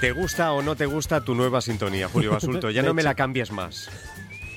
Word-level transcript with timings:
¿Te 0.00 0.12
gusta 0.12 0.52
o 0.52 0.62
no 0.62 0.76
te 0.76 0.86
gusta 0.86 1.20
tu 1.24 1.34
nueva 1.34 1.60
sintonía, 1.60 2.08
Julio 2.08 2.30
Basulto? 2.32 2.70
Ya 2.78 2.82
no 2.82 2.94
me 2.94 3.02
la 3.02 3.14
cambies 3.14 3.50
más. 3.50 3.88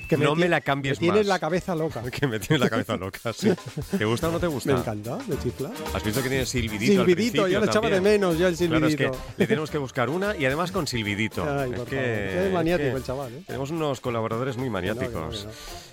Que 0.08 0.16
no 0.18 0.34
me 0.36 0.46
la 0.48 0.60
cambies 0.60 0.98
me 1.00 1.06
tienes 1.06 1.20
más. 1.20 1.26
la 1.26 1.38
cabeza 1.38 1.74
loca. 1.74 2.02
Que 2.12 2.26
me 2.26 2.38
tienes 2.38 2.60
la 2.60 2.68
cabeza 2.70 2.96
loca, 2.96 3.32
sí. 3.32 3.50
¿Te 3.96 4.04
gusta 4.04 4.28
o 4.28 4.32
no 4.32 4.38
te 4.38 4.46
gusta? 4.46 4.72
Me 4.74 4.78
encanta, 4.80 5.18
me 5.26 5.38
chifla. 5.38 5.70
¿Has 5.94 6.04
visto 6.04 6.22
que 6.22 6.28
tiene 6.28 6.46
silbidito 6.46 7.00
al 7.00 7.06
Silbidito, 7.06 7.48
yo 7.48 7.58
lo 7.60 7.66
echaba 7.66 7.88
de 7.88 8.00
menos, 8.00 8.38
yo 8.38 8.46
el 8.46 8.56
Claro, 8.56 8.86
es 8.86 8.92
silbidito. 8.92 9.12
que 9.12 9.18
le 9.38 9.46
tenemos 9.46 9.70
que 9.70 9.78
buscar 9.78 10.10
una 10.10 10.36
y 10.36 10.44
además 10.44 10.70
con 10.70 10.86
silbidito. 10.86 11.44
Ay, 11.48 11.72
es 11.72 11.80
que, 11.88 12.46
es 12.46 12.52
maniático 12.52 12.90
que 12.90 12.96
el 12.96 13.04
chaval, 13.04 13.32
¿eh? 13.32 13.42
Tenemos 13.46 13.70
unos 13.70 14.00
colaboradores 14.00 14.56
muy 14.56 14.66
Que 14.66 14.70
no, 14.70 14.78
no, 14.78 14.94
maniáticos. 14.94 15.44
no. 15.46 15.50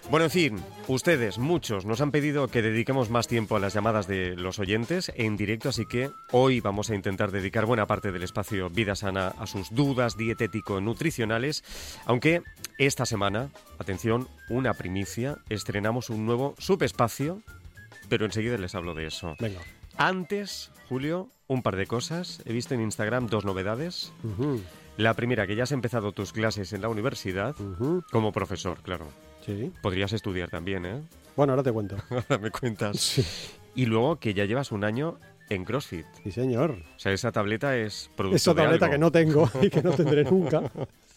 Bueno, 0.09 0.25
en 0.25 0.31
fin, 0.31 0.63
ustedes, 0.87 1.37
muchos, 1.37 1.85
nos 1.85 2.01
han 2.01 2.09
pedido 2.09 2.47
que 2.47 2.63
dediquemos 2.63 3.11
más 3.11 3.27
tiempo 3.27 3.55
a 3.55 3.59
las 3.59 3.75
llamadas 3.75 4.07
de 4.07 4.35
los 4.35 4.57
oyentes 4.57 5.11
en 5.15 5.37
directo, 5.37 5.69
así 5.69 5.85
que 5.85 6.09
hoy 6.31 6.61
vamos 6.61 6.89
a 6.89 6.95
intentar 6.95 7.29
dedicar 7.29 7.67
buena 7.67 7.85
parte 7.85 8.11
del 8.11 8.23
espacio 8.23 8.71
Vida 8.71 8.95
Sana 8.95 9.27
a 9.27 9.45
sus 9.45 9.69
dudas 9.69 10.17
dietético-nutricionales, 10.17 11.63
aunque 12.07 12.41
esta 12.79 13.05
semana, 13.05 13.49
atención, 13.77 14.27
una 14.49 14.73
primicia, 14.73 15.37
estrenamos 15.47 16.09
un 16.09 16.25
nuevo 16.25 16.55
subespacio, 16.57 17.43
pero 18.09 18.25
enseguida 18.25 18.57
les 18.57 18.73
hablo 18.73 18.95
de 18.95 19.05
eso. 19.05 19.35
Venga. 19.39 19.59
Antes, 19.95 20.71
Julio, 20.87 21.29
un 21.45 21.61
par 21.61 21.75
de 21.75 21.85
cosas. 21.85 22.41
He 22.45 22.53
visto 22.53 22.73
en 22.73 22.81
Instagram 22.81 23.27
dos 23.27 23.45
novedades. 23.45 24.11
La 24.97 25.13
primera, 25.13 25.45
que 25.45 25.55
ya 25.55 25.63
has 25.63 25.71
empezado 25.71 26.13
tus 26.13 26.33
clases 26.33 26.73
en 26.73 26.81
la 26.81 26.89
universidad, 26.89 27.55
como 28.11 28.31
profesor, 28.31 28.79
claro. 28.81 29.05
Sí. 29.45 29.71
Podrías 29.81 30.13
estudiar 30.13 30.49
también, 30.49 30.85
¿eh? 30.85 31.01
Bueno, 31.35 31.53
ahora 31.53 31.63
te 31.63 31.71
cuento. 31.71 31.95
Ahora 32.09 32.37
me 32.41 32.51
cuentas. 32.51 32.99
Sí, 32.99 33.25
Y 33.75 33.85
luego 33.85 34.17
que 34.19 34.33
ya 34.33 34.45
llevas 34.45 34.71
un 34.71 34.83
año 34.83 35.17
en 35.49 35.63
CrossFit. 35.65 36.05
sí, 36.23 36.31
señor. 36.31 36.71
O 36.95 36.99
sea, 36.99 37.11
esa 37.13 37.31
tableta 37.31 37.75
es 37.77 38.11
producto 38.15 38.35
Esa 38.35 38.53
de 38.53 38.61
tableta 38.63 38.85
algo. 38.85 38.93
que 38.93 38.99
no 38.99 39.11
tengo 39.11 39.49
y 39.61 39.69
que 39.69 39.81
no 39.81 39.91
tendré 39.91 40.23
nunca. 40.25 40.61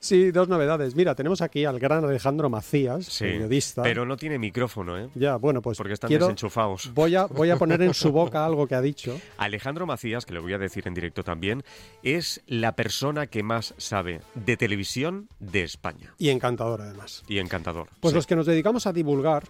Sí, 0.00 0.30
dos 0.30 0.48
novedades. 0.48 0.94
Mira, 0.94 1.14
tenemos 1.14 1.40
aquí 1.42 1.64
al 1.64 1.78
gran 1.78 2.04
Alejandro 2.04 2.48
Macías, 2.50 3.06
Sí, 3.06 3.24
periodista. 3.24 3.82
pero 3.82 4.04
no 4.06 4.16
tiene 4.16 4.38
micrófono, 4.38 4.98
¿eh? 4.98 5.08
Ya, 5.14 5.36
bueno, 5.36 5.60
pues 5.62 5.78
Porque 5.78 5.94
están 5.94 6.08
quiero, 6.08 6.26
desenchufados. 6.26 6.92
voy, 6.94 7.16
a, 7.16 7.26
voy 7.26 7.50
a 7.50 7.56
poner 7.56 7.82
en 7.82 7.94
su 7.94 8.12
boca 8.12 8.44
algo 8.46 8.66
que 8.66 8.74
ha 8.74 8.80
dicho. 8.80 9.18
Alejandro 9.38 9.86
Macías, 9.86 10.24
que 10.26 10.34
le 10.34 10.40
voy 10.40 10.52
a 10.52 10.58
decir 10.58 10.86
en 10.86 10.94
directo 10.94 11.22
también, 11.24 11.64
es 12.02 12.42
la 12.46 12.72
persona 12.76 13.26
que 13.26 13.42
más 13.42 13.74
sabe 13.78 14.20
de 14.34 14.56
televisión 14.56 15.28
de 15.40 15.62
España. 15.64 16.14
Y 16.18 16.28
encantador, 16.30 16.80
además. 16.82 17.22
Y 17.28 17.38
encantador. 17.38 17.88
Pues 18.00 18.12
sí. 18.12 18.16
los 18.16 18.26
que 18.26 18.36
nos 18.36 18.46
dedicamos 18.46 18.86
a 18.86 18.92
divulgar, 18.92 19.44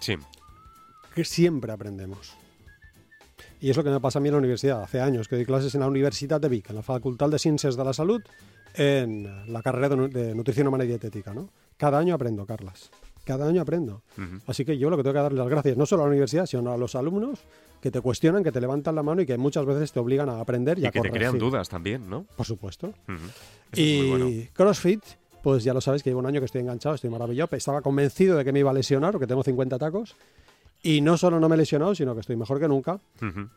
Sí. 0.00 0.16
que 1.14 1.24
siempre 1.24 1.72
aprendemos. 1.72 2.34
Y 3.60 3.70
es 3.70 3.76
lo 3.76 3.84
que 3.84 3.90
me 3.90 4.00
pasa 4.00 4.18
a 4.18 4.22
mí 4.22 4.28
en 4.28 4.32
la 4.34 4.38
universidad. 4.38 4.82
Hace 4.82 5.00
años 5.00 5.28
que 5.28 5.36
doy 5.36 5.44
clases 5.44 5.74
en 5.74 5.80
la 5.80 5.86
Universidad 5.88 6.40
de 6.40 6.48
Vic, 6.48 6.70
en 6.70 6.76
la 6.76 6.82
Facultad 6.82 7.28
de 7.28 7.38
Ciencias 7.38 7.76
de 7.76 7.84
la 7.84 7.92
Salud, 7.92 8.22
en 8.74 9.52
la 9.52 9.62
carrera 9.62 9.88
de, 9.90 9.96
nu- 9.96 10.08
de 10.08 10.34
Nutrición 10.34 10.66
Humana 10.68 10.84
y 10.84 10.88
Dietética. 10.88 11.34
¿no? 11.34 11.48
Cada 11.76 11.98
año 11.98 12.14
aprendo, 12.14 12.46
Carlas. 12.46 12.90
Cada 13.24 13.46
año 13.46 13.60
aprendo. 13.60 14.02
Ujú. 14.16 14.38
Así 14.46 14.64
que 14.64 14.78
yo 14.78 14.88
lo 14.90 14.96
que 14.96 15.02
tengo 15.02 15.14
que 15.14 15.20
darle 15.20 15.38
las 15.38 15.48
gracias, 15.48 15.76
no 15.76 15.84
solo 15.86 16.02
a 16.02 16.06
la 16.06 16.10
universidad, 16.10 16.46
sino 16.46 16.72
a 16.72 16.76
los 16.78 16.94
alumnos 16.94 17.40
que 17.82 17.90
te 17.90 18.00
cuestionan, 18.00 18.42
que 18.42 18.52
te 18.52 18.60
levantan 18.60 18.94
la 18.94 19.02
mano 19.02 19.20
y 19.22 19.26
que 19.26 19.36
muchas 19.38 19.64
veces 19.66 19.92
te 19.92 20.00
obligan 20.00 20.28
a 20.28 20.40
aprender 20.40 20.78
y, 20.78 20.82
Y 20.82 20.86
a 20.86 20.90
que 20.90 21.00
te 21.00 21.10
crean 21.10 21.38
dudas 21.38 21.68
también, 21.68 22.08
¿no? 22.08 22.24
Por 22.36 22.46
supuesto. 22.46 22.92
Eso 23.08 23.14
es 23.72 23.78
Y 23.78 24.08
bueno. 24.10 24.30
CrossFit, 24.52 25.02
pues 25.42 25.64
ya 25.64 25.72
lo 25.74 25.80
sabes 25.80 26.02
que 26.02 26.10
llevo 26.10 26.20
un 26.20 26.26
año 26.26 26.40
que 26.40 26.46
estoy 26.46 26.60
enganchado, 26.62 26.94
estoy 26.94 27.10
maravillado. 27.10 27.54
Estaba 27.56 27.80
convencido 27.82 28.36
de 28.36 28.44
que 28.44 28.52
me 28.52 28.60
iba 28.60 28.70
a 28.70 28.74
lesionar, 28.74 29.12
porque 29.12 29.26
tengo 29.26 29.42
50 29.42 29.78
tacos. 29.78 30.16
Y 30.82 31.02
no 31.02 31.18
solo 31.18 31.38
no 31.38 31.48
me 31.48 31.56
he 31.56 31.58
lesionado, 31.58 31.94
sino 31.94 32.14
que 32.14 32.20
estoy 32.20 32.36
mejor 32.36 32.58
que 32.58 32.66
nunca. 32.66 32.98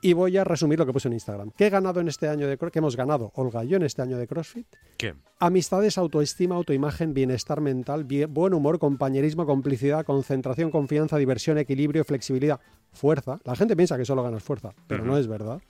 Y 0.02 0.12
voy 0.14 0.36
a 0.38 0.44
resumir 0.44 0.78
lo 0.78 0.86
que 0.86 0.92
puse 0.92 1.08
en 1.08 1.14
Instagram. 1.14 1.52
¿Qué 1.56 1.68
he 1.68 1.70
ganado 1.70 2.02
en 2.02 2.10
este 2.10 2.28
año 2.28 2.48
de 2.48 2.58
¿Qué 2.58 2.80
hemos 2.80 2.98
ganado, 2.98 3.32
Olga 3.36 3.64
y 3.64 3.70
yo, 3.70 3.78
en 3.78 3.84
este 3.84 4.02
año 4.02 4.18
de 4.18 4.28
CrossFit? 4.28 4.68
¿Qué? 4.98 5.14
Amistades, 5.40 5.98
autoestima, 5.98 6.56
autoimagen, 6.56 7.14
bienestar 7.14 7.62
mental, 7.62 8.06
buen 8.30 8.54
humor, 8.54 8.78
compañerismo, 8.80 9.46
complicidad, 9.46 10.06
concentración, 10.06 10.70
confianza, 10.70 11.18
diversión, 11.18 11.58
equilibrio, 11.58 12.04
flexibilidad, 12.04 12.60
fuerza. 12.92 13.40
La 13.46 13.56
gente 13.56 13.76
piensa 13.76 13.98
que 13.98 14.04
solo 14.06 14.22
ganas 14.24 14.44
fuerza, 14.44 14.74
pero 14.88 15.06
no 15.06 15.18
es 15.18 15.28
verdad. 15.28 15.62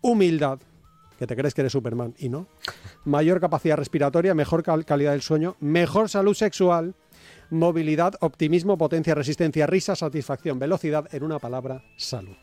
Humildad, 0.00 0.58
que 1.18 1.26
te 1.26 1.34
crees 1.36 1.54
que 1.54 1.62
eres 1.62 1.72
Superman 1.72 2.14
y 2.18 2.28
no. 2.28 2.46
Mayor 3.04 3.40
capacidad 3.40 3.76
respiratoria, 3.76 4.34
mejor 4.34 4.62
cal- 4.62 4.84
calidad 4.84 5.12
del 5.12 5.22
sueño, 5.22 5.56
mejor 5.60 6.08
salud 6.08 6.34
sexual, 6.34 6.94
movilidad, 7.50 8.14
optimismo, 8.20 8.78
potencia, 8.78 9.14
resistencia, 9.14 9.66
risa, 9.66 9.96
satisfacción, 9.96 10.58
velocidad, 10.58 11.08
en 11.12 11.22
una 11.22 11.38
palabra, 11.38 11.82
salud. 11.96 12.36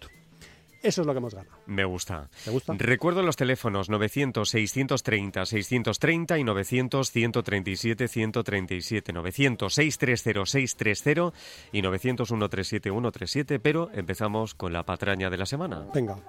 Eso 0.85 1.01
es 1.01 1.07
lo 1.07 1.13
que 1.13 1.17
hemos 1.17 1.33
ganado. 1.33 1.57
Me 1.65 1.83
gusta. 1.83 2.29
¿Te 2.43 2.51
gusta? 2.51 2.75
Recuerdo 2.77 3.23
los 3.23 3.35
teléfonos 3.35 3.89
900-630-630 3.89 6.39
y 6.39 6.43
900-137-137. 6.43 9.11
900-630-630 9.11 11.33
y 11.71 11.81
900-137-137. 11.81 13.59
Pero 13.59 13.89
empezamos 13.93 14.53
con 14.53 14.73
la 14.73 14.83
patraña 14.83 15.31
de 15.31 15.37
la 15.37 15.47
semana. 15.47 15.87
Venga, 15.91 16.19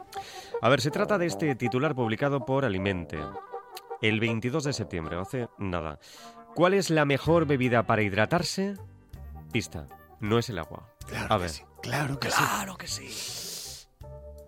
A 0.62 0.70
ver, 0.70 0.80
se 0.80 0.90
trata 0.90 1.18
de 1.18 1.26
este 1.26 1.54
titular 1.54 1.94
publicado 1.94 2.46
por 2.46 2.64
Alimente. 2.64 3.18
El 4.00 4.20
22 4.20 4.64
de 4.64 4.72
septiembre, 4.72 5.18
hace 5.20 5.48
nada. 5.58 5.98
¿Cuál 6.56 6.72
es 6.72 6.88
la 6.88 7.04
mejor 7.04 7.44
bebida 7.44 7.82
para 7.82 8.02
hidratarse? 8.02 8.76
Pista, 9.52 9.86
no 10.20 10.38
es 10.38 10.48
el 10.48 10.58
agua. 10.58 10.88
A 11.28 11.36
ver. 11.36 11.50
claro 11.82 12.18
que 12.18 12.28
Claro 12.28 12.78
que 12.78 12.86
sí. 12.86 13.10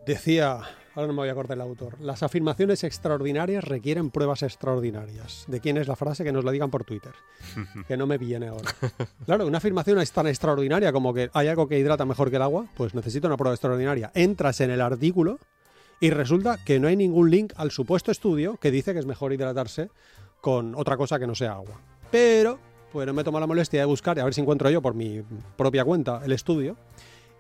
Decía, 0.07 0.53
ahora 0.95 1.07
no 1.07 1.13
me 1.13 1.19
voy 1.19 1.29
a 1.29 1.33
acordar 1.33 1.59
el 1.59 1.61
autor, 1.61 2.01
las 2.01 2.23
afirmaciones 2.23 2.83
extraordinarias 2.83 3.63
requieren 3.63 4.09
pruebas 4.09 4.43
extraordinarias. 4.43 5.45
¿De 5.49 5.61
quién 5.61 5.77
es 5.77 5.87
la 5.87 5.97
frase? 5.97 6.25
Que 6.25 6.33
nos 6.33 6.47
la 6.47 6.51
digan 6.51 6.71
por 6.71 6.85
Twitter. 6.85 7.13
Que 7.87 7.99
no 7.99 8.07
me 8.07 8.17
viene 8.17 8.49
ahora. 8.49 8.71
Claro, 9.27 9.47
una 9.47 9.59
afirmación 9.59 9.99
es 9.99 10.11
tan 10.11 10.29
extraordinaria 10.29 10.95
como 10.95 11.13
que 11.13 11.29
hay 11.35 11.49
algo 11.49 11.69
que 11.69 11.79
hidrata 11.79 12.07
mejor 12.07 12.31
que 12.31 12.37
el 12.37 12.43
agua, 12.43 12.69
pues 12.75 12.95
necesita 12.95 13.27
una 13.27 13.37
prueba 13.37 13.53
extraordinaria. 13.53 14.13
Entras 14.15 14.63
en 14.63 14.71
el 14.71 14.81
artículo 14.81 15.41
y 16.01 16.09
resulta 16.09 16.57
que 16.65 16.81
no 16.81 16.89
hay 16.89 16.97
ningún 16.97 17.31
link 17.31 17.53
al 17.57 17.71
supuesto 17.71 18.11
estudio 18.11 18.57
que 18.57 18.71
dice 18.71 18.95
que 18.95 18.99
es 18.99 19.07
mejor 19.07 19.35
hidratarse 19.35 19.91
con 20.41 20.75
otra 20.75 20.97
cosa 20.97 21.19
que 21.19 21.27
no 21.27 21.35
sea 21.35 21.53
agua. 21.53 21.79
Pero, 22.11 22.59
pues 22.93 23.07
no 23.07 23.13
me 23.13 23.25
tomo 23.25 23.39
la 23.41 23.47
molestia 23.47 23.81
de 23.81 23.87
buscar 23.87 24.17
y 24.17 24.21
a 24.21 24.25
ver 24.25 24.35
si 24.35 24.41
encuentro 24.41 24.71
yo 24.71 24.81
por 24.81 24.95
mi 24.95 25.23
propia 25.57 25.85
cuenta 25.85 26.21
el 26.25 26.33
estudio. 26.33 26.77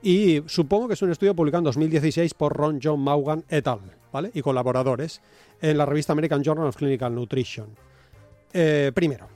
Y 0.02 0.42
supongo 0.46 0.88
que 0.88 0.94
es 0.94 1.02
un 1.02 1.10
estudio 1.10 1.34
publicado 1.34 1.60
en 1.60 1.64
2016 1.64 2.34
por 2.34 2.56
Ron 2.56 2.78
John 2.82 3.00
Maugan 3.00 3.44
et 3.48 3.66
al. 3.66 3.80
¿vale? 4.12 4.30
Y 4.34 4.42
colaboradores 4.42 5.20
en 5.60 5.78
la 5.78 5.86
revista 5.86 6.12
American 6.12 6.42
Journal 6.42 6.66
of 6.66 6.76
Clinical 6.76 7.14
Nutrition. 7.14 7.68
Eh, 8.52 8.92
primero, 8.94 9.28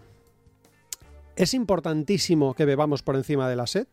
¿es 1.36 1.54
importantísimo 1.54 2.54
que 2.54 2.64
bebamos 2.64 3.02
por 3.02 3.16
encima 3.16 3.48
de 3.48 3.56
la 3.56 3.66
sed? 3.66 3.86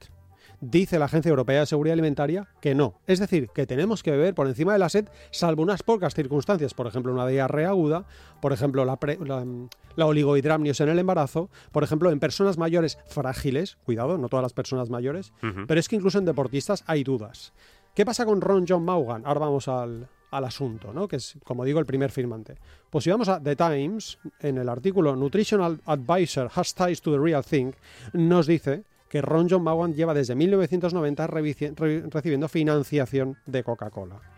Dice 0.62 1.00
la 1.00 1.06
Agencia 1.06 1.30
Europea 1.30 1.62
de 1.62 1.66
Seguridad 1.66 1.94
Alimentaria 1.94 2.47
que 2.59 2.75
no. 2.75 2.96
Es 3.08 3.20
decir, 3.20 3.47
que 3.53 3.66
tenemos 3.66 4.03
que 4.03 4.12
beber 4.12 4.36
por 4.36 4.47
encima 4.47 4.74
de 4.74 4.80
la 4.80 4.90
sed, 4.90 5.08
salvo 5.31 5.64
unas 5.64 5.84
pocas 5.84 6.14
circunstancias, 6.14 6.74
por 6.74 6.86
ejemplo, 6.88 7.14
una 7.14 7.25
diarrea 7.28 7.70
aguda, 7.70 8.06
por 8.42 8.52
ejemplo, 8.52 8.84
la, 8.84 8.98
pre- 8.98 9.18
la, 9.25 9.46
la 9.96 10.06
oligohidramnios 10.06 10.81
en 10.81 10.90
el 10.90 11.00
embarazo, 11.00 11.50
por 11.72 11.84
ejemplo, 11.84 12.12
en 12.12 12.19
personas 12.19 12.58
mayores 12.58 12.98
frágiles, 13.08 13.78
cuidado, 13.86 14.18
no 14.18 14.28
todas 14.28 14.44
las 14.44 14.53
personas 14.53 14.90
mayores, 14.90 15.31
pero 15.68 15.80
es 15.80 15.88
que 15.88 15.96
incluso 15.96 16.19
en 16.19 16.25
deportistas 16.25 16.84
hay 16.88 17.03
dudas. 17.06 17.53
¿Qué 17.96 18.06
pasa 18.06 18.25
con 18.25 18.42
Ron 18.42 18.66
John 18.68 18.84
Maugan? 18.84 19.24
Ahora 19.25 19.40
vamos 19.42 19.68
al, 19.69 20.08
al 20.31 20.44
asunto, 20.46 20.94
¿no? 20.94 21.08
que 21.08 21.16
es, 21.16 21.38
como 21.46 21.64
digo, 21.66 21.80
el 21.80 21.86
primer 21.86 22.12
firmante. 22.12 22.56
Pues 22.90 23.03
si 23.06 23.09
vamos 23.09 23.30
a 23.30 23.42
The 23.42 23.56
Times, 23.56 24.19
en 24.42 24.58
el 24.58 24.68
artículo 24.69 25.16
Nutritional 25.16 25.80
Advisor 25.86 26.50
Has 26.53 26.75
Ties 26.75 27.02
to 27.02 27.12
the 27.14 27.18
Real 27.19 27.44
Thing, 27.44 27.72
nos 28.14 28.46
dice 28.46 28.84
que 29.09 29.22
Ron 29.22 29.47
John 29.50 29.64
Maugan 29.64 29.94
lleva 29.94 30.14
desde 30.14 30.36
1990 30.36 31.28
revici- 31.28 31.75
re- 31.75 32.03
recibiendo 32.09 32.47
financiación 32.47 33.38
de 33.46 33.64
Coca-Cola. 33.64 34.20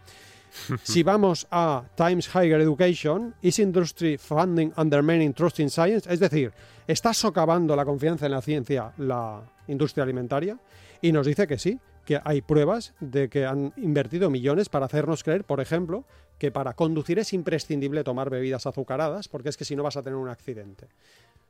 Si 0.84 1.02
vamos 1.04 1.48
a 1.50 1.84
Times 1.96 2.28
Higher 2.36 2.60
Education, 2.60 3.34
is 3.42 3.58
industry 3.60 4.18
funding 4.18 4.72
undermining 4.78 5.34
trust 5.34 5.60
in 5.60 5.70
science? 5.70 6.12
Es 6.12 6.20
decir, 6.20 6.52
está 6.88 7.14
socavando 7.14 7.74
la 7.76 7.86
confianza 7.86 8.26
en 8.26 8.34
la 8.34 8.42
ciencia 8.42 8.92
la 8.98 9.42
industria 9.68 10.04
alimentaria 10.04 10.58
y 11.02 11.14
nos 11.14 11.26
dice 11.26 11.48
que 11.48 11.58
sí, 11.58 11.80
que 12.06 12.20
hay 12.24 12.42
pruebas 12.42 12.94
de 13.00 13.30
que 13.30 13.46
han 13.46 13.72
invertido 13.78 14.30
millones 14.30 14.68
para 14.68 14.88
hacernos 14.88 15.24
creer, 15.24 15.46
por 15.46 15.62
ejemplo, 15.62 16.04
que 16.38 16.52
para 16.52 16.74
conducir 16.74 17.18
es 17.20 17.32
imprescindible 17.32 18.04
tomar 18.04 18.30
bebidas 18.30 18.66
azucaradas, 18.66 19.30
porque 19.30 19.50
es 19.50 19.56
que 19.56 19.64
si 19.64 19.76
no 19.78 19.84
vas 19.84 19.96
a 19.96 20.02
tener 20.04 20.18
un 20.18 20.28
accidente. 20.28 20.88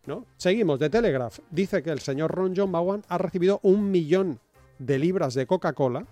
¿No? 0.06 0.26
Seguimos, 0.38 0.80
The 0.80 0.90
Telegraph 0.90 1.40
dice 1.50 1.84
que 1.84 1.92
el 1.92 2.00
señor 2.00 2.32
Ron 2.32 2.54
John 2.56 2.72
Bowen 2.72 3.04
ha 3.08 3.18
recibido 3.18 3.60
un 3.64 3.92
millón 3.92 4.40
de 4.80 4.98
libras 5.00 5.34
de 5.34 5.46
Coca-Cola 5.46 6.06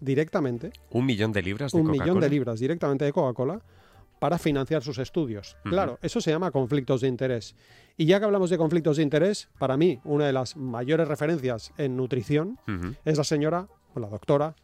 directamente 0.00 0.72
Un 0.90 1.06
millón 1.06 1.32
de 1.32 1.42
libras 1.42 1.72
de 1.72 1.78
un 1.78 1.86
Coca-Cola. 1.86 2.04
millón 2.04 2.20
de 2.20 2.28
libras 2.30 2.60
directamente 2.60 3.04
de 3.04 3.12
Coca-Cola 3.12 3.60
para 4.18 4.38
financiar 4.38 4.82
sus 4.82 4.98
estudios. 4.98 5.56
Claro, 5.64 5.98
eso 6.02 6.20
se 6.20 6.30
llama 6.30 6.50
conflictos 6.50 7.00
de 7.00 7.08
interés. 7.08 7.54
Y 7.96 8.04
ya 8.04 8.18
que 8.18 8.26
hablamos 8.26 8.50
de 8.50 8.58
conflictos 8.58 8.98
de 8.98 9.02
interés, 9.02 9.48
para 9.58 9.78
mí 9.78 9.98
una 10.04 10.26
de 10.26 10.34
las 10.34 10.56
mayores 10.58 11.08
referencias 11.08 11.72
en 11.78 11.96
nutrición 11.96 12.58
es 13.06 13.16
la 13.16 13.24
señora, 13.24 13.66
o 13.94 14.00
la 14.00 14.08
doctora, 14.08 14.54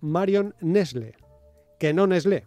Marion 0.00 0.54
Nesle, 0.60 1.14
que 1.80 1.94
no 1.94 2.06
Nestlé. 2.06 2.44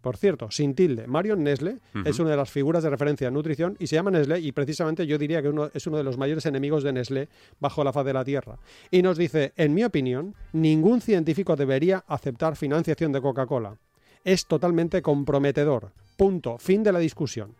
Por 0.00 0.16
cierto, 0.16 0.50
sin 0.50 0.74
tilde, 0.74 1.06
Marion 1.06 1.44
Nestlé 1.44 1.78
es 2.06 2.18
una 2.18 2.30
de 2.30 2.38
las 2.38 2.50
figuras 2.50 2.82
de 2.82 2.88
referencia 2.88 3.28
en 3.28 3.34
nutrición 3.34 3.76
y 3.78 3.86
se 3.86 3.96
llama 3.96 4.10
Nestlé 4.10 4.40
y 4.40 4.50
precisamente 4.52 5.06
yo 5.06 5.18
diría 5.18 5.42
que 5.42 5.50
uno, 5.50 5.70
es 5.74 5.86
uno 5.86 5.98
de 5.98 6.04
los 6.04 6.16
mayores 6.16 6.46
enemigos 6.46 6.82
de 6.82 6.94
Nestlé 6.94 7.28
bajo 7.60 7.84
la 7.84 7.92
faz 7.92 8.06
de 8.06 8.14
la 8.14 8.24
Tierra. 8.24 8.58
Y 8.90 9.02
nos 9.02 9.18
dice, 9.18 9.52
en 9.56 9.74
mi 9.74 9.84
opinión, 9.84 10.34
ningún 10.54 11.02
científico 11.02 11.54
debería 11.54 12.02
aceptar 12.08 12.56
financiación 12.56 13.12
de 13.12 13.20
Coca-Cola. 13.20 13.76
Es 14.24 14.46
totalmente 14.46 15.02
comprometedor. 15.02 15.92
Punto. 16.16 16.56
Fin 16.56 16.82
de 16.82 16.92
la 16.92 16.98
discusión. 16.98 17.54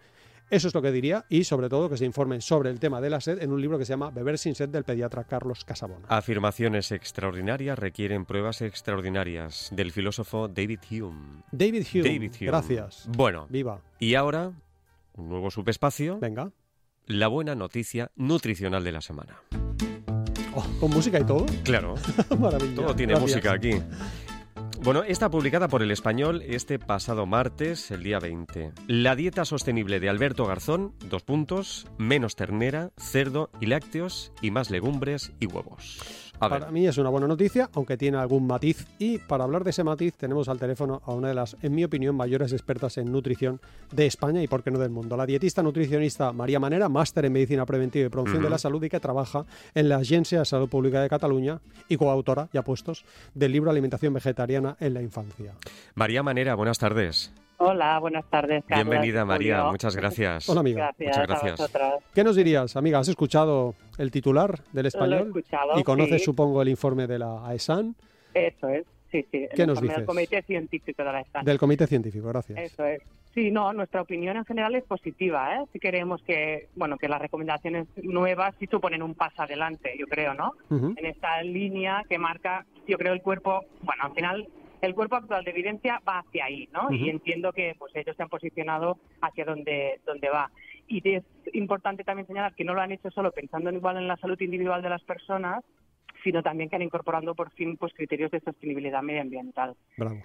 Eso 0.48 0.68
es 0.68 0.74
lo 0.74 0.82
que 0.82 0.92
diría 0.92 1.24
y 1.28 1.44
sobre 1.44 1.68
todo 1.68 1.90
que 1.90 1.96
se 1.96 2.04
informen 2.04 2.40
sobre 2.40 2.70
el 2.70 2.78
tema 2.78 3.00
de 3.00 3.10
la 3.10 3.20
sed 3.20 3.42
en 3.42 3.50
un 3.50 3.60
libro 3.60 3.78
que 3.78 3.84
se 3.84 3.92
llama 3.92 4.10
Beber 4.10 4.38
sin 4.38 4.54
sed 4.54 4.68
del 4.68 4.84
pediatra 4.84 5.24
Carlos 5.24 5.64
Casabona. 5.64 6.06
Afirmaciones 6.08 6.92
extraordinarias 6.92 7.76
requieren 7.78 8.24
pruebas 8.24 8.62
extraordinarias 8.62 9.70
del 9.72 9.90
filósofo 9.90 10.46
David 10.46 10.80
Hume. 10.90 11.42
David 11.50 11.86
Hume. 11.92 12.30
Gracias. 12.40 13.08
Bueno. 13.08 13.46
Viva. 13.50 13.80
Y 13.98 14.14
ahora, 14.14 14.52
un 15.14 15.28
nuevo 15.28 15.50
subespacio. 15.50 16.18
Venga. 16.20 16.52
La 17.06 17.28
buena 17.28 17.54
noticia 17.54 18.10
nutricional 18.14 18.84
de 18.84 18.92
la 18.92 19.00
semana. 19.00 19.40
Oh, 20.54 20.64
¿Con 20.80 20.90
música 20.90 21.20
y 21.20 21.24
todo? 21.24 21.44
Claro. 21.64 21.94
Maravilla. 22.38 22.74
Todo 22.74 22.96
tiene 22.96 23.16
música 23.16 23.52
aquí. 23.52 23.72
Bueno, 24.82 25.02
está 25.02 25.30
publicada 25.30 25.68
por 25.68 25.82
El 25.82 25.90
Español 25.90 26.42
este 26.46 26.78
pasado 26.78 27.26
martes, 27.26 27.90
el 27.90 28.02
día 28.02 28.18
20. 28.18 28.72
La 28.86 29.16
dieta 29.16 29.44
sostenible 29.44 30.00
de 30.00 30.08
Alberto 30.08 30.46
Garzón, 30.46 30.94
dos 31.08 31.22
puntos, 31.22 31.88
menos 31.98 32.36
ternera, 32.36 32.90
cerdo 32.96 33.50
y 33.60 33.66
lácteos 33.66 34.32
y 34.42 34.50
más 34.50 34.70
legumbres 34.70 35.32
y 35.40 35.46
huevos. 35.46 36.25
Para 36.38 36.70
mí 36.70 36.86
es 36.86 36.98
una 36.98 37.08
buena 37.08 37.26
noticia, 37.26 37.70
aunque 37.74 37.96
tiene 37.96 38.18
algún 38.18 38.46
matiz. 38.46 38.86
Y 38.98 39.18
para 39.18 39.44
hablar 39.44 39.64
de 39.64 39.70
ese 39.70 39.84
matiz 39.84 40.14
tenemos 40.14 40.48
al 40.48 40.58
teléfono 40.58 41.02
a 41.04 41.12
una 41.12 41.28
de 41.28 41.34
las, 41.34 41.56
en 41.62 41.74
mi 41.74 41.84
opinión, 41.84 42.16
mayores 42.16 42.52
expertas 42.52 42.98
en 42.98 43.10
nutrición 43.10 43.60
de 43.92 44.06
España 44.06 44.42
y, 44.42 44.46
por 44.46 44.62
qué 44.62 44.70
no, 44.70 44.78
del 44.78 44.90
mundo. 44.90 45.16
La 45.16 45.26
dietista 45.26 45.62
nutricionista 45.62 46.32
María 46.32 46.60
Manera, 46.60 46.88
máster 46.88 47.24
en 47.24 47.32
Medicina 47.32 47.64
Preventiva 47.64 48.06
y 48.06 48.08
Promoción 48.08 48.42
de 48.42 48.50
la 48.50 48.58
Salud 48.58 48.82
y 48.84 48.88
que 48.88 49.00
trabaja 49.00 49.44
en 49.74 49.88
la 49.88 49.96
Agencia 49.96 50.40
de 50.40 50.44
Salud 50.44 50.68
Pública 50.68 51.00
de 51.00 51.08
Cataluña 51.08 51.60
y 51.88 51.96
coautora, 51.96 52.48
ya 52.52 52.62
puestos, 52.62 53.04
del 53.34 53.52
libro 53.52 53.70
Alimentación 53.70 54.12
Vegetariana 54.12 54.76
en 54.80 54.94
la 54.94 55.02
Infancia. 55.02 55.52
María 55.94 56.22
Manera, 56.22 56.54
buenas 56.54 56.78
tardes. 56.78 57.32
Hola, 57.58 57.98
buenas 57.98 58.24
tardes. 58.28 58.64
Carlos, 58.66 58.88
Bienvenida, 58.88 59.24
María. 59.24 59.64
Muchas 59.64 59.96
gracias. 59.96 60.48
Hola, 60.48 60.60
amiga. 60.60 60.94
Gracias 60.98 61.28
Muchas 61.28 61.72
gracias. 61.72 62.02
¿Qué 62.14 62.24
nos 62.24 62.36
dirías, 62.36 62.76
amiga? 62.76 62.98
¿Has 62.98 63.08
escuchado 63.08 63.74
el 63.98 64.10
titular 64.10 64.60
del 64.72 64.86
español? 64.86 65.10
Lo 65.10 65.24
he 65.24 65.28
escuchado, 65.28 65.78
y 65.78 65.82
conoces, 65.82 66.22
supongo, 66.22 66.60
el 66.60 66.68
informe 66.68 67.06
de 67.06 67.18
la 67.18 67.46
AESAN. 67.46 67.96
Eso 68.34 68.68
es, 68.68 68.84
sí, 69.10 69.26
sí. 69.32 69.46
¿Qué 69.54 69.66
nos 69.66 69.80
dices? 69.80 69.96
Del 69.96 70.06
Comité 70.06 70.42
Científico 70.42 71.02
de 71.02 71.12
la 71.12 71.18
AESAN. 71.18 71.44
Del 71.44 71.58
Comité 71.58 71.86
Científico, 71.86 72.28
gracias. 72.28 72.58
Eso 72.58 72.84
es. 72.84 73.00
Sí, 73.34 73.50
no, 73.50 73.72
nuestra 73.74 74.00
opinión 74.00 74.36
en 74.36 74.46
general 74.46 74.74
es 74.74 74.84
positiva, 74.84 75.56
¿eh? 75.56 75.64
Si 75.72 75.78
queremos 75.78 76.22
que, 76.22 76.68
bueno, 76.74 76.96
que 76.96 77.06
las 77.06 77.20
recomendaciones 77.20 77.86
nuevas 77.96 78.54
sí 78.58 78.66
suponen 78.66 79.02
un 79.02 79.14
paso 79.14 79.42
adelante, 79.42 79.94
yo 79.98 80.06
creo, 80.06 80.32
¿no? 80.32 80.52
En 80.70 81.04
esta 81.04 81.42
línea 81.42 82.02
que 82.08 82.18
marca, 82.18 82.64
yo 82.86 82.96
creo, 82.96 83.12
el 83.12 83.20
cuerpo, 83.20 83.64
bueno, 83.82 84.04
al 84.04 84.12
final 84.12 84.48
el 84.86 84.94
cuerpo 84.94 85.16
actual 85.16 85.44
de 85.44 85.50
evidencia 85.50 86.00
va 86.06 86.20
hacia 86.20 86.46
ahí, 86.46 86.68
¿no? 86.72 86.90
Y 86.90 87.10
entiendo 87.10 87.52
que 87.52 87.74
pues 87.78 87.94
ellos 87.94 88.16
se 88.16 88.22
han 88.22 88.28
posicionado 88.28 88.98
hacia 89.20 89.44
donde, 89.44 90.00
donde 90.06 90.28
va. 90.28 90.50
Y 90.86 91.06
es 91.08 91.24
importante 91.52 92.04
también 92.04 92.26
señalar 92.26 92.54
que 92.54 92.64
no 92.64 92.74
lo 92.74 92.80
han 92.80 92.92
hecho 92.92 93.10
solo 93.10 93.32
pensando 93.32 93.70
en 93.70 93.76
igual 93.76 93.96
en 93.96 94.08
la 94.08 94.16
salud 94.16 94.40
individual 94.40 94.82
de 94.82 94.90
las 94.90 95.02
personas, 95.02 95.64
sino 96.22 96.42
también 96.42 96.70
que 96.70 96.76
han 96.76 96.82
incorporado 96.82 97.34
por 97.34 97.50
fin 97.50 97.76
pues 97.76 97.92
criterios 97.92 98.30
de 98.30 98.40
sostenibilidad 98.40 99.02
medioambiental. 99.02 99.76
Bravo. 99.96 100.22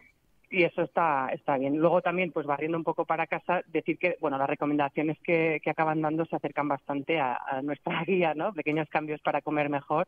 Y 0.49 0.63
eso 0.63 0.81
está, 0.81 1.29
está 1.29 1.57
bien. 1.57 1.77
Luego 1.77 2.01
también, 2.01 2.31
pues 2.31 2.45
barriendo 2.45 2.77
un 2.77 2.83
poco 2.83 3.05
para 3.05 3.25
casa, 3.25 3.61
decir 3.67 3.97
que 3.97 4.17
bueno 4.19 4.37
las 4.37 4.49
recomendaciones 4.49 5.17
que, 5.23 5.61
que 5.63 5.69
acaban 5.69 6.01
dando 6.01 6.25
se 6.25 6.35
acercan 6.35 6.67
bastante 6.67 7.19
a, 7.19 7.39
a 7.47 7.61
nuestra 7.61 8.03
guía, 8.05 8.33
¿no? 8.35 8.53
Pequeños 8.53 8.89
cambios 8.89 9.21
para 9.21 9.41
comer 9.41 9.69
mejor 9.69 10.07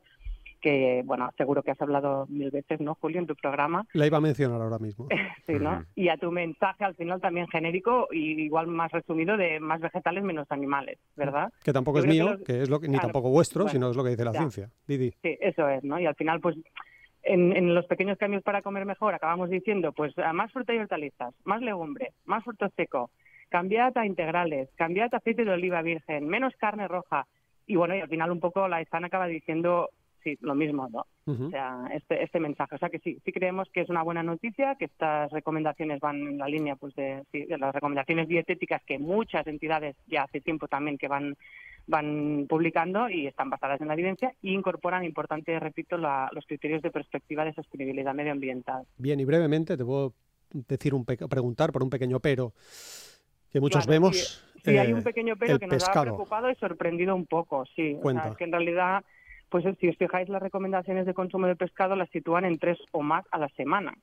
que, 0.63 1.01
bueno, 1.04 1.30
seguro 1.38 1.62
que 1.62 1.71
has 1.71 1.81
hablado 1.81 2.25
mil 2.30 2.50
veces, 2.50 2.80
¿no, 2.80 2.95
Julio, 2.95 3.19
en 3.19 3.27
tu 3.27 3.36
programa? 3.36 3.86
La 3.92 4.07
iba 4.07 4.18
a 4.18 4.21
mencionar 4.21 4.62
ahora 4.62 4.80
mismo. 4.80 5.10
sí, 5.45 5.54
¿no? 5.60 5.83
Y 5.94 6.07
a 6.07 6.15
tu 6.15 6.31
mensaje 6.31 6.86
al 6.86 6.95
final 6.95 7.19
también 7.19 7.48
genérico 7.50 8.07
y 8.10 8.42
igual 8.42 8.68
más 8.68 8.89
resumido 8.94 9.36
de 9.36 9.60
más 9.60 9.81
vegetales 9.81 10.24
menos 10.24 10.50
animales, 10.50 10.98
¿verdad? 11.18 11.51
Que 11.65 11.74
tampoco 11.74 12.00
es 12.00 12.06
mío, 12.06 12.38
que, 12.45 12.62
es 12.62 12.69
lo 12.69 12.80
que, 12.80 12.88
ni 12.88 12.98
tampoco 12.98 13.30
vuestro, 13.30 13.68
sino 13.68 13.89
es 13.89 13.98
lo 13.98 14.06
que 14.06 14.12
dice 14.12 14.24
la 14.24 14.31
ciencia. 14.31 14.69
Didi. 14.88 15.12
Sí, 15.21 15.38
eso 15.42 15.68
es, 15.68 15.83
¿no? 15.83 16.00
Y 16.00 16.06
al 16.06 16.15
final, 16.15 16.39
pues, 16.39 16.56
en, 17.24 17.75
los 17.75 17.86
pequeños 17.86 18.18
cambios 18.18 18.42
para 18.42 18.62
comer 18.62 18.86
mejor, 18.86 19.13
acabamos 19.13 19.50
diciendo, 19.50 19.92
pues, 19.92 20.13
más 20.33 20.50
fruta 20.54 20.74
y 20.74 20.77
hortalizas, 20.77 21.36
más 21.44 21.62
legumbre, 21.62 22.13
más 22.24 22.42
fruto 22.42 22.69
seco, 22.77 23.12
cambiad 23.50 23.98
a 23.98 24.06
integrales, 24.06 24.69
cambiad 24.75 25.13
a 25.13 25.18
aceite 25.18 25.44
de 25.44 25.51
oliva 25.51 25.81
virgen, 25.81 26.30
menos 26.30 26.54
carne 26.56 26.88
roja. 26.88 27.27
Y 27.68 27.75
bueno, 27.75 27.95
y 27.95 28.00
al 28.00 28.07
final 28.07 28.31
un 28.31 28.39
poco 28.39 28.69
la 28.69 28.80
ESAN 28.80 29.04
acaba 29.04 29.27
diciendo 29.27 29.89
sí, 30.24 30.38
lo 30.42 30.56
mismo, 30.56 30.90
¿no? 30.90 31.06
O 31.25 31.50
sea, 31.50 31.90
este, 31.94 32.24
este 32.24 32.40
mensaje. 32.40 32.75
O 32.75 32.78
sea 32.78 32.90
que 32.90 33.00
sí, 33.00 33.20
sí 33.24 33.31
creemos 33.31 33.70
que 33.70 33.81
es 33.81 33.90
una 33.90 34.04
buena 34.04 34.24
noticia, 34.24 34.75
que 34.75 34.86
estas 34.86 35.31
recomendaciones 35.31 36.00
van 36.00 36.18
en 36.18 36.38
la 36.38 36.48
línea 36.48 36.75
pues 36.75 36.96
de, 36.96 37.24
las 37.58 37.74
recomendaciones 37.74 38.28
dietéticas 38.28 38.81
que 38.86 39.00
muchas 39.00 39.48
entidades 39.48 39.96
ya 40.08 40.24
hace 40.24 40.42
tiempo 40.42 40.68
también 40.68 40.98
que 40.98 41.08
van 41.08 41.36
van 41.86 42.46
publicando 42.48 43.10
y 43.10 43.28
están 43.28 43.50
basadas 43.50 43.81
en 43.81 43.90
la 43.90 43.94
evidencia 43.94 44.34
e 44.42 44.52
incorporan, 44.52 45.04
importante, 45.04 45.60
repito, 45.60 45.98
los 45.98 46.46
criterios 46.48 46.81
de 46.81 46.92
perspectiva 46.92 47.44
de 47.44 47.54
sostenibilidad 47.54 48.14
medioambiental. 48.14 48.86
Bien, 48.98 49.19
y 49.19 49.26
brevemente 49.26 49.76
te 49.76 49.84
puedo 49.84 50.14
decir 50.54 50.94
un 50.94 51.04
preguntar 51.04 51.74
por 51.74 51.84
un 51.84 51.90
pequeño 51.90 52.19
pero 52.19 52.54
que 53.52 53.60
muchos 53.60 53.86
vemos. 53.86 54.44
Sí, 54.64 54.78
hay 54.78 54.94
un 54.94 55.04
pequeño 55.04 55.36
pero 55.38 55.60
que 55.60 55.68
nos 55.68 55.88
ha 55.88 56.02
preocupado 56.02 56.50
y 56.50 56.56
sorprendido 56.56 57.16
un 57.16 57.26
poco, 57.26 57.66
sí. 57.76 57.98
Cuenta. 58.02 58.24
O 58.24 58.26
sea, 58.30 58.36
que 58.36 58.44
en 58.46 58.52
realidad 58.52 59.04
pues 59.54 59.66
si 59.80 59.88
os 59.88 59.98
fijáis 59.98 60.30
las 60.30 60.42
recomendaciones 60.42 61.06
de 61.06 61.14
consumo 61.14 61.46
de 61.46 61.56
pescado 61.56 61.96
las 61.96 62.10
sitúan 62.10 62.44
en 62.44 62.58
tres 62.58 62.80
o 62.92 63.04
más 63.04 63.24
a 63.30 63.38
la 63.38 63.50
semana. 63.50 63.94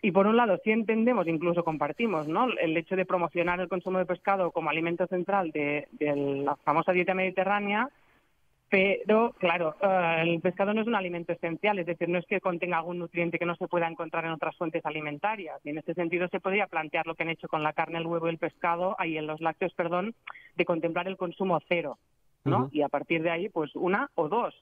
Y 0.00 0.12
por 0.12 0.26
un 0.26 0.38
lado, 0.38 0.58
sí 0.64 0.70
entendemos, 0.70 1.28
incluso 1.28 1.62
compartimos, 1.62 2.26
¿no? 2.26 2.48
El 2.58 2.74
hecho 2.74 2.96
de 2.96 3.04
promocionar 3.04 3.60
el 3.60 3.68
consumo 3.68 3.98
de 3.98 4.06
pescado 4.06 4.52
como 4.52 4.70
alimento 4.70 5.06
central 5.08 5.50
de, 5.50 5.86
la 6.00 6.56
famosa 6.56 6.92
dieta 6.92 7.12
mediterránea, 7.12 7.90
pero 8.70 9.34
claro, 9.38 9.76
eh, 9.82 10.22
el 10.22 10.40
pescado 10.40 10.72
no 10.72 10.80
es 10.80 10.86
un 10.86 10.94
alimento 10.94 11.34
esencial, 11.34 11.78
es 11.78 11.84
decir, 11.84 12.08
no 12.08 12.18
es 12.18 12.24
que 12.24 12.40
contenga 12.40 12.78
algún 12.78 12.98
nutriente 12.98 13.38
que 13.38 13.44
no 13.44 13.56
se 13.56 13.68
pueda 13.68 13.86
encontrar 13.86 14.24
en 14.24 14.32
otras 14.32 14.56
fuentes 14.56 14.86
alimentarias. 14.86 15.60
Y 15.64 15.68
en 15.68 15.76
este 15.76 15.92
sentido 15.92 16.28
se 16.28 16.40
podría 16.40 16.66
plantear 16.66 17.06
lo 17.06 17.14
que 17.14 17.24
han 17.24 17.28
hecho 17.28 17.46
con 17.46 17.62
la 17.62 17.74
carne, 17.74 17.98
el 17.98 18.06
huevo 18.06 18.26
y 18.26 18.30
el 18.30 18.38
pescado, 18.38 18.96
ahí 18.98 19.18
en 19.18 19.26
los 19.26 19.42
lácteos, 19.42 19.74
perdón, 19.74 20.14
de 20.56 20.64
contemplar 20.64 21.08
el 21.08 21.18
consumo 21.18 21.60
cero. 21.68 21.98
¿No? 22.46 22.68
Y 22.72 22.82
a 22.82 22.88
partir 22.88 23.22
de 23.22 23.30
ahí, 23.30 23.48
pues 23.48 23.74
una 23.74 24.10
o 24.14 24.28
dos 24.28 24.54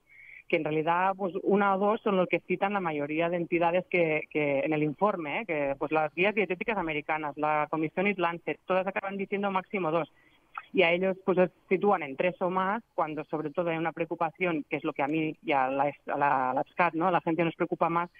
que 0.48 0.56
en 0.56 0.64
realidad 0.64 1.14
pues 1.16 1.34
una 1.42 1.74
o 1.74 1.78
dos 1.78 2.00
son 2.02 2.16
los 2.16 2.28
que 2.28 2.40
citan 2.40 2.74
la 2.74 2.80
mayoría 2.80 3.28
de 3.28 3.36
entidades 3.36 3.86
que, 3.88 4.24
que 4.30 4.60
en 4.60 4.72
el 4.72 4.82
informe, 4.82 5.40
¿eh? 5.40 5.46
que 5.46 5.74
pues 5.78 5.90
las 5.90 6.14
guías 6.14 6.34
dietéticas 6.34 6.76
americanas, 6.76 7.36
la 7.36 7.66
Comisión 7.70 8.12
Lancet, 8.16 8.60
todas 8.66 8.86
acaban 8.86 9.16
diciendo 9.16 9.50
máximo 9.50 9.90
dos. 9.90 10.12
Y 10.72 10.82
a 10.82 10.92
ellos 10.92 11.16
pues 11.24 11.38
los 11.38 11.50
sitúan 11.68 12.02
en 12.02 12.16
tres 12.16 12.40
o 12.40 12.50
más, 12.50 12.82
cuando 12.94 13.24
sobre 13.24 13.50
todo 13.50 13.70
hay 13.70 13.78
una 13.78 13.92
preocupación, 13.92 14.64
que 14.68 14.76
es 14.76 14.84
lo 14.84 14.92
que 14.92 15.02
a 15.02 15.08
mí 15.08 15.36
y 15.42 15.52
a 15.52 15.68
la, 15.68 15.92
a 16.06 16.18
la, 16.18 16.50
a 16.50 16.90
¿no? 16.92 17.10
la 17.10 17.20
gente 17.20 17.44
nos 17.44 17.56
preocupa 17.56 17.88
más, 17.88 18.10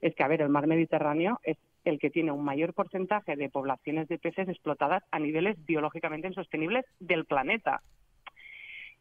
es 0.00 0.14
que, 0.14 0.22
a 0.22 0.28
ver, 0.28 0.42
el 0.42 0.48
mar 0.48 0.66
Mediterráneo 0.66 1.40
es 1.42 1.56
el 1.84 1.98
que 1.98 2.10
tiene 2.10 2.32
un 2.32 2.44
mayor 2.44 2.74
porcentaje 2.74 3.36
de 3.36 3.48
poblaciones 3.48 4.08
de 4.08 4.18
peces 4.18 4.48
explotadas 4.48 5.02
a 5.10 5.18
niveles 5.18 5.56
biológicamente 5.64 6.28
insostenibles 6.28 6.84
del 6.98 7.24
planeta. 7.24 7.82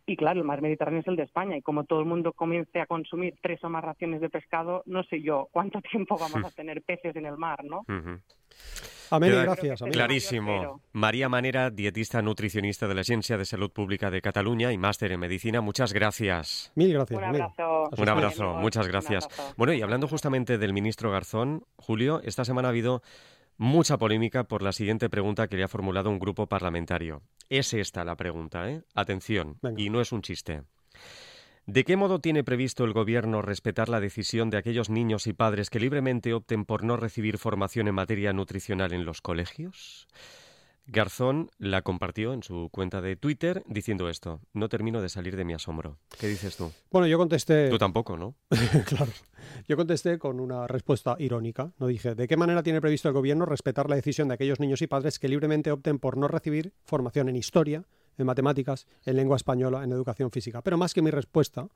Y 0.05 0.17
claro, 0.17 0.41
el 0.41 0.45
mar 0.45 0.61
Mediterráneo 0.61 0.99
es 0.99 1.07
el 1.07 1.15
de 1.15 1.23
España 1.23 1.55
y 1.55 1.61
como 1.61 1.85
todo 1.85 2.01
el 2.01 2.05
mundo 2.05 2.33
comience 2.33 2.79
a 2.81 2.85
consumir 2.85 3.35
tres 3.41 3.63
o 3.63 3.69
más 3.69 3.83
raciones 3.83 4.19
de 4.19 4.29
pescado, 4.29 4.83
no 4.85 5.03
sé 5.03 5.21
yo 5.21 5.47
cuánto 5.51 5.79
tiempo 5.91 6.17
vamos 6.17 6.43
a 6.43 6.51
tener 6.51 6.81
peces 6.81 7.15
en 7.15 7.25
el 7.25 7.37
mar, 7.37 7.63
¿no? 7.63 7.85
Amén, 9.09 9.31
gracias. 9.43 9.81
Clarísimo. 9.91 10.81
María 10.91 11.29
Manera, 11.29 11.69
dietista 11.69 12.21
nutricionista 12.21 12.87
de 12.87 12.95
la 12.95 13.01
Agencia 13.01 13.37
de 13.37 13.45
Salud 13.45 13.71
Pública 13.71 14.09
de 14.09 14.21
Cataluña 14.21 14.71
y 14.71 14.77
máster 14.77 15.11
en 15.11 15.19
medicina, 15.19 15.61
muchas 15.61 15.93
gracias. 15.93 16.71
Mil 16.75 16.93
gracias. 16.93 17.19
Un 17.19 17.23
abrazo. 17.23 17.89
Un 17.97 18.09
abrazo, 18.09 18.53
muchas 18.55 18.87
gracias. 18.87 19.27
Bueno, 19.55 19.73
y 19.73 19.81
hablando 19.81 20.07
justamente 20.07 20.57
del 20.57 20.73
ministro 20.73 21.11
Garzón, 21.11 21.63
Julio, 21.77 22.21
esta 22.23 22.43
semana 22.43 22.69
ha 22.69 22.71
habido 22.71 23.03
Mucha 23.57 23.97
polémica 23.97 24.45
por 24.45 24.63
la 24.63 24.71
siguiente 24.71 25.09
pregunta 25.09 25.47
que 25.47 25.57
le 25.57 25.63
ha 25.63 25.67
formulado 25.67 26.09
un 26.09 26.19
grupo 26.19 26.47
parlamentario. 26.47 27.21
Es 27.49 27.73
esta 27.73 28.03
la 28.03 28.15
pregunta, 28.15 28.69
¿eh? 28.69 28.83
Atención, 28.95 29.59
y 29.77 29.89
no 29.89 30.01
es 30.01 30.11
un 30.11 30.21
chiste. 30.21 30.63
¿De 31.65 31.85
qué 31.85 31.95
modo 31.95 32.19
tiene 32.19 32.43
previsto 32.43 32.83
el 32.83 32.91
Gobierno 32.91 33.41
respetar 33.41 33.87
la 33.87 34.01
decisión 34.01 34.49
de 34.49 34.57
aquellos 34.57 34.89
niños 34.89 35.27
y 35.27 35.33
padres 35.33 35.69
que 35.69 35.79
libremente 35.79 36.33
opten 36.33 36.65
por 36.65 36.83
no 36.83 36.97
recibir 36.97 37.37
formación 37.37 37.87
en 37.87 37.95
materia 37.95 38.33
nutricional 38.33 38.91
en 38.91 39.05
los 39.05 39.21
colegios? 39.21 40.07
Garzón 40.85 41.49
la 41.57 41.81
compartió 41.81 42.33
en 42.33 42.43
su 42.43 42.69
cuenta 42.71 43.01
de 43.01 43.15
Twitter 43.15 43.63
diciendo 43.67 44.09
esto. 44.09 44.41
No 44.53 44.69
termino 44.69 45.01
de 45.01 45.09
salir 45.09 45.35
de 45.35 45.45
mi 45.45 45.53
asombro. 45.53 45.97
¿Qué 46.19 46.27
dices 46.27 46.57
tú? 46.57 46.71
Bueno, 46.91 47.07
yo 47.07 47.17
contesté... 47.17 47.69
Tú 47.69 47.77
tampoco, 47.77 48.17
¿no? 48.17 48.35
claro. 48.85 49.11
Yo 49.67 49.77
contesté 49.77 50.19
con 50.19 50.39
una 50.39 50.67
respuesta 50.67 51.15
irónica. 51.19 51.71
No 51.79 51.87
dije, 51.87 52.15
¿de 52.15 52.27
qué 52.27 52.37
manera 52.37 52.63
tiene 52.63 52.81
previsto 52.81 53.07
el 53.07 53.13
gobierno 53.13 53.45
respetar 53.45 53.89
la 53.89 53.95
decisión 53.95 54.27
de 54.27 54.33
aquellos 54.33 54.59
niños 54.59 54.81
y 54.81 54.87
padres 54.87 55.19
que 55.19 55.29
libremente 55.29 55.71
opten 55.71 55.99
por 55.99 56.17
no 56.17 56.27
recibir 56.27 56.73
formación 56.83 57.29
en 57.29 57.37
historia, 57.37 57.85
en 58.17 58.25
matemáticas, 58.25 58.85
en 59.05 59.15
lengua 59.15 59.37
española, 59.37 59.83
en 59.83 59.91
educación 59.91 60.31
física? 60.31 60.61
Pero 60.61 60.77
más 60.77 60.93
que 60.93 61.01
mi 61.01 61.11
respuesta, 61.11 61.67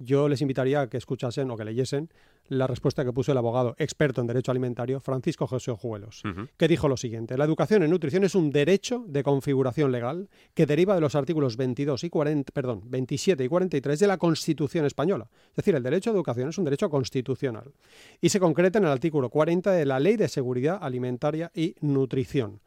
yo 0.00 0.28
les 0.28 0.40
invitaría 0.40 0.80
a 0.80 0.88
que 0.88 0.96
escuchasen 0.96 1.50
o 1.50 1.56
que 1.56 1.64
leyesen 1.64 2.08
la 2.48 2.66
respuesta 2.66 3.04
que 3.04 3.12
puso 3.12 3.30
el 3.30 3.38
abogado 3.38 3.76
experto 3.78 4.20
en 4.20 4.26
derecho 4.26 4.50
alimentario 4.50 4.98
Francisco 4.98 5.46
José 5.46 5.70
Ojuelos, 5.70 6.22
que 6.56 6.66
dijo 6.66 6.88
lo 6.88 6.96
siguiente: 6.96 7.38
La 7.38 7.44
educación 7.44 7.84
en 7.84 7.90
nutrición 7.90 8.24
es 8.24 8.34
un 8.34 8.50
derecho 8.50 9.04
de 9.06 9.22
configuración 9.22 9.92
legal 9.92 10.28
que 10.54 10.66
deriva 10.66 10.96
de 10.96 11.00
los 11.00 11.14
artículos 11.14 11.56
22 11.56 12.02
y 12.02 12.10
40, 12.10 12.52
perdón, 12.52 12.82
27 12.86 13.44
y 13.44 13.48
43 13.48 14.00
de 14.00 14.06
la 14.06 14.18
Constitución 14.18 14.84
española. 14.84 15.28
Es 15.50 15.56
decir, 15.56 15.76
el 15.76 15.82
derecho 15.82 16.10
a 16.10 16.14
educación 16.14 16.48
es 16.48 16.58
un 16.58 16.64
derecho 16.64 16.90
constitucional 16.90 17.72
y 18.20 18.30
se 18.30 18.40
concreta 18.40 18.78
en 18.78 18.86
el 18.86 18.90
artículo 18.90 19.28
40 19.28 19.70
de 19.70 19.86
la 19.86 20.00
Ley 20.00 20.16
de 20.16 20.28
Seguridad 20.28 20.78
Alimentaria 20.80 21.52
y 21.54 21.76
Nutrición. 21.80 22.60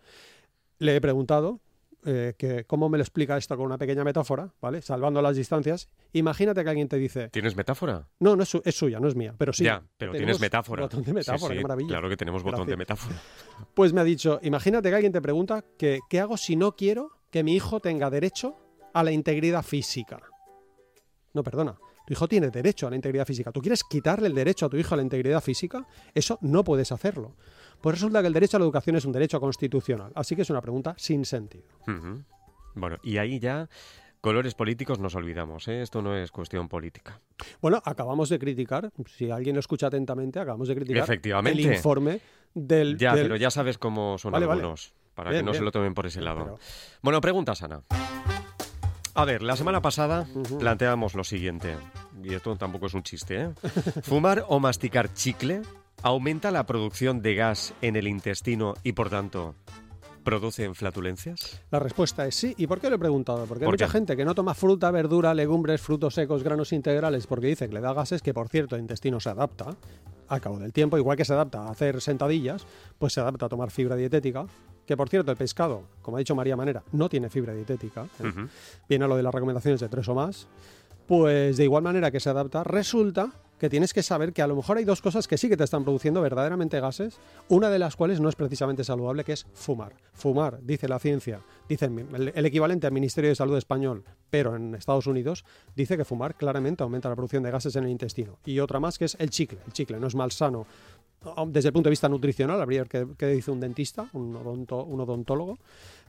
Le 0.80 0.96
he 0.96 1.02
preguntado 1.02 1.60
eh, 2.06 2.34
que 2.38 2.66
cómo 2.66 2.90
me 2.90 2.98
lo 2.98 3.04
explica 3.04 3.38
esto 3.38 3.56
con 3.56 3.66
una 3.66 3.78
pequeña 3.78 4.04
metáfora, 4.04 4.54
¿vale? 4.62 4.82
Salvando 4.82 5.22
las 5.22 5.36
distancias. 5.36 5.90
Imagínate 6.14 6.64
que 6.64 6.70
alguien 6.70 6.88
te 6.88 6.98
dice... 6.98 7.30
¿Tienes 7.30 7.56
metáfora? 7.56 8.08
No, 8.20 8.36
no 8.36 8.44
es, 8.44 8.76
suya, 8.76 9.00
no 9.00 9.08
es 9.08 9.16
mía, 9.16 9.34
pero 9.38 9.54
sí. 9.54 9.64
Ya, 9.64 9.84
pero 9.98 10.14
tienes 10.14 10.40
metáfora. 10.40 10.84
Botón 10.84 11.04
de 11.04 11.14
metáfora, 11.14 11.56
qué 11.56 11.62
maravilla. 11.62 11.90
Claro 11.90 12.10
que 12.10 12.18
tenemos 12.18 12.44
botón 12.44 12.68
de 12.68 12.78
metáfora. 12.78 13.16
Pues 13.74 13.94
me 13.94 14.02
ha 14.02 14.04
dicho, 14.04 14.40
imagínate 14.44 14.90
que 14.90 14.96
alguien 14.96 15.14
te 15.14 15.22
pregunta 15.22 15.64
que, 15.78 16.00
qué 16.10 16.20
hago 16.20 16.38
si 16.38 16.56
no 16.56 16.76
quiero 16.76 17.12
que 17.30 17.44
mi 17.44 17.56
hijo 17.56 17.80
tenga 17.80 18.10
derecho 18.10 18.58
a 18.94 19.04
la 19.04 19.12
integridad 19.12 19.64
física. 19.64 20.22
No, 21.34 21.44
perdona. 21.44 21.78
Tu 22.06 22.14
hijo 22.14 22.28
tiene 22.28 22.50
derecho 22.50 22.88
a 22.88 22.90
la 22.90 22.96
integridad 22.96 23.26
física. 23.26 23.52
¿Tú 23.52 23.62
quieres 23.62 23.84
quitarle 23.84 24.28
el 24.28 24.36
derecho 24.36 24.66
a 24.66 24.70
tu 24.70 24.78
hijo 24.78 24.94
a 24.94 24.98
la 24.98 25.04
integridad 25.04 25.42
física? 25.42 25.88
Eso 26.14 26.38
no 26.42 26.64
puedes 26.64 26.92
hacerlo. 26.92 27.36
Pues 27.84 27.98
resulta 27.98 28.22
que 28.22 28.28
el 28.28 28.34
derecho 28.34 28.56
a 28.56 28.62
la 28.62 28.64
educación 28.64 28.96
es 28.96 29.04
un 29.04 29.12
derecho 29.12 29.42
constitucional. 29.42 30.14
Así 30.16 30.38
que 30.38 30.44
es 30.44 30.50
una 30.50 30.62
pregunta 30.62 30.96
sin 30.98 31.26
sentido. 31.26 31.66
Bueno, 32.76 32.98
y 33.04 33.18
ahí 33.18 33.40
ya 33.40 33.68
colores 34.22 34.56
políticos 34.56 35.00
nos 35.00 35.16
olvidamos, 35.16 35.68
¿eh? 35.68 35.82
esto 35.82 36.02
no 36.02 36.16
es 36.16 36.32
cuestión 36.32 36.70
política. 36.70 37.20
Bueno, 37.62 37.82
acabamos 37.84 38.30
de 38.30 38.40
criticar, 38.40 38.90
si 39.06 39.30
alguien 39.30 39.58
lo 39.58 39.60
escucha 39.60 39.88
atentamente, 39.88 40.40
acabamos 40.40 40.70
de 40.70 40.76
criticar 40.76 41.10
el 41.46 41.60
informe 41.60 42.22
del... 42.54 42.98
Ya, 42.98 43.16
pero 43.16 43.36
ya 43.36 43.52
sabes 43.52 43.78
cómo 43.78 44.18
son 44.18 44.34
algunos, 44.34 44.94
para 45.14 45.32
que 45.32 45.44
no 45.44 45.54
se 45.54 45.62
lo 45.62 45.74
tomen 45.74 45.94
por 45.94 46.06
ese 46.06 46.22
lado. 46.22 46.58
Bueno, 47.02 47.20
pregunta 47.20 47.54
Sana. 47.54 47.82
A 49.14 49.26
ver, 49.26 49.44
la 49.44 49.58
semana 49.58 49.82
pasada 49.82 50.26
planteamos 50.58 51.16
lo 51.16 51.26
siguiente, 51.26 51.76
y 52.24 52.34
esto 52.34 52.56
tampoco 52.56 52.86
es 52.86 52.94
un 52.94 53.04
chiste, 53.04 53.42
¿eh? 53.42 53.50
¿Fumar 54.04 54.46
o 54.48 54.62
masticar 54.62 55.14
chicle 55.14 55.62
aumenta 56.02 56.52
la 56.52 56.66
producción 56.66 57.22
de 57.22 57.36
gas 57.36 57.74
en 57.82 57.96
el 57.96 58.08
intestino 58.08 58.74
y, 58.84 58.94
por 58.94 59.10
tanto, 59.10 59.56
¿Producen 60.24 60.74
flatulencias? 60.74 61.62
La 61.70 61.80
respuesta 61.80 62.26
es 62.26 62.36
sí. 62.36 62.56
¿Y 62.58 62.66
por 62.66 62.80
qué 62.80 62.90
lo 62.90 62.96
he 62.96 63.00
preguntado? 63.00 63.46
Porque 63.46 63.66
hay 63.66 63.72
mucha 63.72 63.90
gente 63.90 64.16
que 64.16 64.24
no 64.24 64.34
toma 64.34 64.54
fruta, 64.54 64.90
verdura, 64.90 65.34
legumbres, 65.34 65.82
frutos 65.82 66.14
secos, 66.14 66.44
granos 66.44 66.72
integrales 66.72 67.28
porque 67.28 67.48
dice 67.48 67.68
que 67.68 67.76
le 67.76 67.82
da 67.82 67.94
gases, 67.94 68.22
que 68.22 68.34
por 68.34 68.48
cierto 68.48 68.76
el 68.76 68.82
intestino 68.82 69.20
se 69.20 69.30
adapta 69.30 69.76
al 70.30 70.42
cabo 70.42 70.60
del 70.60 70.72
tiempo, 70.72 70.98
igual 70.98 71.18
que 71.18 71.26
se 71.26 71.34
adapta 71.34 71.64
a 71.64 71.72
hacer 71.72 72.00
sentadillas, 72.00 72.66
pues 72.98 73.14
se 73.14 73.20
adapta 73.20 73.48
a 73.48 73.50
tomar 73.50 73.70
fibra 73.70 73.98
dietética. 73.98 74.46
Que 74.86 74.96
por 74.96 75.10
cierto, 75.10 75.32
el 75.32 75.38
pescado, 75.38 75.84
como 76.02 76.18
ha 76.18 76.20
dicho 76.20 76.36
María 76.36 76.56
Manera, 76.56 76.84
no 76.94 77.10
tiene 77.10 77.30
fibra 77.30 77.54
dietética. 77.54 78.06
¿eh? 78.20 78.34
Viene 78.88 79.06
a 79.06 79.08
lo 79.08 79.18
de 79.18 79.24
las 79.24 79.34
recomendaciones 79.34 79.82
de 79.82 79.90
tres 79.90 80.08
o 80.08 80.16
más. 80.16 80.48
Pues 81.06 81.58
de 81.58 81.66
igual 81.66 81.84
manera 81.84 82.12
que 82.12 82.22
se 82.22 82.30
adapta, 82.30 82.64
resulta 82.64 83.30
que 83.64 83.70
tienes 83.70 83.94
que 83.94 84.04
saber 84.04 84.34
que 84.34 84.42
a 84.42 84.48
lo 84.48 84.58
mejor 84.58 84.76
hay 84.76 84.84
dos 84.84 85.02
cosas 85.02 85.26
que 85.26 85.38
sí 85.38 85.48
que 85.48 85.56
te 85.56 85.64
están 85.64 85.86
produciendo 85.86 86.22
verdaderamente 86.22 86.82
gases, 86.82 87.18
una 87.48 87.70
de 87.70 87.80
las 87.80 87.96
cuales 87.96 88.20
no 88.20 88.28
es 88.28 88.36
precisamente 88.36 88.84
saludable, 88.84 89.24
que 89.24 89.32
es 89.32 89.46
fumar. 89.54 89.94
Fumar, 90.12 90.60
dice 90.62 90.90
la 90.90 91.00
ciencia, 91.00 91.40
dice 91.70 91.86
el, 91.86 92.46
equivalente 92.46 92.88
al 92.88 92.92
Ministerio 92.92 93.30
de 93.30 93.36
Salud 93.36 93.56
español, 93.56 94.04
pero 94.30 94.58
en 94.58 94.76
Estados 94.76 95.08
Unidos, 95.08 95.46
dice 95.78 95.96
que 95.96 96.04
fumar 96.04 96.36
claramente 96.36 96.84
aumenta 96.84 97.08
la 97.08 97.16
producción 97.16 97.42
de 97.42 97.52
gases 97.52 97.74
en 97.78 97.86
el 97.86 97.92
intestino. 97.92 98.38
Y 98.44 98.60
otra 98.60 98.82
más 98.82 98.98
que 98.98 99.06
es 99.06 99.16
el 99.18 99.30
chicle. 99.30 99.60
El 99.66 99.72
chicle 99.72 99.98
no 99.98 100.08
es 100.08 100.16
malsano 100.16 100.66
desde 101.48 101.70
el 101.70 101.74
punto 101.74 101.88
de 101.88 101.92
vista 101.92 102.10
nutricional, 102.10 102.60
habría 102.62 102.84
que, 102.84 103.08
que 103.18 103.28
dice 103.28 103.50
un 103.50 103.62
dentista, 103.62 104.10
un 104.12 104.36
odontólogo, 104.36 105.58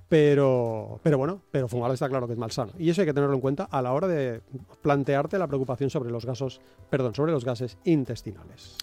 pero, 0.08 1.00
pero 1.02 1.18
bueno, 1.18 1.42
pero 1.50 1.68
fumar 1.68 1.90
está 1.92 2.08
claro 2.08 2.26
que 2.26 2.34
es 2.34 2.38
malsano. 2.38 2.72
Y 2.78 2.90
eso 2.90 3.00
hay 3.02 3.06
que 3.06 3.14
tenerlo 3.14 3.34
en 3.34 3.40
cuenta 3.40 3.64
a 3.64 3.82
la 3.82 3.92
hora 3.92 4.06
de 4.06 4.42
plantearte 4.82 5.38
la 5.38 5.46
preocupación 5.46 5.90
sobre 5.90 6.10
los 6.10 6.24
gases, 6.24 6.60
perdón, 6.90 7.14
sobre 7.14 7.32
los 7.32 7.44
gases 7.44 7.78
intestinales. 7.84 8.76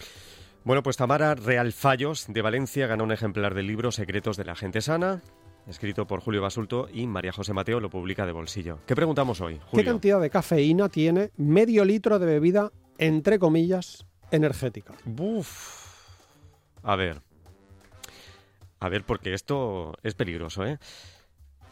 Bueno, 0.64 0.82
pues 0.82 0.96
Tamara 0.96 1.34
Real 1.34 1.72
Fallos 1.72 2.26
de 2.28 2.42
Valencia 2.42 2.86
ganó 2.86 3.04
un 3.04 3.12
ejemplar 3.12 3.54
del 3.54 3.66
libro 3.66 3.90
Secretos 3.90 4.36
de 4.36 4.44
la 4.44 4.54
gente 4.54 4.80
sana, 4.80 5.20
escrito 5.66 6.06
por 6.06 6.20
Julio 6.20 6.40
Basulto 6.40 6.88
y 6.92 7.06
María 7.06 7.32
José 7.32 7.52
Mateo 7.52 7.80
lo 7.80 7.90
publica 7.90 8.26
de 8.26 8.32
bolsillo. 8.32 8.78
¿Qué 8.86 8.94
preguntamos 8.94 9.40
hoy? 9.40 9.60
¿Qué 9.72 9.84
cantidad 9.84 10.20
de 10.20 10.30
cafeína 10.30 10.88
tiene 10.88 11.30
medio 11.36 11.84
litro 11.84 12.18
de 12.18 12.26
bebida, 12.26 12.70
entre 12.98 13.38
comillas, 13.40 14.06
energética? 14.30 14.94
Uf. 15.18 15.82
A 16.82 16.94
ver. 16.94 17.22
A 18.82 18.88
ver, 18.88 19.04
porque 19.04 19.32
esto 19.32 19.94
es 20.02 20.14
peligroso, 20.14 20.66
¿eh? 20.66 20.76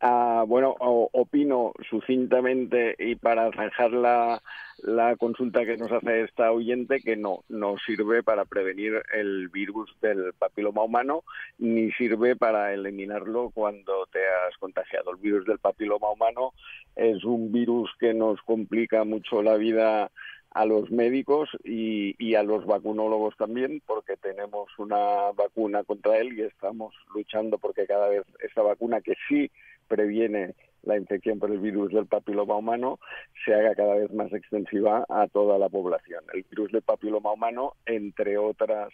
Ah, 0.00 0.31
Bueno, 0.44 0.74
opino 0.78 1.72
sucintamente 1.88 2.94
y 2.98 3.16
para 3.16 3.50
dejar 3.50 3.92
la, 3.92 4.42
la 4.82 5.16
consulta 5.16 5.64
que 5.64 5.76
nos 5.76 5.92
hace 5.92 6.22
esta 6.22 6.50
oyente 6.50 7.00
que 7.00 7.16
no, 7.16 7.44
no 7.48 7.76
sirve 7.86 8.22
para 8.22 8.44
prevenir 8.44 9.02
el 9.14 9.48
virus 9.48 9.94
del 10.00 10.32
papiloma 10.34 10.82
humano 10.82 11.22
ni 11.58 11.92
sirve 11.92 12.36
para 12.36 12.72
eliminarlo 12.74 13.50
cuando 13.50 14.06
te 14.12 14.20
has 14.20 14.56
contagiado. 14.58 15.12
El 15.12 15.18
virus 15.18 15.46
del 15.46 15.58
papiloma 15.58 16.10
humano 16.10 16.52
es 16.96 17.24
un 17.24 17.52
virus 17.52 17.90
que 17.98 18.12
nos 18.14 18.40
complica 18.42 19.04
mucho 19.04 19.42
la 19.42 19.56
vida 19.56 20.10
a 20.54 20.66
los 20.66 20.90
médicos 20.90 21.48
y, 21.64 22.14
y, 22.18 22.34
a 22.34 22.42
los 22.42 22.66
vacunólogos 22.66 23.34
también, 23.38 23.80
porque 23.86 24.18
tenemos 24.18 24.68
una 24.78 25.32
vacuna 25.34 25.82
contra 25.82 26.18
él 26.18 26.38
y 26.38 26.42
estamos 26.42 26.94
luchando 27.14 27.56
porque 27.56 27.86
cada 27.86 28.08
vez 28.08 28.24
esta 28.40 28.60
vacuna 28.60 29.00
que 29.00 29.14
sí 29.28 29.50
previene 29.88 30.54
la 30.82 30.96
infección 30.96 31.38
por 31.38 31.50
el 31.50 31.60
virus 31.60 31.92
del 31.92 32.06
papiloma 32.06 32.56
humano 32.56 32.98
se 33.44 33.54
haga 33.54 33.74
cada 33.74 33.94
vez 33.94 34.12
más 34.12 34.32
extensiva 34.32 35.06
a 35.08 35.28
toda 35.28 35.58
la 35.58 35.68
población. 35.68 36.24
El 36.34 36.44
virus 36.50 36.72
del 36.72 36.82
papiloma 36.82 37.32
humano, 37.32 37.74
entre 37.86 38.36
otras 38.38 38.92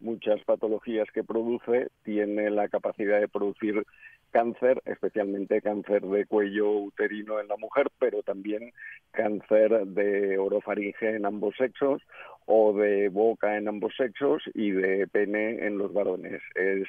muchas 0.00 0.42
patologías 0.44 1.08
que 1.12 1.24
produce, 1.24 1.88
tiene 2.04 2.50
la 2.50 2.68
capacidad 2.68 3.20
de 3.20 3.28
producir 3.28 3.84
cáncer, 4.30 4.80
especialmente 4.86 5.60
cáncer 5.60 6.02
de 6.02 6.24
cuello 6.26 6.70
uterino 6.70 7.40
en 7.40 7.48
la 7.48 7.56
mujer, 7.56 7.88
pero 7.98 8.22
también 8.22 8.72
cáncer 9.10 9.86
de 9.86 10.38
orofaringe 10.38 11.16
en 11.16 11.26
ambos 11.26 11.54
sexos 11.56 12.02
o 12.46 12.72
de 12.72 13.08
boca 13.08 13.56
en 13.56 13.68
ambos 13.68 13.94
sexos 13.96 14.42
y 14.54 14.70
de 14.70 15.06
pene 15.08 15.66
en 15.66 15.78
los 15.78 15.92
varones. 15.92 16.40
Es 16.54 16.86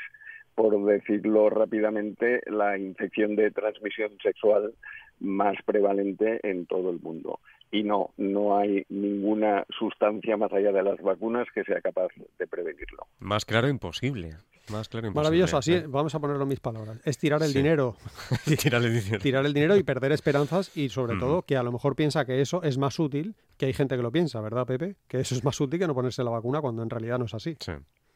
por 0.61 0.85
decirlo 0.85 1.49
rápidamente, 1.49 2.39
la 2.45 2.77
infección 2.77 3.35
de 3.35 3.49
transmisión 3.49 4.11
sexual 4.21 4.75
más 5.19 5.55
prevalente 5.65 6.39
en 6.43 6.67
todo 6.67 6.91
el 6.91 6.99
mundo. 6.99 7.39
Y 7.71 7.81
no, 7.81 8.11
no 8.17 8.59
hay 8.59 8.85
ninguna 8.89 9.65
sustancia 9.69 10.37
más 10.37 10.53
allá 10.53 10.71
de 10.71 10.83
las 10.83 11.01
vacunas 11.01 11.47
que 11.55 11.63
sea 11.63 11.81
capaz 11.81 12.09
de 12.37 12.45
prevenirlo. 12.45 13.07
Más 13.17 13.43
claro 13.43 13.69
imposible. 13.69 14.35
Más 14.69 14.87
claro 14.87 15.07
imposible. 15.07 15.23
Maravilloso, 15.23 15.57
así 15.57 15.73
¿eh? 15.73 15.85
vamos 15.87 16.13
a 16.13 16.19
ponerlo 16.19 16.43
en 16.43 16.49
mis 16.49 16.59
palabras. 16.59 16.99
Es 17.05 17.17
tirar 17.17 17.41
el 17.41 17.53
dinero. 17.53 17.95
tirar 18.61 18.83
el 18.83 19.01
dinero. 19.01 19.19
Tirar 19.19 19.45
el 19.47 19.53
dinero 19.55 19.75
y 19.77 19.81
perder 19.81 20.11
esperanzas 20.11 20.77
y 20.77 20.89
sobre 20.89 21.17
todo 21.17 21.41
que 21.41 21.57
a 21.57 21.63
lo 21.63 21.71
mejor 21.71 21.95
piensa 21.95 22.23
que 22.23 22.39
eso 22.39 22.61
es 22.61 22.77
más 22.77 22.99
útil, 22.99 23.33
que 23.57 23.65
hay 23.65 23.73
gente 23.73 23.95
que 23.95 24.03
lo 24.03 24.11
piensa, 24.11 24.39
¿verdad, 24.41 24.67
Pepe? 24.67 24.95
Que 25.07 25.21
eso 25.21 25.33
es 25.33 25.43
más 25.43 25.59
útil 25.59 25.79
que 25.79 25.87
no 25.87 25.95
ponerse 25.95 26.23
la 26.23 26.29
vacuna 26.29 26.61
cuando 26.61 26.83
en 26.83 26.91
realidad 26.91 27.17
no 27.17 27.25
es 27.25 27.33
así. 27.33 27.57
Sí. 27.59 27.71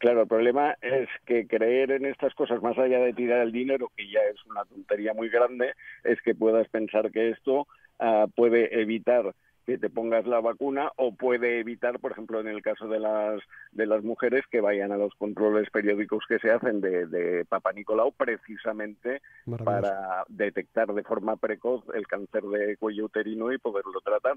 Claro, 0.05 0.21
el 0.21 0.27
problema 0.27 0.75
es 0.83 1.09
que 1.25 1.47
creer 1.47 1.89
en 1.89 2.05
estas 2.05 2.35
cosas, 2.35 2.61
más 2.61 2.77
allá 2.77 2.99
de 2.99 3.11
tirar 3.13 3.41
el 3.41 3.51
dinero, 3.51 3.91
que 3.97 4.07
ya 4.07 4.19
es 4.31 4.37
una 4.45 4.63
tontería 4.63 5.15
muy 5.15 5.29
grande, 5.29 5.73
es 6.03 6.21
que 6.21 6.35
puedas 6.35 6.69
pensar 6.69 7.09
que 7.09 7.31
esto 7.31 7.65
uh, 7.99 8.29
puede 8.35 8.79
evitar 8.79 9.33
que 9.65 9.79
te 9.79 9.89
pongas 9.89 10.27
la 10.27 10.41
vacuna 10.41 10.91
o 10.97 11.15
puede 11.15 11.59
evitar, 11.59 11.99
por 11.99 12.11
ejemplo, 12.11 12.39
en 12.39 12.47
el 12.47 12.61
caso 12.61 12.87
de 12.87 12.99
las 12.99 13.41
de 13.71 13.87
las 13.87 14.03
mujeres 14.03 14.43
que 14.51 14.61
vayan 14.61 14.91
a 14.91 14.97
los 14.97 15.13
controles 15.15 15.71
periódicos 15.71 16.23
que 16.29 16.37
se 16.37 16.51
hacen 16.51 16.81
de, 16.81 17.07
de 17.07 17.43
Papa 17.45 17.73
Nicolau 17.73 18.11
precisamente 18.11 19.23
para 19.63 20.23
detectar 20.29 20.93
de 20.93 21.01
forma 21.01 21.35
precoz 21.35 21.83
el 21.95 22.05
cáncer 22.05 22.43
de 22.43 22.77
cuello 22.77 23.05
uterino 23.05 23.51
y 23.51 23.57
poderlo 23.57 23.99
tratar. 24.01 24.35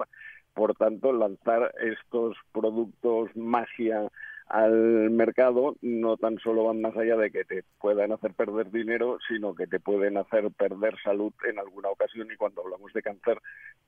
Por 0.54 0.74
tanto, 0.74 1.12
lanzar 1.12 1.74
estos 1.78 2.38
productos 2.52 3.36
magia 3.36 4.08
al 4.48 5.10
mercado 5.10 5.76
no 5.82 6.16
tan 6.16 6.38
solo 6.38 6.64
van 6.64 6.80
más 6.80 6.96
allá 6.96 7.16
de 7.16 7.30
que 7.30 7.44
te 7.44 7.64
puedan 7.80 8.12
hacer 8.12 8.34
perder 8.34 8.70
dinero, 8.70 9.18
sino 9.28 9.54
que 9.54 9.66
te 9.66 9.80
pueden 9.80 10.16
hacer 10.16 10.50
perder 10.50 10.94
salud 11.02 11.32
en 11.48 11.58
alguna 11.58 11.90
ocasión 11.90 12.28
y 12.32 12.36
cuando 12.36 12.62
hablamos 12.62 12.92
de 12.92 13.02
cáncer, 13.02 13.38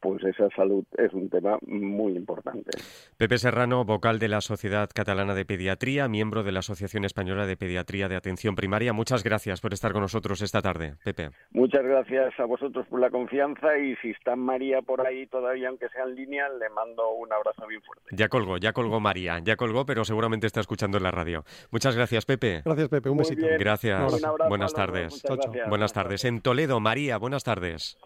pues 0.01 0.23
esa 0.25 0.49
salud 0.51 0.85
es 0.97 1.13
un 1.13 1.31
tema 1.31 1.59
muy 1.63 2.17
importante. 2.17 2.71
Pepe 3.17 3.39
Serrano, 3.39 3.85
vocal 3.85 4.19
de 4.19 4.29
la 4.29 4.41
Sociedad 4.41 4.91
Catalana 4.95 5.35
de 5.35 5.45
Pediatría, 5.45 6.09
miembro 6.09 6.43
de 6.43 6.53
la 6.53 6.61
Asociación 6.61 7.05
Española 7.05 7.47
de 7.47 7.57
Pediatría 7.57 8.09
de 8.09 8.17
Atención 8.17 8.55
Primaria. 8.55 8.93
Muchas 8.93 9.25
gracias 9.25 9.61
por 9.61 9.73
estar 9.73 9.93
con 9.93 10.03
nosotros 10.03 10.43
esta 10.43 10.61
tarde, 10.61 10.95
Pepe. 11.05 11.31
Muchas 11.53 11.85
gracias 11.85 12.39
a 12.39 12.45
vosotros 12.45 12.87
por 12.89 13.01
la 13.01 13.11
confianza 13.11 13.79
y 13.79 13.97
si 13.97 14.11
está 14.11 14.37
María 14.37 14.83
por 14.83 15.07
ahí 15.07 15.27
todavía, 15.27 15.69
aunque 15.69 15.89
sea 15.89 16.05
en 16.05 16.15
línea, 16.15 16.49
le 16.49 16.69
mando 16.71 17.11
un 17.11 17.33
abrazo 17.33 17.67
bien 17.67 17.83
fuerte. 17.83 18.05
Ya 18.13 18.29
colgó, 18.29 18.59
ya 18.59 18.73
colgó 18.73 19.01
María, 19.01 19.39
ya 19.39 19.57
colgó, 19.57 19.87
pero 19.87 20.05
seguramente 20.05 20.50
está 20.51 20.61
escuchando 20.61 20.99
en 20.99 21.05
la 21.05 21.11
radio. 21.11 21.45
Muchas 21.71 21.97
gracias, 21.97 22.27
Pepe. 22.27 22.63
Gracias, 22.65 22.89
Pepe. 22.89 23.09
Un 23.09 23.19
besito. 23.19 23.47
Gracias. 23.59 24.21
buenas 24.49 24.75
tardes. 24.75 25.23
Buenas 25.69 25.93
tardes. 25.93 26.25
En 26.25 26.41
Toledo, 26.41 26.81
María, 26.81 27.17
buenas 27.19 27.45
tardes. 27.45 27.97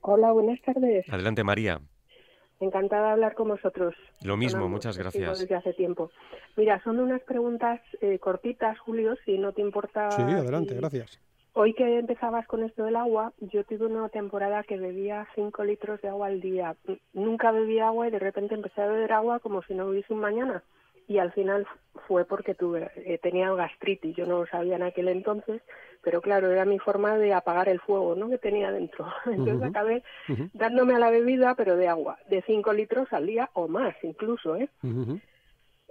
Hola, 0.00 0.32
buenas 0.32 0.60
tardes. 0.62 1.08
Adelante, 1.08 1.44
María. 1.44 1.80
Encantada 2.58 3.06
de 3.06 3.12
hablar 3.12 3.34
con 3.34 3.48
vosotros. 3.48 3.94
Lo 4.22 4.36
mismo, 4.36 4.68
muchas 4.68 4.98
gracias. 4.98 5.40
Desde 5.40 5.54
hace 5.54 5.72
tiempo. 5.72 6.10
Mira, 6.56 6.80
son 6.82 6.98
unas 7.00 7.22
preguntas 7.22 7.80
eh, 8.00 8.18
cortitas, 8.18 8.78
Julio, 8.80 9.16
si 9.24 9.38
no 9.38 9.52
te 9.52 9.62
importa. 9.62 10.10
Sí, 10.10 10.22
adelante, 10.22 10.74
gracias. 10.74 11.20
Hoy 11.54 11.74
que 11.74 11.98
empezabas 11.98 12.46
con 12.46 12.62
esto 12.62 12.84
del 12.84 12.96
agua, 12.96 13.32
yo 13.40 13.62
tuve 13.64 13.86
una 13.86 14.08
temporada 14.08 14.62
que 14.62 14.78
bebía 14.78 15.28
5 15.34 15.64
litros 15.64 16.00
de 16.00 16.08
agua 16.08 16.28
al 16.28 16.40
día. 16.40 16.76
Nunca 17.12 17.52
bebía 17.52 17.88
agua 17.88 18.08
y 18.08 18.10
de 18.10 18.18
repente 18.18 18.54
empecé 18.54 18.80
a 18.80 18.86
beber 18.86 19.12
agua 19.12 19.38
como 19.40 19.62
si 19.62 19.74
no 19.74 19.86
hubiese 19.86 20.14
un 20.14 20.20
mañana 20.20 20.62
y 21.08 21.18
al 21.18 21.32
final 21.32 21.66
fue 22.06 22.24
porque 22.24 22.54
tuve 22.54 22.90
eh, 22.96 23.18
tenía 23.18 23.52
gastritis. 23.52 24.16
Yo 24.16 24.26
no 24.26 24.40
lo 24.40 24.46
sabía 24.46 24.76
en 24.76 24.82
aquel 24.82 25.08
entonces 25.08 25.62
pero 26.02 26.20
claro 26.20 26.50
era 26.50 26.64
mi 26.64 26.80
forma 26.80 27.16
de 27.16 27.32
apagar 27.32 27.68
el 27.68 27.80
fuego 27.80 28.14
no 28.16 28.28
que 28.28 28.38
tenía 28.38 28.72
dentro. 28.72 29.06
Entonces 29.26 29.68
acabé 29.68 30.02
dándome 30.52 30.94
a 30.94 30.98
la 30.98 31.10
bebida 31.10 31.54
pero 31.54 31.76
de 31.76 31.88
agua 31.88 32.18
de 32.28 32.42
5 32.42 32.72
litros 32.72 33.12
al 33.12 33.26
día 33.26 33.50
o 33.54 33.68
más 33.68 33.94
incluso 34.02 34.56
eh 34.56 34.68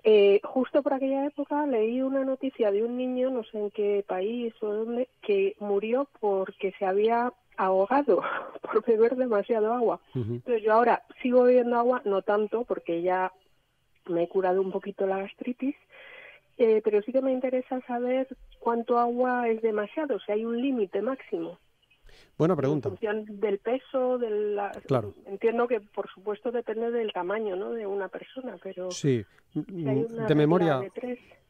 eh, 0.04 0.42
justo 0.44 0.82
por 0.82 0.94
aquella 0.94 1.26
época 1.26 1.66
leí 1.68 2.02
una 2.02 2.24
noticia 2.24 2.72
de 2.72 2.84
un 2.84 2.98
niño, 2.98 3.30
no 3.30 3.44
sé 3.44 3.60
en 3.60 3.70
qué 3.70 4.04
país 4.08 4.54
o 4.62 4.74
dónde, 4.74 5.10
que 5.22 5.56
murió 5.60 6.08
porque 6.20 6.74
se 6.80 6.86
había 6.86 7.32
ahogado 7.56 8.24
por 8.62 8.84
beber 8.84 9.16
demasiado 9.16 9.74
agua. 9.74 10.00
Entonces 10.16 10.64
yo 10.64 10.74
ahora 10.74 11.04
sigo 11.22 11.44
bebiendo 11.44 11.78
agua, 11.78 12.02
no 12.06 12.24
tanto, 12.24 12.64
porque 12.64 13.04
ya 13.04 13.32
me 14.08 14.24
he 14.24 14.28
curado 14.28 14.62
un 14.62 14.72
poquito 14.72 15.06
la 15.06 15.20
gastritis, 15.20 15.76
eh, 16.58 16.82
pero 16.84 17.02
sí 17.02 17.12
que 17.12 17.22
me 17.22 17.32
interesa 17.32 17.82
saber 17.82 18.28
cuánto 18.60 19.00
agua 19.00 19.48
es 19.50 19.62
demasiado, 19.62 20.20
si 20.20 20.32
hay 20.32 20.46
un 20.46 20.62
límite 20.62 21.02
máximo. 21.02 21.58
Buena 22.38 22.56
pregunta. 22.56 22.90
En 22.90 22.98
función 22.98 23.40
del 23.40 23.60
peso, 23.60 24.18
de 24.18 24.30
la... 24.30 24.72
Claro. 24.86 25.14
Entiendo 25.26 25.68
que, 25.68 25.82
por 25.82 26.10
supuesto, 26.10 26.52
depende 26.52 26.92
del 26.92 27.12
tamaño 27.14 27.56
¿no? 27.56 27.72
de 27.72 27.86
una 27.86 28.08
persona, 28.08 28.58
pero... 28.62 28.92
Sí, 28.92 29.24
de 29.54 30.36
memoria... 30.36 30.82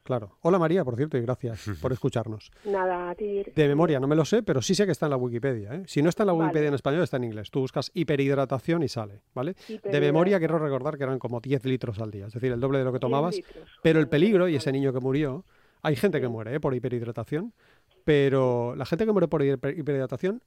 Claro. 0.04 0.38
Hola 0.41 0.58
María, 0.58 0.84
por 0.84 0.95
cierto, 0.95 1.17
y 1.17 1.21
gracias 1.21 1.65
por 1.82 1.91
escucharnos. 1.91 2.52
Nada, 2.65 3.12
a 3.12 3.15
ti. 3.15 3.43
De 3.56 3.67
memoria 3.67 4.00
no 4.00 4.08
me 4.08 4.15
lo 4.15 4.26
sé, 4.26 4.43
pero 4.43 4.62
sí 4.62 4.74
sé 4.74 4.86
que 4.86 4.91
está 4.91 5.06
en 5.06 5.12
la 5.12 5.17
Wikipedia. 5.17 5.76
¿eh? 5.76 5.84
Si 5.86 6.02
no 6.02 6.10
está 6.10 6.24
en 6.24 6.28
la 6.28 6.34
Wikipedia 6.34 6.69
en 6.69 6.74
español, 6.74 7.04
está 7.04 7.17
en 7.17 7.26
inglés. 7.26 7.52
Tú 7.52 7.60
buscas 7.60 7.91
hiperhidratación 7.93 8.84
y 8.84 8.88
sale, 8.88 9.21
¿vale? 9.34 9.56
De 9.67 10.02
memoria 10.02 10.39
quiero 10.39 10.58
recordar 10.58 10.97
que 10.97 11.04
eran 11.04 11.19
como 11.19 11.39
10 11.39 11.65
litros 11.65 12.00
al 12.00 12.12
día, 12.12 12.28
es 12.28 12.34
decir, 12.34 12.52
el 12.52 12.60
doble 12.60 12.80
de 12.80 12.86
lo 12.86 12.93
que 12.93 13.00
tomabas. 13.00 13.39
Pero 13.84 14.00
el 14.00 14.10
peligro, 14.10 14.47
y 14.47 14.56
ese 14.56 14.71
niño 14.71 14.91
que 14.91 15.00
murió, 15.00 15.45
hay 15.84 15.95
gente 15.95 16.19
que 16.19 16.28
muere 16.28 16.56
¿eh? 16.56 16.60
por 16.60 16.76
hiperhidratación, 16.76 17.54
pero 18.03 18.75
la 18.75 18.85
gente 18.85 19.05
que 19.05 19.11
muere 19.11 19.27
por 19.27 19.43
hiperhidratación 19.43 20.41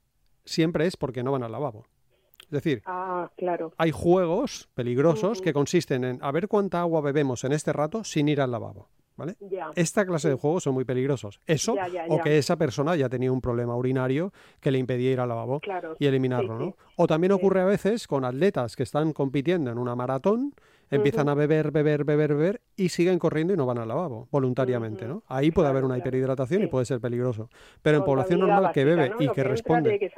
siempre 0.45 0.87
es 0.87 0.97
porque 0.97 1.23
no 1.23 1.33
van 1.33 1.43
al 1.43 1.53
lavabo. 1.53 1.85
Es 2.43 2.51
decir, 2.51 2.83
ah, 2.87 3.31
claro. 3.37 3.73
hay 3.79 3.91
juegos 3.91 4.69
peligrosos 4.75 5.41
que 5.41 5.53
consisten 5.53 6.05
en 6.05 6.19
a 6.23 6.31
ver 6.31 6.49
cuánta 6.49 6.81
agua 6.81 7.01
bebemos 7.01 7.45
en 7.45 7.53
este 7.53 7.73
rato 7.73 8.05
sin 8.05 8.29
ir 8.29 8.41
al 8.41 8.51
lavabo. 8.51 8.89
¿Vale? 9.17 9.37
Esta 9.77 10.05
clase 10.05 10.29
de 10.29 10.35
juegos 10.35 10.65
son 10.65 10.75
muy 10.75 10.85
peligrosos. 10.85 11.41
Eso 11.47 11.77
o 12.09 12.21
que 12.21 12.37
esa 12.37 12.57
persona 12.57 12.97
ya 12.97 13.09
tenía 13.09 13.31
un 13.31 13.41
problema 13.41 13.77
urinario 13.77 14.33
que 14.61 14.73
le 14.73 14.79
impedía 14.79 15.13
ir 15.13 15.21
al 15.21 15.29
lavabo 15.29 15.61
y 16.01 16.07
eliminarlo, 16.07 16.59
¿no? 16.59 16.77
O 16.97 17.07
también 17.07 17.31
ocurre 17.31 17.61
a 17.61 17.65
veces 17.65 18.09
con 18.09 18.25
atletas 18.25 18.75
que 18.75 18.83
están 18.83 19.13
compitiendo 19.13 19.71
en 19.71 19.79
una 19.79 19.95
maratón, 19.95 20.53
empiezan 20.95 21.29
a 21.29 21.35
beber, 21.35 21.71
beber, 21.71 22.05
beber, 22.05 22.35
beber 22.35 22.61
y 22.77 22.89
siguen 22.89 23.19
corriendo 23.19 23.55
y 23.55 23.57
no 23.57 23.67
van 23.67 23.79
al 23.79 23.89
lavabo 23.89 24.29
voluntariamente, 24.31 25.07
¿no? 25.07 25.23
Ahí 25.27 25.51
puede 25.51 25.69
haber 25.69 25.85
una 25.85 25.99
hiperhidratación 25.99 26.63
y 26.63 26.67
puede 26.67 26.85
ser 26.85 27.01
peligroso. 27.01 27.49
Pero 27.83 27.99
en 27.99 28.05
población 28.05 28.41
normal 28.41 28.73
que 28.73 28.85
bebe 28.85 29.13
y 29.19 29.29
que, 29.29 29.45
responde... 29.45 30.11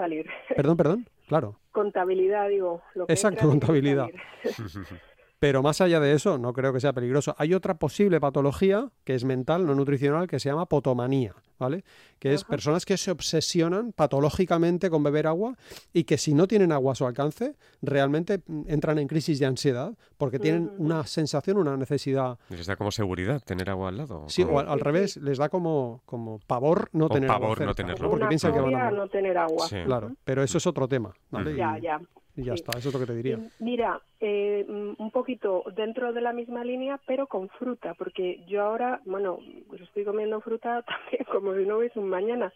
Perdón, 0.54 0.76
perdón, 0.76 1.06
claro. 1.28 1.58
Contabilidad, 1.72 2.48
digo. 2.48 2.82
Exacto, 3.08 3.48
contabilidad. 3.48 4.08
Pero 5.38 5.62
más 5.62 5.80
allá 5.80 6.00
de 6.00 6.12
eso, 6.12 6.38
no 6.38 6.52
creo 6.52 6.72
que 6.72 6.80
sea 6.80 6.92
peligroso. 6.92 7.34
Hay 7.38 7.54
otra 7.54 7.74
posible 7.78 8.20
patología 8.20 8.90
que 9.04 9.14
es 9.14 9.24
mental, 9.24 9.66
no 9.66 9.74
nutricional, 9.74 10.26
que 10.26 10.40
se 10.40 10.48
llama 10.48 10.66
potomanía. 10.66 11.34
¿vale? 11.58 11.84
Que 12.18 12.32
es 12.34 12.44
personas 12.44 12.84
que 12.84 12.96
se 12.96 13.10
obsesionan 13.10 13.92
patológicamente 13.92 14.90
con 14.90 15.02
beber 15.02 15.26
agua 15.26 15.56
y 15.92 16.04
que 16.04 16.18
si 16.18 16.34
no 16.34 16.46
tienen 16.46 16.72
agua 16.72 16.92
a 16.92 16.94
su 16.94 17.06
alcance, 17.06 17.56
realmente 17.82 18.42
mm, 18.46 18.62
entran 18.68 18.98
en 18.98 19.08
crisis 19.08 19.38
de 19.38 19.46
ansiedad 19.46 19.94
porque 20.16 20.38
tienen 20.38 20.70
una 20.78 21.04
sensación, 21.06 21.58
una 21.58 21.76
necesidad. 21.76 22.38
¿Les 22.48 22.66
da 22.66 22.76
como 22.76 22.90
seguridad 22.90 23.42
tener 23.42 23.70
agua 23.70 23.88
al 23.88 23.98
lado? 23.98 24.24
Sí, 24.28 24.42
o 24.42 24.58
al, 24.58 24.80
revés, 24.80 25.16
les 25.18 25.38
da 25.38 25.48
como, 25.48 26.02
como 26.04 26.40
pavor 26.46 26.88
no 26.92 27.08
tener 27.08 27.28
pavor 27.28 27.58
agua. 27.58 27.66
no 27.66 27.74
tenerlo. 27.74 28.10
Porque 28.10 28.26
piensan 28.26 28.52
que 28.52 28.60
van 28.60 28.74
a 28.74 28.90
no 28.90 29.08
tener 29.08 29.36
agua. 29.36 29.66
Claro, 29.68 30.12
pero 30.24 30.42
eso 30.42 30.58
es 30.58 30.66
otro 30.66 30.88
tema. 30.88 31.14
¿vale? 31.30 31.56
Ya, 31.56 31.78
ya. 31.78 32.00
Y 32.36 32.44
ya 32.44 32.52
está, 32.52 32.78
eso 32.78 32.88
es 32.88 32.94
lo 32.94 33.00
que 33.00 33.06
te 33.06 33.14
diría. 33.14 33.38
Mira, 33.60 34.00
eh, 34.20 34.66
mm, 34.68 35.02
un 35.02 35.10
poquito 35.10 35.64
dentro 35.74 36.12
de 36.12 36.20
la 36.20 36.34
misma 36.34 36.64
línea, 36.64 37.00
pero 37.06 37.26
con 37.26 37.48
fruta, 37.48 37.94
porque 37.94 38.44
yo 38.46 38.62
ahora, 38.62 39.00
bueno, 39.06 39.38
pues 39.68 39.80
estoy 39.80 40.04
comiendo 40.04 40.40
fruta 40.42 40.82
también 40.86 41.24
como 41.32 41.54
si 41.54 41.64
no 41.64 41.78
hubiese 41.78 41.98
un 41.98 42.08
mañana. 42.08 42.52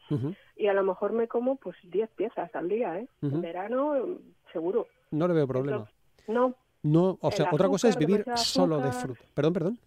Y 0.56 0.66
a 0.66 0.74
lo 0.74 0.82
mejor 0.82 1.12
me 1.12 1.28
como 1.28 1.56
pues 1.56 1.76
10 1.84 2.10
piezas 2.10 2.54
al 2.54 2.68
día, 2.68 2.98
¿eh? 2.98 3.08
En 3.22 3.40
verano, 3.40 3.94
seguro. 4.52 4.86
No 5.10 5.26
le 5.26 5.34
veo 5.34 5.46
problema. 5.46 5.88
no. 6.28 6.54
No, 6.82 7.18
o 7.20 7.30
sea, 7.30 7.50
otra 7.52 7.68
cosa 7.68 7.88
es 7.88 7.96
vivir 7.98 8.24
solo 8.36 8.78
de 8.78 8.90
fruta. 8.90 9.20
Perdón, 9.34 9.52
perdón 9.52 9.78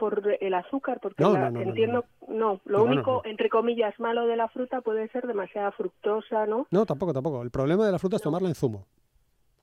por 0.00 0.22
el 0.40 0.54
azúcar, 0.54 0.98
porque 0.98 1.22
entiendo, 1.22 2.06
no, 2.26 2.58
lo 2.64 2.84
único, 2.84 3.20
entre 3.26 3.50
comillas, 3.50 4.00
malo 4.00 4.26
de 4.26 4.34
la 4.34 4.48
fruta 4.48 4.80
puede 4.80 5.08
ser 5.08 5.26
demasiada 5.26 5.72
fructosa, 5.72 6.46
¿no? 6.46 6.66
No, 6.70 6.86
tampoco, 6.86 7.12
tampoco. 7.12 7.42
El 7.42 7.50
problema 7.50 7.84
de 7.84 7.92
la 7.92 7.98
fruta 7.98 8.16
es 8.16 8.22
tomarla 8.22 8.48
en 8.48 8.54
zumo 8.54 8.86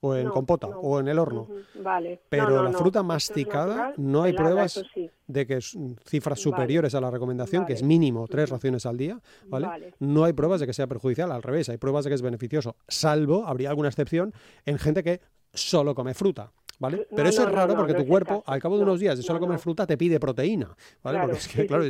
o 0.00 0.14
en 0.14 0.28
compota 0.28 0.66
o 0.68 1.00
en 1.00 1.08
el 1.08 1.18
horno. 1.18 1.48
Vale. 1.82 2.20
Pero 2.28 2.62
la 2.62 2.72
fruta 2.72 3.02
masticada 3.02 3.92
no 3.96 4.22
hay 4.22 4.32
pruebas 4.32 4.82
de 5.26 5.46
que 5.46 5.56
es 5.56 5.76
cifras 6.06 6.40
superiores 6.40 6.94
a 6.94 7.00
la 7.00 7.10
recomendación, 7.10 7.66
que 7.66 7.74
es 7.74 7.82
mínimo 7.82 8.26
tres 8.28 8.50
raciones 8.50 8.86
al 8.86 8.96
día, 8.96 9.20
¿vale? 9.46 9.94
No 9.98 10.24
hay 10.24 10.32
pruebas 10.32 10.60
de 10.60 10.66
que 10.66 10.72
sea 10.72 10.86
perjudicial, 10.86 11.32
al 11.32 11.42
revés, 11.42 11.68
hay 11.68 11.76
pruebas 11.76 12.04
de 12.04 12.10
que 12.10 12.14
es 12.14 12.22
beneficioso, 12.22 12.76
salvo, 12.86 13.46
habría 13.46 13.70
alguna 13.70 13.88
excepción, 13.88 14.32
en 14.64 14.78
gente 14.78 15.02
que 15.02 15.20
solo 15.52 15.94
come 15.94 16.14
fruta. 16.14 16.52
¿vale? 16.78 17.06
Pero 17.14 17.28
eso 17.28 17.42
es 17.42 17.52
raro 17.52 17.74
porque 17.76 17.94
tu 17.94 18.06
cuerpo, 18.06 18.42
al 18.46 18.60
cabo 18.60 18.76
de 18.76 18.84
unos 18.84 19.00
días 19.00 19.16
de 19.16 19.22
solo 19.22 19.40
comer 19.40 19.58
fruta, 19.58 19.86
te 19.86 19.96
pide 19.96 20.20
proteína, 20.20 20.74
¿vale? 21.02 21.20
porque 21.20 21.36
es 21.36 21.48
que, 21.48 21.66
claro, 21.66 21.84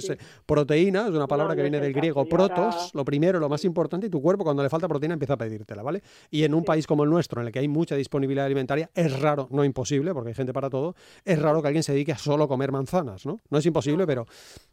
proteína 0.46 1.08
es 1.08 1.14
una 1.14 1.26
palabra 1.26 1.54
que 1.54 1.62
viene 1.62 1.80
del 1.80 1.92
griego 1.92 2.26
protos, 2.26 2.90
lo 2.94 3.04
primero, 3.04 3.38
lo 3.38 3.48
más 3.48 3.64
importante, 3.64 4.06
y 4.06 4.10
tu 4.10 4.20
cuerpo 4.20 4.44
cuando 4.44 4.62
le 4.62 4.68
falta 4.68 4.88
proteína 4.88 5.14
empieza 5.14 5.34
a 5.34 5.36
pedírtela, 5.36 5.82
¿vale? 5.82 6.02
Y 6.30 6.44
en 6.44 6.54
un 6.54 6.64
país 6.64 6.86
como 6.86 7.04
el 7.04 7.10
nuestro, 7.10 7.40
en 7.40 7.48
el 7.48 7.52
que 7.52 7.58
hay 7.58 7.68
mucha 7.68 7.94
disponibilidad 7.94 8.46
alimentaria, 8.46 8.90
es 8.94 9.20
raro, 9.20 9.48
no 9.50 9.64
imposible, 9.64 10.12
porque 10.14 10.30
hay 10.30 10.34
gente 10.34 10.52
para 10.52 10.70
todo, 10.70 10.94
es 11.24 11.40
raro 11.40 11.60
que 11.60 11.68
alguien 11.68 11.82
se 11.82 11.92
dedique 11.92 12.12
a 12.12 12.18
solo 12.18 12.48
comer 12.48 12.72
manzanas, 12.72 13.26
¿no? 13.26 13.40
No 13.50 13.58
es 13.58 13.66
imposible, 13.66 14.06
pero, 14.06 14.26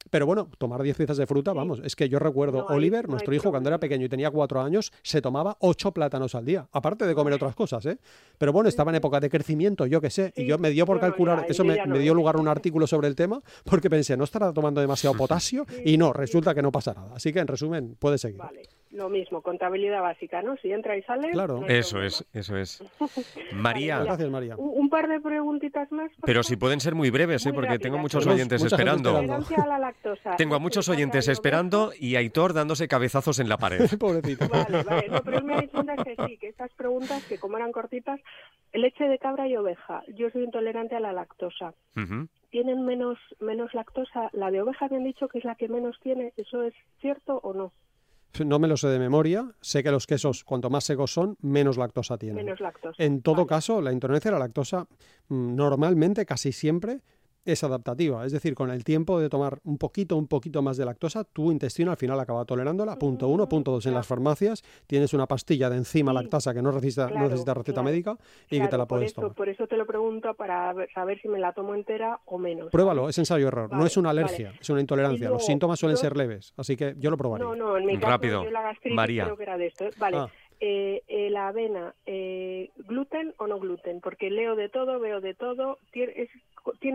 pero 0.10 0.26
bueno, 0.26 0.50
tomar 0.58 0.82
10 0.82 0.98
piezas 0.98 1.18
de 1.18 1.28
fruta, 1.28 1.54
vamos, 1.54 1.82
es 1.84 1.96
que 1.96 2.10
yo 2.10 2.20
recuerdo, 2.20 2.66
Oliver, 2.68 3.10
nuestro 3.10 3.34
hijo, 3.34 3.52
cuando 3.52 3.70
era 3.70 3.80
pequeño 3.80 4.06
y 4.06 4.10
tenía 4.10 4.32
4 4.32 4.62
años, 4.62 4.92
se 5.04 5.22
tomaba 5.22 5.58
8 5.60 5.92
plátanos 5.92 6.36
al 6.36 6.46
día, 6.46 6.68
aparte 6.72 7.06
de 7.06 7.16
comer 7.16 7.34
otras 7.34 7.56
cosas, 7.56 7.86
¿eh? 7.86 7.98
Pero 8.38 8.54
bueno, 8.54 8.70
estaba 8.86 8.92
en 8.92 8.98
época 8.98 9.20
de 9.20 9.30
crecimiento, 9.30 9.88
yo 9.88 10.00
qué 10.00 10.10
sé, 10.10 10.32
y 10.36 10.46
yo 10.46 10.60
me 10.60 10.70
dio 10.70 10.86
por 10.86 11.00
calcular, 11.00 11.46
eso 11.50 11.64
me, 11.64 11.76
dio 12.00 12.14
lugar 12.14 12.36
a 12.36 12.40
un 12.40 12.48
artículo 12.48 12.86
sobre 12.86 13.08
el 13.08 13.16
tema, 13.16 13.42
porque 13.64 13.90
pensé, 13.90 14.16
no 14.16 14.26
estará 14.26 14.54
tomando 14.54 14.80
demasiado 14.80 15.16
potasio, 15.16 15.66
y 15.84 15.98
no, 15.98 16.14
resulta 16.14 16.54
que 16.54 16.62
no 16.62 16.72
pasa 16.72 16.94
nada. 16.94 17.16
Así 17.16 17.34
que, 17.34 17.40
en 17.40 17.48
resumen, 17.48 17.96
puede 18.00 18.18
seguir. 18.18 18.38
Vale. 18.38 18.62
Lo 18.92 19.10
mismo, 19.10 19.42
contabilidad 19.42 20.02
básica, 20.02 20.42
¿no? 20.42 20.56
Si 20.56 20.72
entra 20.72 20.96
y 20.96 21.02
sale. 21.02 21.32
Claro. 21.32 21.66
eso 21.68 22.02
es, 22.02 22.26
eso 22.32 22.56
es. 22.56 22.82
María. 23.54 24.00
Gracias, 24.00 24.30
María. 24.30 24.56
Un, 24.56 24.90
par 24.90 25.10
de 25.10 25.20
preguntitas 25.20 25.92
más. 25.92 26.10
Pero 26.26 26.44
si 26.44 26.56
pueden 26.56 26.80
ser 26.80 26.96
muy 26.96 27.10
breves, 27.10 27.46
¿eh? 27.46 27.52
porque 27.52 27.78
tengo 27.78 27.98
muchos 27.98 28.26
oyentes 28.26 28.64
esperando. 28.64 29.22
Tengo 30.38 30.56
a 30.56 30.60
muchos 30.60 30.88
oyentes 30.88 31.28
esperando 31.28 31.92
y 32.00 32.16
Aitor 32.16 32.54
dándose 32.54 32.88
cabezazos 32.88 33.40
en 33.40 33.50
la 33.50 33.58
pared. 33.58 33.86
Pobrecito. 34.00 34.48
Vale, 34.48 34.84
vale. 34.84 35.08
No, 35.10 35.22
pero 35.24 35.42
me 35.44 35.68
que 36.06 36.16
sí, 36.28 36.38
que 36.38 36.48
estas 36.48 36.72
preguntas, 36.74 37.24
que 37.26 37.38
como 37.38 37.58
eran 37.58 37.74
cortitas, 37.74 38.20
leche 38.78 39.06
de 39.06 39.20
cabra 39.20 39.48
y 39.48 39.56
oveja. 39.56 40.04
Yo 40.16 40.30
soy 40.30 40.44
intolerante 40.44 40.96
a 40.96 41.00
la 41.00 41.14
lactosa. 41.14 41.74
¿Tienen 42.50 42.86
menos, 42.86 43.18
menos 43.40 43.74
lactosa? 43.74 44.30
La 44.34 44.52
de 44.52 44.62
oveja 44.62 44.88
me 44.90 44.98
han 44.98 45.04
dicho 45.04 45.28
que 45.28 45.40
es 45.40 45.46
la 45.46 45.56
que 45.56 45.68
menos 45.68 45.98
tiene. 46.02 46.34
¿Eso 46.38 46.64
es 46.64 46.74
cierto 47.02 47.40
o 47.44 47.54
no? 47.54 47.72
no 48.44 48.60
me 48.60 48.68
lo 48.68 48.76
sé 48.76 48.90
de 48.90 49.00
memoria, 49.00 49.50
sé 49.62 49.82
que 49.82 49.92
los 49.92 50.08
quesos, 50.08 50.44
cuanto 50.44 50.70
más 50.70 50.84
secos 50.84 51.14
son, 51.14 51.38
menos 51.42 51.78
lactosa 51.78 52.18
tienen. 52.18 52.44
Menos 52.44 52.60
lactosa. 52.60 53.02
En 53.02 53.22
todo 53.22 53.48
caso, 53.48 53.82
la 53.82 53.94
intolerancia 53.94 54.32
a 54.32 54.34
la 54.34 54.40
lactosa 54.40 54.88
mm, 55.30 55.56
normalmente, 55.56 56.26
casi 56.26 56.52
siempre, 56.52 57.00
es 57.46 57.64
adaptativa. 57.64 58.26
Es 58.26 58.32
decir, 58.32 58.56
con 58.56 58.72
el 58.72 58.84
tiempo 58.84 59.20
de 59.20 59.30
tomar 59.30 59.60
un 59.64 59.78
poquito, 59.78 60.18
un 60.18 60.28
poquito 60.28 60.62
más 60.62 60.78
de 60.78 60.86
lactosa, 60.86 61.24
tu 61.24 61.52
intestino 61.52 61.92
al 61.92 61.98
final 61.98 62.20
acaba 62.20 62.44
tolerándola. 62.46 62.98
Punto 62.98 63.28
uno. 63.28 63.48
Punto 63.48 63.72
dos, 63.72 63.86
en 63.86 63.94
las 63.94 64.08
farmacias 64.08 64.64
tienes 64.88 65.14
una 65.14 65.28
pastilla 65.28 65.70
de 65.70 65.78
enzima 65.78 66.12
lactasa 66.12 66.54
que 66.54 66.62
no 66.62 66.72
necesita, 66.72 67.10
necesita 67.10 67.54
receta 67.54 67.84
médica 67.84 68.18
y 68.50 68.60
que 68.60 68.68
te 68.68 68.78
la 68.78 68.88
puedes 68.88 69.14
tomar. 69.14 69.34
Por 69.34 69.50
eso 69.50 69.68
te 69.68 69.78
lo 69.78 69.86
pregunto 69.86 70.34
para 70.34 70.74
saber 70.94 71.22
si 71.22 71.28
me 71.28 71.40
la 71.40 71.54
tomo 71.54 71.76
entera 71.76 72.20
o 72.26 72.38
menos. 72.38 72.72
Pruébalo, 72.72 73.08
es 73.10 73.18
ensayo-error. 73.18 73.72
no 73.72 73.86
es 73.86 73.96
una 73.98 74.10
alergia, 74.10 74.54
es 74.60 74.70
una 74.70 74.82
intolerancia. 74.82 75.30
Los 75.30 75.46
síntomas 75.46 75.80
suelen 75.80 75.98
ser 75.98 76.18
leves, 76.18 76.54
así 76.58 76.76
que 76.76 76.96
yo 76.98 77.12
lo 77.12 77.18
probaré. 77.18 77.44
No, 77.44 77.56
no, 77.56 77.78
en 77.78 77.86
mi 77.86 77.96
caso, 77.98 78.10
Rápido. 78.12 78.44
Yo 78.44 78.52
la 78.52 78.64
gastritis 78.64 78.96
María. 78.96 79.26
creo 79.26 79.38
que 79.38 79.44
era 79.44 79.58
de 79.58 79.68
esto. 79.68 79.86
Vale. 79.98 80.18
Ah. 80.18 80.30
Eh, 80.62 81.04
eh, 81.10 81.30
la 81.30 81.50
avena, 81.50 81.94
eh, 82.06 82.70
gluten 82.88 83.34
o 83.38 83.46
no 83.46 83.60
gluten, 83.60 84.00
porque 84.00 84.30
leo 84.30 84.56
de 84.56 84.70
todo, 84.70 85.00
veo 85.00 85.20
de 85.20 85.34
todo. 85.34 85.80
¿Tiene, 85.92 86.30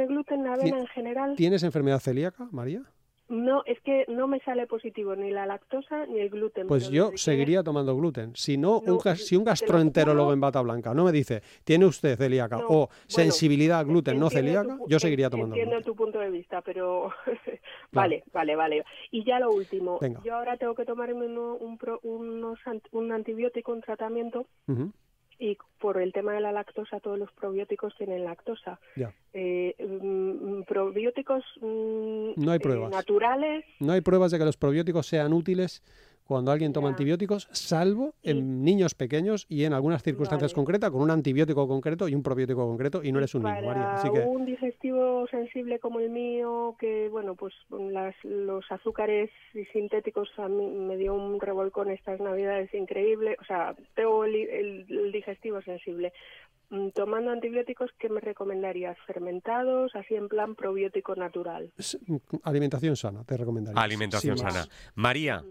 gluten 0.07 0.45
la 0.45 0.55
avena 0.55 0.79
en 0.79 0.87
general? 0.89 1.37
¿Tienes 1.37 1.63
enfermedad 1.63 2.01
celíaca, 2.01 2.49
María? 2.51 2.83
No, 3.31 3.63
es 3.65 3.81
que 3.83 4.07
no 4.09 4.27
me 4.27 4.41
sale 4.41 4.67
positivo 4.67 5.15
ni 5.15 5.31
la 5.31 5.47
lactosa 5.47 6.05
ni 6.07 6.19
el 6.19 6.31
gluten. 6.31 6.67
Pues 6.67 6.91
yo 6.91 7.13
seguiría 7.15 7.63
tomando 7.63 7.97
gluten. 7.97 8.35
Si 8.35 8.59
no, 8.59 8.81
un, 8.81 9.01
si 9.17 9.37
un 9.37 9.45
gastroenterólogo 9.45 10.33
en 10.33 10.41
bata 10.41 10.61
blanca 10.61 10.93
no 10.95 11.05
me 11.05 11.13
dice, 11.13 11.41
tiene 11.63 11.87
usted 11.87 12.19
celíaca 12.19 12.59
o 12.69 12.89
sensibilidad 13.07 13.79
a 13.79 13.85
gluten 13.85 14.19
no 14.19 14.31
celíaca, 14.31 14.77
yo 14.89 14.99
seguiría 14.99 15.31
tomando 15.31 15.55
Entiendo 15.55 15.81
tu 15.83 15.95
punto 15.95 16.19
de 16.19 16.29
vista, 16.29 16.61
pero 16.61 17.13
vale, 17.93 18.25
vale, 18.33 18.57
vale. 18.57 18.85
Y 19.13 19.23
ya 19.23 19.39
lo 19.39 19.53
último, 19.53 20.01
yo 20.25 20.35
ahora 20.35 20.57
tengo 20.57 20.75
que 20.75 20.85
tomarme 20.85 21.25
un, 21.25 21.79
un, 22.03 23.13
antibiótico, 23.13 23.73
un 23.73 23.81
tratamiento 23.81 24.47
y 25.41 25.57
por 25.79 26.01
el 26.01 26.13
tema 26.13 26.35
de 26.35 26.41
la 26.41 26.53
lactosa 26.53 27.01
todos 27.01 27.19
los 27.19 27.33
probióticos 27.33 27.97
tienen 27.97 28.25
lactosa. 28.25 28.79
Eh, 29.33 29.75
mm, 29.79 30.63
probióticos 30.63 31.43
mm, 31.63 32.33
no 32.37 32.53
hay 32.53 32.59
pruebas. 32.59 32.93
Eh, 32.93 32.95
naturales. 32.95 33.65
No 33.81 33.93
hay 33.93 34.03
pruebas 34.03 34.31
de 34.31 34.39
que 34.39 34.45
los 34.45 34.59
probióticos 34.59 35.07
sean 35.07 35.33
útiles 35.33 35.83
cuando 36.31 36.53
alguien 36.53 36.73
toma 36.73 36.91
antibióticos, 36.91 37.49
salvo 37.51 38.15
en 38.23 38.63
niños 38.63 38.95
pequeños 38.95 39.47
y 39.49 39.65
en 39.65 39.73
algunas 39.73 40.01
circunstancias 40.05 40.55
concretas, 40.55 40.93
con 40.93 41.01
un 41.01 41.11
antibiótico 41.11 41.67
concreto 41.67 42.07
y 42.07 42.15
un 42.15 42.23
probiótico 42.23 42.69
concreto, 42.69 43.03
y 43.03 43.11
no 43.11 43.19
eres 43.19 43.35
un 43.35 43.43
niño, 43.43 43.63
María. 43.67 43.95
Así 43.95 44.09
que... 44.13 44.21
un 44.21 44.47
digestivo 44.47 45.27
sensible 45.27 45.81
como 45.81 45.99
el 45.99 46.09
mío, 46.09 46.77
que, 46.79 47.09
bueno, 47.09 47.35
pues 47.35 47.53
los 48.23 48.65
azúcares 48.71 49.29
sintéticos 49.73 50.29
a 50.39 50.47
mí 50.47 50.69
me 50.69 50.97
dio 50.97 51.15
un 51.15 51.41
revolcón 51.41 51.91
estas 51.91 52.21
navidades 52.21 52.73
increíble, 52.75 53.37
o 53.41 53.45
sea, 53.45 53.75
tengo 53.97 54.25
el, 54.25 55.11
digestivo 55.11 55.61
sensible. 55.63 56.13
Mm, 56.69 56.91
tomando 56.91 57.33
antibióticos, 57.33 57.91
¿qué 57.99 58.09
me 58.09 58.21
recomendarías? 58.21 58.97
¿Fermentados, 59.05 59.97
así 59.97 60.15
en 60.15 60.29
plan 60.29 60.55
probiótico 60.55 61.17
natural? 61.17 61.73
Mm, 62.07 62.17
alimentación 62.45 62.95
sana, 62.95 63.25
te 63.25 63.37
recomendaría. 63.37 63.83
Alimentación 63.83 64.39
sana. 64.39 64.69
María. 64.95 65.43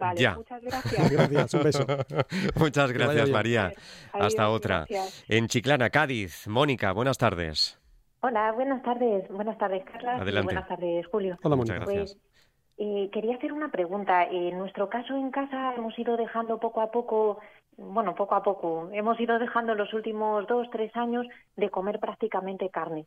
Vale, 0.00 0.34
muchas 0.34 0.62
gracias. 0.62 1.10
gracias, 1.12 1.54
un 1.54 1.62
beso. 1.62 1.86
muchas 2.56 2.92
gracias, 2.92 3.30
María. 3.30 3.72
Hasta 4.12 4.48
otra. 4.48 4.86
En 5.28 5.46
Chiclana, 5.46 5.90
Cádiz. 5.90 6.48
Mónica, 6.48 6.92
buenas 6.92 7.18
tardes. 7.18 7.78
Hola, 8.22 8.52
buenas 8.52 8.82
tardes. 8.82 9.28
Buenas 9.28 9.58
tardes, 9.58 9.84
Carla. 9.84 10.16
Adelante. 10.16 10.46
buenas 10.46 10.68
tardes, 10.68 11.06
Julio. 11.06 11.38
Hola, 11.42 11.56
Muchas 11.56 11.76
gracias. 11.76 12.14
Pues, 12.14 12.30
eh, 12.78 13.10
quería 13.12 13.36
hacer 13.36 13.52
una 13.52 13.70
pregunta. 13.70 14.24
En 14.24 14.58
nuestro 14.58 14.88
caso 14.88 15.14
en 15.14 15.30
casa 15.30 15.74
hemos 15.74 15.98
ido 15.98 16.16
dejando 16.16 16.58
poco 16.58 16.80
a 16.80 16.90
poco, 16.90 17.38
bueno, 17.76 18.14
poco 18.14 18.34
a 18.34 18.42
poco, 18.42 18.88
hemos 18.92 19.20
ido 19.20 19.38
dejando 19.38 19.74
los 19.74 19.92
últimos 19.92 20.46
dos, 20.46 20.66
tres 20.72 20.94
años 20.96 21.26
de 21.56 21.68
comer 21.68 22.00
prácticamente 22.00 22.70
carne. 22.70 23.04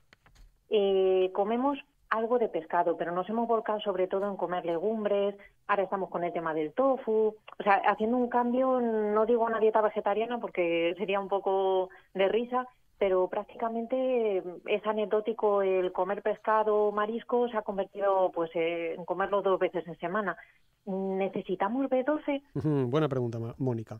Eh, 0.69 1.31
comemos 1.33 1.79
algo 2.13 2.37
de 2.37 2.47
pescado, 2.47 2.95
pero 2.95 3.11
nos 3.11 3.27
hemos 3.27 3.47
volcado 3.47 3.79
sobre 3.79 4.07
todo 4.07 4.29
en 4.29 4.37
comer 4.37 4.63
legumbres, 4.65 5.35
ahora 5.67 5.83
estamos 5.83 6.11
con 6.11 6.23
el 6.23 6.31
tema 6.31 6.53
del 6.53 6.71
tofu, 6.71 7.35
o 7.57 7.63
sea, 7.63 7.81
haciendo 7.87 8.17
un 8.17 8.29
cambio, 8.29 8.79
no 8.79 9.25
digo 9.25 9.43
una 9.43 9.59
dieta 9.59 9.81
vegetariana 9.81 10.39
porque 10.39 10.93
sería 10.99 11.19
un 11.19 11.27
poco 11.27 11.89
de 12.13 12.27
risa, 12.27 12.67
pero 12.99 13.27
prácticamente 13.27 14.43
es 14.67 14.85
anecdótico 14.85 15.63
el 15.63 15.91
comer 15.91 16.21
pescado 16.21 16.75
o 16.75 16.91
marisco 16.91 17.49
se 17.49 17.57
ha 17.57 17.63
convertido 17.63 18.31
pues 18.31 18.51
en 18.53 19.03
comerlo 19.05 19.41
dos 19.41 19.59
veces 19.59 19.85
en 19.87 19.97
semana. 19.97 20.37
¿Necesitamos 20.85 21.89
B12? 21.89 22.89
Buena 22.89 23.09
pregunta, 23.09 23.39
Mónica. 23.57 23.99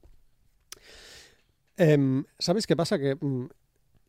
Em, 1.78 2.24
¿Sabes 2.38 2.68
qué 2.68 2.76
pasa? 2.76 3.00
Que 3.00 3.16
mm, 3.20 3.48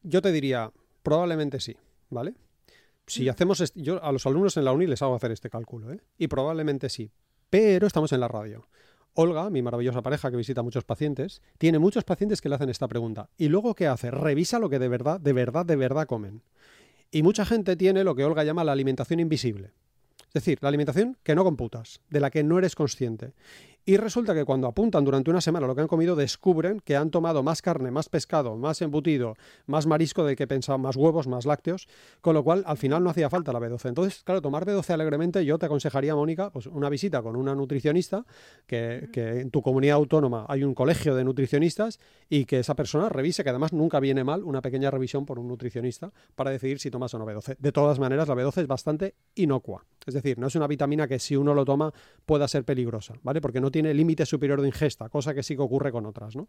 yo 0.02 0.20
te 0.20 0.30
diría, 0.30 0.70
probablemente 1.02 1.58
sí, 1.58 1.74
¿vale? 2.10 2.34
Si 3.06 3.26
mm. 3.26 3.30
hacemos, 3.30 3.72
yo 3.74 4.02
a 4.02 4.12
los 4.12 4.26
alumnos 4.26 4.56
en 4.56 4.64
la 4.64 4.72
uni 4.72 4.86
les 4.86 5.02
hago 5.02 5.14
hacer 5.14 5.30
este 5.30 5.50
cálculo, 5.50 5.92
¿eh? 5.92 6.00
y 6.18 6.28
probablemente 6.28 6.88
sí. 6.88 7.10
Pero 7.50 7.86
estamos 7.86 8.12
en 8.12 8.20
la 8.20 8.28
radio. 8.28 8.66
Olga, 9.16 9.48
mi 9.48 9.62
maravillosa 9.62 10.02
pareja 10.02 10.30
que 10.30 10.36
visita 10.36 10.60
a 10.60 10.64
muchos 10.64 10.84
pacientes, 10.84 11.40
tiene 11.58 11.78
muchos 11.78 12.02
pacientes 12.02 12.40
que 12.40 12.48
le 12.48 12.56
hacen 12.56 12.68
esta 12.68 12.88
pregunta. 12.88 13.30
¿Y 13.38 13.48
luego 13.48 13.74
qué 13.74 13.86
hace? 13.86 14.10
Revisa 14.10 14.58
lo 14.58 14.68
que 14.68 14.80
de 14.80 14.88
verdad, 14.88 15.20
de 15.20 15.32
verdad, 15.32 15.64
de 15.64 15.76
verdad 15.76 16.06
comen. 16.06 16.42
Y 17.12 17.22
mucha 17.22 17.44
gente 17.44 17.76
tiene 17.76 18.02
lo 18.02 18.16
que 18.16 18.24
Olga 18.24 18.42
llama 18.42 18.64
la 18.64 18.72
alimentación 18.72 19.20
invisible. 19.20 19.70
Es 20.34 20.42
decir, 20.42 20.58
la 20.62 20.68
alimentación 20.68 21.16
que 21.22 21.36
no 21.36 21.44
computas, 21.44 22.00
de 22.10 22.18
la 22.18 22.30
que 22.30 22.42
no 22.42 22.58
eres 22.58 22.74
consciente. 22.74 23.34
Y 23.86 23.98
resulta 23.98 24.32
que 24.32 24.46
cuando 24.46 24.66
apuntan 24.66 25.04
durante 25.04 25.30
una 25.30 25.42
semana 25.42 25.66
lo 25.66 25.74
que 25.74 25.82
han 25.82 25.88
comido, 25.88 26.16
descubren 26.16 26.80
que 26.80 26.96
han 26.96 27.10
tomado 27.10 27.42
más 27.42 27.60
carne, 27.60 27.90
más 27.90 28.08
pescado, 28.08 28.56
más 28.56 28.80
embutido, 28.80 29.36
más 29.66 29.86
marisco 29.86 30.24
del 30.24 30.36
que 30.36 30.46
pensaban, 30.46 30.80
más 30.80 30.96
huevos, 30.96 31.26
más 31.26 31.44
lácteos, 31.44 31.86
con 32.22 32.32
lo 32.32 32.42
cual 32.42 32.64
al 32.66 32.78
final 32.78 33.04
no 33.04 33.10
hacía 33.10 33.28
falta 33.28 33.52
la 33.52 33.60
B12. 33.60 33.90
Entonces, 33.90 34.22
claro, 34.24 34.40
tomar 34.40 34.64
B12 34.64 34.88
alegremente, 34.88 35.44
yo 35.44 35.58
te 35.58 35.66
aconsejaría, 35.66 36.14
Mónica, 36.14 36.50
pues 36.50 36.66
una 36.66 36.88
visita 36.88 37.20
con 37.20 37.36
una 37.36 37.54
nutricionista, 37.54 38.24
que, 38.66 39.10
que 39.12 39.40
en 39.40 39.50
tu 39.50 39.60
comunidad 39.60 39.96
autónoma 39.96 40.46
hay 40.48 40.64
un 40.64 40.74
colegio 40.74 41.14
de 41.14 41.22
nutricionistas 41.22 42.00
y 42.30 42.46
que 42.46 42.60
esa 42.60 42.74
persona 42.74 43.10
revise, 43.10 43.44
que 43.44 43.50
además 43.50 43.74
nunca 43.74 44.00
viene 44.00 44.24
mal 44.24 44.44
una 44.44 44.62
pequeña 44.62 44.90
revisión 44.90 45.26
por 45.26 45.38
un 45.38 45.46
nutricionista 45.46 46.10
para 46.34 46.50
decidir 46.50 46.78
si 46.78 46.90
tomas 46.90 47.12
o 47.12 47.18
no 47.18 47.26
B12. 47.26 47.58
De 47.58 47.70
todas 47.70 47.98
maneras, 47.98 48.28
la 48.28 48.34
B12 48.34 48.62
es 48.62 48.66
bastante 48.66 49.14
inocua. 49.34 49.84
Es 50.06 50.14
decir, 50.14 50.38
no 50.38 50.46
es 50.46 50.54
una 50.54 50.66
vitamina 50.66 51.06
que 51.06 51.18
si 51.18 51.36
uno 51.36 51.52
lo 51.52 51.66
toma 51.66 51.92
pueda 52.24 52.48
ser 52.48 52.64
peligrosa, 52.64 53.14
¿vale? 53.22 53.40
Porque 53.42 53.60
no 53.60 53.70
tiene 53.74 53.92
límite 53.92 54.24
superior 54.24 54.60
de 54.60 54.68
ingesta, 54.68 55.08
cosa 55.08 55.34
que 55.34 55.42
sí 55.42 55.56
que 55.56 55.62
ocurre 55.62 55.90
con 55.90 56.06
otras, 56.06 56.36
¿no? 56.36 56.46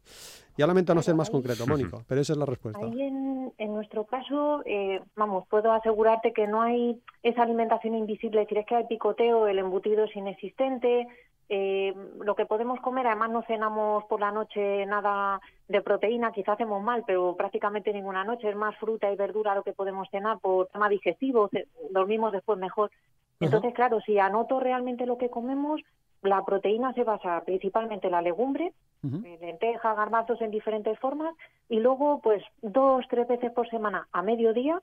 Ya 0.60 0.68
lamento 0.68 0.94
no 0.94 1.02
ser 1.02 1.16
más 1.16 1.32
concreto, 1.32 1.66
Mónica, 1.66 1.98
pero 2.08 2.22
esa 2.22 2.34
es 2.34 2.38
la 2.38 2.46
respuesta. 2.46 2.86
Ahí 2.86 3.02
en, 3.02 3.52
en 3.58 3.74
nuestro 3.74 4.04
caso, 4.04 4.62
eh, 4.64 5.02
vamos, 5.16 5.48
puedo 5.48 5.72
asegurarte 5.72 6.34
que 6.34 6.46
no 6.46 6.62
hay 6.62 7.02
esa 7.24 7.42
alimentación 7.42 7.96
invisible, 7.96 8.44
es 8.44 8.48
decir, 8.48 8.60
es 8.60 8.68
que 8.68 8.76
hay 8.76 8.86
picoteo, 8.86 9.48
el 9.48 9.58
embutido 9.58 10.04
es 10.04 10.16
inexistente, 10.16 11.08
eh, 11.50 11.96
lo 12.24 12.36
que 12.36 12.46
podemos 12.46 12.80
comer, 12.80 13.08
además 13.08 13.32
no 13.32 13.42
cenamos 13.48 14.04
por 14.06 14.20
la 14.20 14.32
noche 14.32 14.86
nada 14.86 15.42
de 15.68 15.82
proteína, 15.82 16.32
quizá 16.32 16.52
hacemos 16.52 16.84
mal, 16.84 17.06
pero 17.08 17.36
prácticamente 17.36 17.92
ninguna 17.92 18.24
noche, 18.24 18.52
es 18.52 18.56
más 18.56 18.78
fruta 18.78 19.12
y 19.12 19.16
verdura 19.16 19.56
lo 19.56 19.64
que 19.64 19.74
podemos 19.74 20.08
cenar 20.12 20.38
por 20.38 20.68
tema 20.68 20.90
digestivo, 20.90 21.50
dormimos 21.90 22.34
después 22.34 22.60
mejor. 22.60 22.92
Entonces, 23.40 23.74
claro, 23.74 24.00
si 24.02 24.18
anoto 24.20 24.60
realmente 24.60 25.06
lo 25.06 25.18
que 25.18 25.30
comemos, 25.30 25.82
la 26.22 26.44
proteína 26.44 26.94
se 26.94 27.04
basa 27.04 27.42
principalmente 27.46 28.08
en 28.08 28.12
la 28.12 28.22
legumbre, 28.22 28.74
en 29.04 29.40
lentejas, 29.40 29.96
garbanzos 29.96 30.42
en 30.42 30.50
diferentes 30.50 30.98
formas, 31.00 31.36
y 31.70 31.80
luego, 31.80 32.22
pues, 32.22 32.44
dos, 32.62 33.06
tres 33.08 33.28
veces 33.28 33.52
por 33.52 33.70
semana 33.70 34.08
a 34.12 34.24
mediodía, 34.24 34.82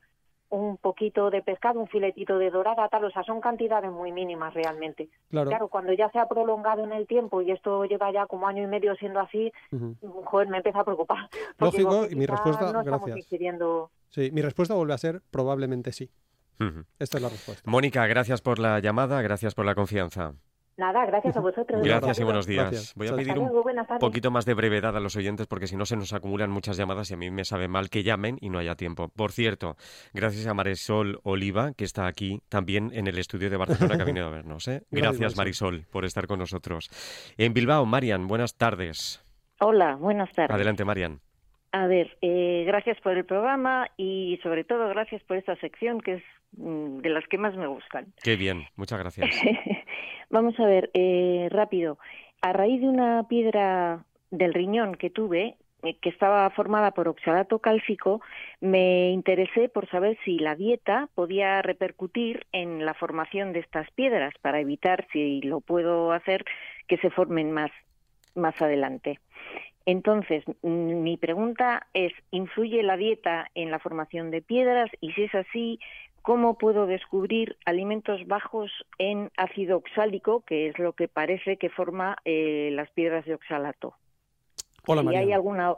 un 0.48 0.76
poquito 0.76 1.30
de 1.30 1.42
pescado, 1.42 1.80
un 1.80 1.88
filetito 1.88 2.38
de 2.38 2.50
dorada, 2.50 2.86
tal, 2.88 3.06
o 3.06 3.10
sea, 3.10 3.24
son 3.24 3.40
cantidades 3.40 3.90
muy 3.90 4.12
mínimas 4.12 4.52
realmente. 4.52 5.08
Claro, 5.30 5.68
cuando 5.68 5.94
ya 5.94 6.10
se 6.10 6.18
ha 6.18 6.28
prolongado 6.28 6.84
en 6.84 6.92
el 6.92 7.06
tiempo 7.06 7.40
y 7.40 7.50
esto 7.50 7.84
lleva 7.86 8.12
ya 8.12 8.26
como 8.26 8.46
año 8.46 8.62
y 8.62 8.66
medio 8.66 8.94
siendo 8.96 9.18
así, 9.18 9.50
joder, 10.24 10.48
me 10.48 10.58
empieza 10.58 10.80
a 10.80 10.84
preocupar. 10.84 11.30
Lógico, 11.58 12.06
y 12.08 12.14
mi 12.14 12.26
respuesta, 12.26 12.70
gracias. 12.82 13.26
Sí, 14.10 14.30
mi 14.30 14.42
respuesta 14.42 14.74
vuelve 14.74 14.92
a 14.92 14.98
ser 14.98 15.22
probablemente 15.30 15.90
sí. 15.90 16.10
Esta 16.98 17.18
es 17.18 17.22
la 17.22 17.28
respuesta. 17.28 17.70
Mónica, 17.70 18.06
gracias 18.06 18.40
por 18.40 18.58
la 18.58 18.78
llamada, 18.78 19.20
gracias 19.22 19.54
por 19.54 19.66
la 19.66 19.74
confianza. 19.74 20.34
Nada, 20.76 21.04
gracias 21.04 21.36
a 21.36 21.40
vosotros. 21.40 21.82
Gracias 21.82 22.18
y 22.18 22.24
buenos 22.24 22.46
días. 22.46 22.94
Voy 22.96 23.08
a 23.08 23.14
pedir 23.14 23.38
un 23.38 23.50
poquito 24.00 24.30
más 24.30 24.46
de 24.46 24.54
brevedad 24.54 24.96
a 24.96 25.00
los 25.00 25.16
oyentes 25.16 25.46
porque 25.46 25.66
si 25.66 25.76
no 25.76 25.84
se 25.84 25.96
nos 25.96 26.12
acumulan 26.12 26.50
muchas 26.50 26.76
llamadas 26.76 27.10
y 27.10 27.14
a 27.14 27.16
mí 27.16 27.30
me 27.30 27.44
sabe 27.44 27.68
mal 27.68 27.90
que 27.90 28.02
llamen 28.02 28.38
y 28.40 28.48
no 28.48 28.58
haya 28.58 28.74
tiempo. 28.74 29.08
Por 29.08 29.32
cierto, 29.32 29.76
gracias 30.14 30.46
a 30.46 30.54
Marisol 30.54 31.20
Oliva, 31.24 31.72
que 31.74 31.84
está 31.84 32.06
aquí 32.06 32.42
también 32.48 32.90
en 32.94 33.06
el 33.06 33.18
estudio 33.18 33.50
de 33.50 33.56
Barcelona 33.58 33.96
que 33.96 34.02
ha 34.02 34.06
venido 34.06 34.26
a 34.26 34.30
vernos. 34.30 34.66
¿eh? 34.68 34.82
Gracias, 34.90 35.36
Marisol, 35.36 35.86
por 35.90 36.04
estar 36.04 36.26
con 36.26 36.38
nosotros. 36.38 36.88
En 37.36 37.52
Bilbao, 37.52 37.84
Marian, 37.84 38.26
buenas 38.26 38.56
tardes. 38.56 39.22
Hola, 39.60 39.96
buenas 39.96 40.32
tardes. 40.32 40.54
Adelante, 40.54 40.84
Marian. 40.84 41.20
A 41.72 41.86
ver, 41.86 42.18
eh, 42.20 42.64
gracias 42.66 43.00
por 43.00 43.16
el 43.16 43.24
programa 43.24 43.88
y 43.96 44.38
sobre 44.42 44.62
todo 44.62 44.88
gracias 44.90 45.22
por 45.22 45.38
esta 45.38 45.56
sección 45.56 46.02
que 46.02 46.14
es 46.14 46.22
mm, 46.58 46.98
de 46.98 47.08
las 47.08 47.26
que 47.28 47.38
más 47.38 47.56
me 47.56 47.66
gustan. 47.66 48.12
Qué 48.22 48.36
bien, 48.36 48.66
muchas 48.76 48.98
gracias. 48.98 49.34
Vamos 50.30 50.58
a 50.60 50.66
ver, 50.66 50.90
eh, 50.92 51.48
rápido. 51.50 51.98
A 52.42 52.52
raíz 52.52 52.82
de 52.82 52.88
una 52.88 53.26
piedra 53.26 54.04
del 54.30 54.52
riñón 54.52 54.96
que 54.96 55.08
tuve, 55.08 55.56
eh, 55.82 55.96
que 56.00 56.10
estaba 56.10 56.48
formada 56.50 56.90
por 56.90 57.08
oxalato 57.08 57.58
cálcico, 57.58 58.20
me 58.60 59.10
interesé 59.10 59.70
por 59.70 59.88
saber 59.88 60.18
si 60.26 60.38
la 60.38 60.54
dieta 60.54 61.08
podía 61.14 61.62
repercutir 61.62 62.46
en 62.52 62.84
la 62.84 62.92
formación 62.92 63.54
de 63.54 63.60
estas 63.60 63.90
piedras 63.92 64.34
para 64.42 64.60
evitar, 64.60 65.06
si 65.10 65.40
lo 65.40 65.60
puedo 65.60 66.12
hacer, 66.12 66.44
que 66.86 66.98
se 66.98 67.08
formen 67.08 67.50
más, 67.50 67.70
más 68.34 68.60
adelante. 68.60 69.20
Entonces, 69.86 70.44
mi 70.62 71.16
pregunta 71.16 71.86
es, 71.92 72.12
¿influye 72.30 72.82
la 72.82 72.96
dieta 72.96 73.50
en 73.54 73.70
la 73.70 73.78
formación 73.78 74.30
de 74.30 74.42
piedras? 74.42 74.90
Y 75.00 75.12
si 75.12 75.24
es 75.24 75.34
así, 75.34 75.80
¿cómo 76.22 76.58
puedo 76.58 76.86
descubrir 76.86 77.56
alimentos 77.64 78.26
bajos 78.26 78.70
en 78.98 79.30
ácido 79.36 79.78
oxálico, 79.78 80.42
que 80.42 80.68
es 80.68 80.78
lo 80.78 80.92
que 80.92 81.08
parece 81.08 81.56
que 81.56 81.70
forma 81.70 82.16
eh, 82.24 82.70
las 82.72 82.90
piedras 82.90 83.24
de 83.24 83.34
oxalato? 83.34 83.94
Hola, 84.86 85.02
María. 85.02 85.20
hay 85.20 85.32
alguna... 85.32 85.74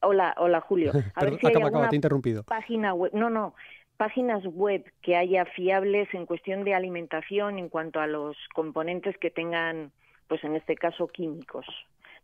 Hola, 0.00 0.34
hola, 0.38 0.60
Julio. 0.60 0.92
A 1.14 1.24
ver 1.24 1.38
si 1.38 1.46
hay 1.46 1.54
alguna 1.54 1.88
interrumpido. 1.92 2.44
Página 2.44 2.94
web... 2.94 3.12
No, 3.14 3.30
no 3.30 3.54
páginas 3.96 4.44
web 4.44 4.84
que 5.02 5.16
haya 5.16 5.44
fiables 5.44 6.12
en 6.12 6.26
cuestión 6.26 6.64
de 6.64 6.74
alimentación 6.74 7.58
en 7.58 7.68
cuanto 7.68 8.00
a 8.00 8.06
los 8.06 8.36
componentes 8.54 9.16
que 9.18 9.30
tengan, 9.30 9.90
pues 10.28 10.44
en 10.44 10.54
este 10.54 10.76
caso, 10.76 11.06
químicos. 11.08 11.66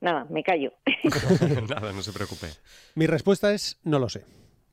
Nada, 0.02 0.26
me 0.28 0.42
callo. 0.42 0.72
Nada, 1.70 1.92
no 1.92 2.02
se 2.02 2.12
preocupe. 2.12 2.48
Mi 2.96 3.06
respuesta 3.06 3.54
es 3.54 3.78
no 3.84 4.00
lo 4.00 4.08
sé. 4.08 4.24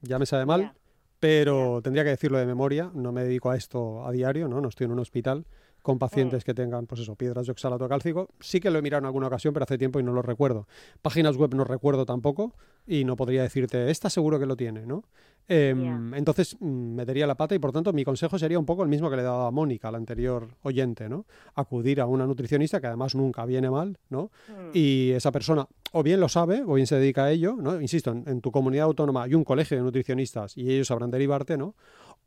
Ya 0.01 0.17
me 0.17 0.25
sabe 0.25 0.47
mal, 0.47 0.73
pero 1.19 1.81
tendría 1.83 2.03
que 2.03 2.09
decirlo 2.09 2.39
de 2.39 2.47
memoria. 2.47 2.89
No 2.95 3.11
me 3.11 3.23
dedico 3.23 3.51
a 3.51 3.55
esto 3.55 4.07
a 4.07 4.11
diario, 4.11 4.47
¿no? 4.47 4.59
No 4.59 4.69
estoy 4.69 4.85
en 4.85 4.91
un 4.91 4.99
hospital 4.99 5.45
con 5.81 5.99
pacientes 5.99 6.43
mm. 6.43 6.45
que 6.45 6.53
tengan, 6.53 6.85
pues 6.85 7.01
eso, 7.01 7.15
piedras 7.15 7.45
de 7.45 7.51
oxalato 7.51 7.87
cálcico. 7.87 8.29
Sí 8.39 8.59
que 8.59 8.69
lo 8.69 8.79
he 8.79 8.81
mirado 8.81 8.99
en 8.99 9.05
alguna 9.05 9.27
ocasión, 9.27 9.53
pero 9.53 9.63
hace 9.63 9.77
tiempo 9.77 9.99
y 9.99 10.03
no 10.03 10.11
lo 10.11 10.21
recuerdo. 10.21 10.67
Páginas 11.01 11.37
web 11.37 11.53
no 11.55 11.63
recuerdo 11.63 12.05
tampoco 12.05 12.53
y 12.85 13.05
no 13.05 13.15
podría 13.15 13.43
decirte, 13.43 13.89
está 13.89 14.09
seguro 14.09 14.39
que 14.39 14.45
lo 14.45 14.55
tiene, 14.55 14.85
¿no? 14.85 15.03
Em, 15.51 16.13
entonces 16.13 16.55
mm, 16.59 16.93
me 16.93 17.05
daría 17.05 17.25
la 17.25 17.33
pata 17.33 17.55
y 17.55 17.59
por 17.59 17.71
tanto 17.71 17.91
mi 17.91 18.03
consejo 18.03 18.37
sería 18.37 18.59
un 18.59 18.67
poco 18.67 18.83
el 18.83 18.89
mismo 18.89 19.09
que 19.09 19.15
le 19.15 19.23
daba 19.23 19.47
a 19.47 19.51
Mónica, 19.51 19.89
la 19.89 19.97
anterior 19.97 20.47
oyente, 20.61 21.09
¿no? 21.09 21.25
Acudir 21.55 22.01
a 22.01 22.05
una 22.05 22.27
nutricionista 22.27 22.79
que 22.79 22.85
además 22.85 23.15
nunca 23.15 23.45
viene 23.45 23.69
mal, 23.71 23.97
¿no? 24.09 24.29
Mm. 24.47 24.69
Y 24.73 25.11
esa 25.11 25.31
persona 25.31 25.67
o 25.91 26.03
bien 26.03 26.19
lo 26.19 26.29
sabe 26.29 26.61
o 26.61 26.75
bien 26.75 26.85
se 26.85 26.97
dedica 26.97 27.23
a 27.25 27.31
ello, 27.31 27.55
¿no? 27.59 27.81
Insisto, 27.81 28.11
en, 28.11 28.25
en 28.27 28.41
tu 28.41 28.51
comunidad 28.51 28.85
autónoma 28.85 29.23
hay 29.23 29.33
un 29.33 29.43
colegio 29.43 29.75
de 29.77 29.83
nutricionistas 29.83 30.55
y 30.55 30.71
ellos 30.71 30.87
sabrán 30.87 31.09
derivarte, 31.09 31.57
¿no? 31.57 31.73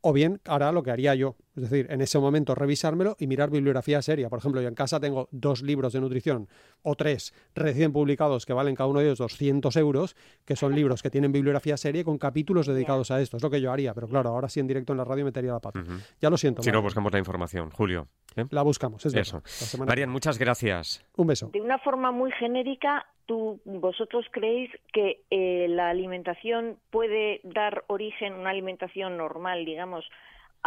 o 0.05 0.11
bien 0.11 0.41
hará 0.45 0.71
lo 0.73 0.83
que 0.83 0.91
haría 0.91 1.15
yo, 1.15 1.37
es 1.55 1.69
decir, 1.69 1.87
en 1.89 2.01
ese 2.01 2.17
momento 2.19 2.55
revisármelo 2.55 3.15
y 3.19 3.27
mirar 3.27 3.49
bibliografía 3.49 4.01
seria. 4.01 4.29
Por 4.29 4.39
ejemplo, 4.39 4.61
yo 4.61 4.67
en 4.67 4.75
casa 4.75 4.99
tengo 4.99 5.27
dos 5.31 5.61
libros 5.61 5.93
de 5.93 6.01
nutrición 6.01 6.47
o 6.81 6.95
tres 6.95 7.33
recién 7.53 7.93
publicados 7.93 8.45
que 8.45 8.53
valen 8.53 8.75
cada 8.75 8.87
uno 8.87 8.99
de 8.99 9.05
ellos 9.05 9.19
200 9.19 9.75
euros, 9.77 10.15
que 10.45 10.55
son 10.55 10.75
libros 10.75 11.03
que 11.03 11.09
tienen 11.09 11.31
bibliografía 11.31 11.77
seria 11.77 12.03
con 12.03 12.17
capítulos 12.17 12.65
dedicados 12.65 13.11
a 13.11 13.21
esto. 13.21 13.37
Es 13.37 13.43
lo 13.43 13.49
que 13.49 13.61
yo 13.61 13.71
haría, 13.71 13.93
pero 13.93 14.07
claro, 14.07 14.29
ahora 14.29 14.49
sí 14.49 14.59
en 14.59 14.67
directo 14.67 14.93
en 14.93 14.97
la 14.97 15.05
radio 15.05 15.25
metería 15.25 15.53
la 15.53 15.59
pata. 15.59 15.83
Ya 16.19 16.29
lo 16.29 16.37
siento. 16.37 16.63
Si 16.63 16.71
no, 16.71 16.81
buscamos 16.81 17.11
la 17.13 17.19
información. 17.19 17.69
Julio. 17.69 18.07
¿eh? 18.35 18.45
La 18.49 18.63
buscamos, 18.63 19.05
es 19.05 19.13
Eso. 19.13 19.43
Marian, 19.85 20.09
muchas 20.09 20.39
gracias. 20.39 21.05
Un 21.15 21.27
beso. 21.27 21.49
De 21.53 21.61
una 21.61 21.77
forma 21.79 22.11
muy 22.11 22.31
genérica, 22.31 23.05
¿Tú, 23.25 23.61
vosotros 23.63 24.25
creéis 24.31 24.69
que 24.91 25.21
eh, 25.29 25.67
la 25.69 25.89
alimentación 25.89 26.77
puede 26.89 27.39
dar 27.43 27.85
origen, 27.87 28.33
una 28.33 28.49
alimentación 28.49 29.15
normal, 29.15 29.63
digamos, 29.63 30.03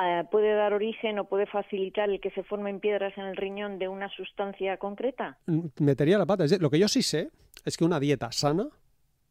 eh, 0.02 0.24
puede 0.30 0.54
dar 0.54 0.72
origen 0.72 1.18
o 1.18 1.24
puede 1.24 1.46
facilitar 1.46 2.10
el 2.10 2.20
que 2.20 2.30
se 2.30 2.42
formen 2.42 2.80
piedras 2.80 3.16
en 3.16 3.24
el 3.24 3.36
riñón 3.36 3.78
de 3.78 3.88
una 3.88 4.08
sustancia 4.10 4.76
concreta? 4.76 5.38
Mm, 5.46 5.66
metería 5.78 6.18
la 6.18 6.26
pata. 6.26 6.44
Lo 6.60 6.70
que 6.70 6.78
yo 6.78 6.88
sí 6.88 7.02
sé 7.02 7.30
es 7.64 7.76
que 7.76 7.84
una 7.84 8.00
dieta 8.00 8.30
sana 8.32 8.68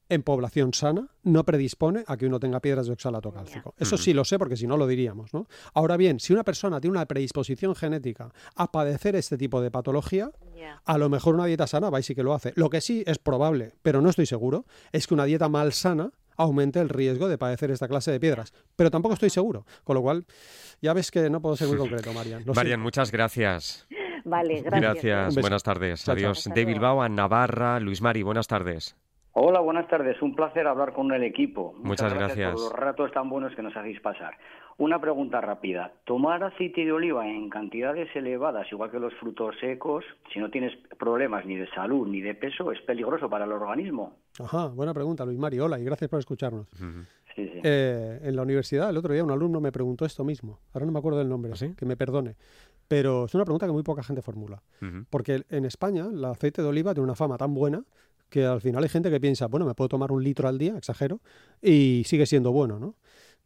en 0.10 0.23
población 0.23 0.73
sana 0.73 1.08
no 1.23 1.43
predispone 1.43 2.04
a 2.08 2.17
que 2.17 2.25
uno 2.25 2.39
tenga 2.39 2.60
piedras 2.60 2.88
de 2.88 2.93
oxalato 2.93 3.32
cálcico. 3.32 3.73
Eso 3.78 3.97
sí 3.97 4.13
lo 4.13 4.23
sé 4.23 4.38
porque 4.38 4.56
si 4.56 4.67
no 4.67 4.78
lo 4.78 4.88
diríamos, 4.88 5.34
¿no? 5.34 5.47
Ahora 5.73 5.97
bien, 5.97 6.19
si 6.19 6.34
una 6.34 6.43
persona 6.43 6.80
tiene 6.80 6.97
una 6.97 7.06
predisposición 7.06 7.75
genética 7.75 8.32
a 8.56 8.71
padecer 8.71 9.15
este 9.15 9.38
tipo 9.38 9.62
de 9.62 9.71
patología, 9.71 10.32
a 10.86 10.97
lo 10.97 11.10
mejor 11.10 11.36
una 11.36 11.45
dieta 11.45 11.67
sana 11.67 11.89
va 11.89 11.99
y 11.99 12.04
sí 12.04 12.13
que 12.13 12.23
lo 12.23 12.34
hace. 12.34 12.54
Lo 12.56 12.69
que 12.69 12.82
sí 12.82 13.04
es 13.08 13.17
probable, 13.17 13.73
pero 13.82 14.01
no 14.01 14.10
estoy 14.10 14.25
seguro, 14.25 14.65
es 14.91 15.08
que 15.08 15.13
una 15.13 15.25
dieta 15.25 15.49
mal 15.49 15.73
sana 15.73 16.12
aumente 16.38 16.80
el 16.80 16.89
riesgo 16.89 17.28
de 17.28 17.38
padecer 17.38 17.71
esta 17.71 17.88
clase 17.88 18.12
de 18.12 18.19
piedras. 18.19 18.54
Pero 18.76 18.91
tampoco 18.91 19.13
estoy 19.13 19.30
seguro. 19.30 19.65
Con 19.84 19.95
lo 19.95 20.02
cual, 20.02 20.26
ya 20.82 20.93
ves 20.93 21.12
que 21.12 21.30
no 21.30 21.41
puedo 21.41 21.56
ser 21.56 21.67
muy 21.67 21.78
concreto, 21.78 22.13
Marian. 22.13 22.43
Marian, 22.56 22.80
muchas 22.80 23.12
gracias. 23.12 23.88
Vale, 24.26 24.62
gracias. 24.62 24.82
Gracias, 24.82 25.36
buenas 25.41 25.63
tardes. 25.63 26.10
Adiós. 26.10 26.50
De 26.54 26.65
Bilbao 26.65 27.02
a 27.02 27.10
Navarra, 27.10 27.80
Luis 27.80 28.02
Mari, 28.02 28.24
buenas 28.24 28.48
tardes. 28.48 28.95
Hola, 29.34 29.60
buenas 29.60 29.88
tardes. 29.89 30.21
Un 30.21 30.34
placer 30.34 30.65
hablar 30.65 30.93
con 30.93 31.12
el 31.12 31.21
equipo. 31.24 31.76
Muchas, 31.80 32.13
gracias, 32.13 32.54
por 32.54 32.62
los 32.62 32.71
ratos 32.71 33.12
tan 33.12 33.30
buenos 33.30 33.54
que 33.54 33.62
nos 33.62 33.76
hacéis 33.76 34.00
pasar. 34.00 34.38
Una 34.78 35.00
pregunta 35.00 35.40
rápida. 35.40 35.94
Tomar 36.04 36.44
aceite 36.44 36.84
de 36.84 36.92
oliva 36.92 37.26
en 37.26 37.50
cantidades 37.50 38.14
elevadas, 38.14 38.68
igual 38.72 38.92
que 38.92 39.00
los 39.00 39.14
frutos 39.14 39.56
secos, 39.62 40.04
si 40.34 40.40
no 40.40 40.50
tienes 40.50 40.74
problemas 41.00 41.46
ni 41.46 41.56
de 41.56 41.70
salud 41.70 42.06
ni 42.08 42.20
de 42.20 42.36
peso, 42.36 42.72
es 42.74 42.82
peligroso 42.82 43.30
para 43.30 43.46
el 43.46 43.54
organismo. 43.54 44.18
Ajá, 44.38 44.68
buena 44.68 44.94
pregunta, 44.94 45.24
Luis 45.24 45.40
Mario. 45.40 45.66
Hola 45.66 45.80
y 45.80 45.86
gracias 45.86 46.10
por 46.10 46.20
escucharnos. 46.20 46.68
Eh, 47.38 48.20
en 48.22 48.36
la 48.36 48.42
universidad, 48.42 48.90
el 48.90 48.98
otro 48.98 49.14
día, 49.14 49.24
un 49.24 49.32
alumno 49.32 49.62
me 49.62 49.72
preguntó 49.72 50.06
esto 50.06 50.26
mismo. 50.26 50.60
Ahora 50.74 50.86
no 50.86 50.92
me 50.92 51.00
acuerdo 51.00 51.20
del 51.20 51.30
nombre, 51.30 51.54
¿Ah, 51.54 51.76
que 51.78 51.86
me 51.86 51.96
perdone. 51.96 52.36
Pero 52.88 53.26
es 53.26 53.36
una 53.36 53.46
pregunta 53.46 53.66
que 53.66 53.72
muy 53.72 53.84
poca 53.84 54.04
gente 54.04 54.22
formula. 54.22 54.62
Porque 55.10 55.44
en 55.50 55.66
España 55.66 56.06
el 56.12 56.24
aceite 56.26 56.62
de 56.62 56.68
oliva 56.68 56.94
tiene 56.94 57.06
una 57.06 57.16
fama 57.16 57.38
tan 57.38 57.54
buena 57.54 57.84
que 58.30 58.46
al 58.46 58.60
final 58.60 58.84
hay 58.84 58.90
gente 58.90 59.10
que 59.10 59.20
piensa, 59.20 59.48
bueno, 59.48 59.66
me 59.66 59.74
puedo 59.74 59.88
tomar 59.88 60.12
un 60.12 60.24
litro 60.24 60.48
al 60.48 60.58
día, 60.58 60.78
exagero, 60.78 61.22
y 61.62 62.04
sigue 62.06 62.26
siendo 62.26 62.52
bueno, 62.52 62.80
¿no? 62.80 62.96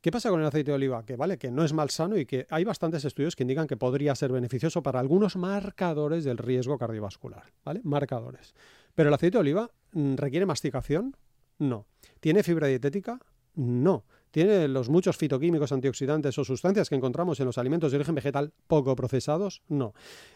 ¿Qué 0.02 0.12
pasa 0.12 0.30
con 0.30 0.40
el 0.40 0.48
aceite 0.48 0.72
de 0.72 0.76
oliva? 0.76 1.06
Que 1.06 1.18
vale, 1.18 1.38
que 1.38 1.52
no 1.52 1.64
es 1.64 1.74
malsano 1.74 2.18
y 2.18 2.26
que 2.26 2.48
hay 2.50 2.64
bastantes 2.64 3.04
estudios 3.04 3.36
que 3.36 3.44
indican 3.44 3.68
que 3.68 3.76
podría 3.76 4.16
ser 4.16 4.32
beneficioso 4.32 4.82
para 4.82 5.02
algunos 5.02 5.36
marcadores 5.36 6.24
del 6.24 6.38
riesgo 6.38 6.78
cardiovascular, 6.78 7.52
¿vale? 7.66 7.82
Marcadores. 7.84 8.54
Pero 8.96 9.10
el 9.10 9.14
aceite 9.14 9.38
de 9.38 9.42
oliva 9.42 9.72
mm, 9.92 10.16
requiere 10.16 10.46
masticación? 10.46 11.18
No. 11.58 11.86
¿Tiene 12.22 12.44
fibra 12.44 12.68
dietética? 12.68 13.20
No. 13.56 14.06
¿Tiene 14.32 14.68
los 14.68 14.89
muchos 14.89 15.18
fitoquímicos, 15.18 15.72
antioxidantes 15.72 16.38
o 16.38 16.44
sustancias 16.44 16.89
que 16.89 16.96
encontramos 16.96 17.39
en 17.39 17.48
los 17.48 17.58
alimentos 17.58 17.92
de 17.92 17.98
origen 17.98 18.15
vegetal 18.15 18.54
poco 18.68 18.96
procesados? 18.96 19.63
No. 19.68 19.94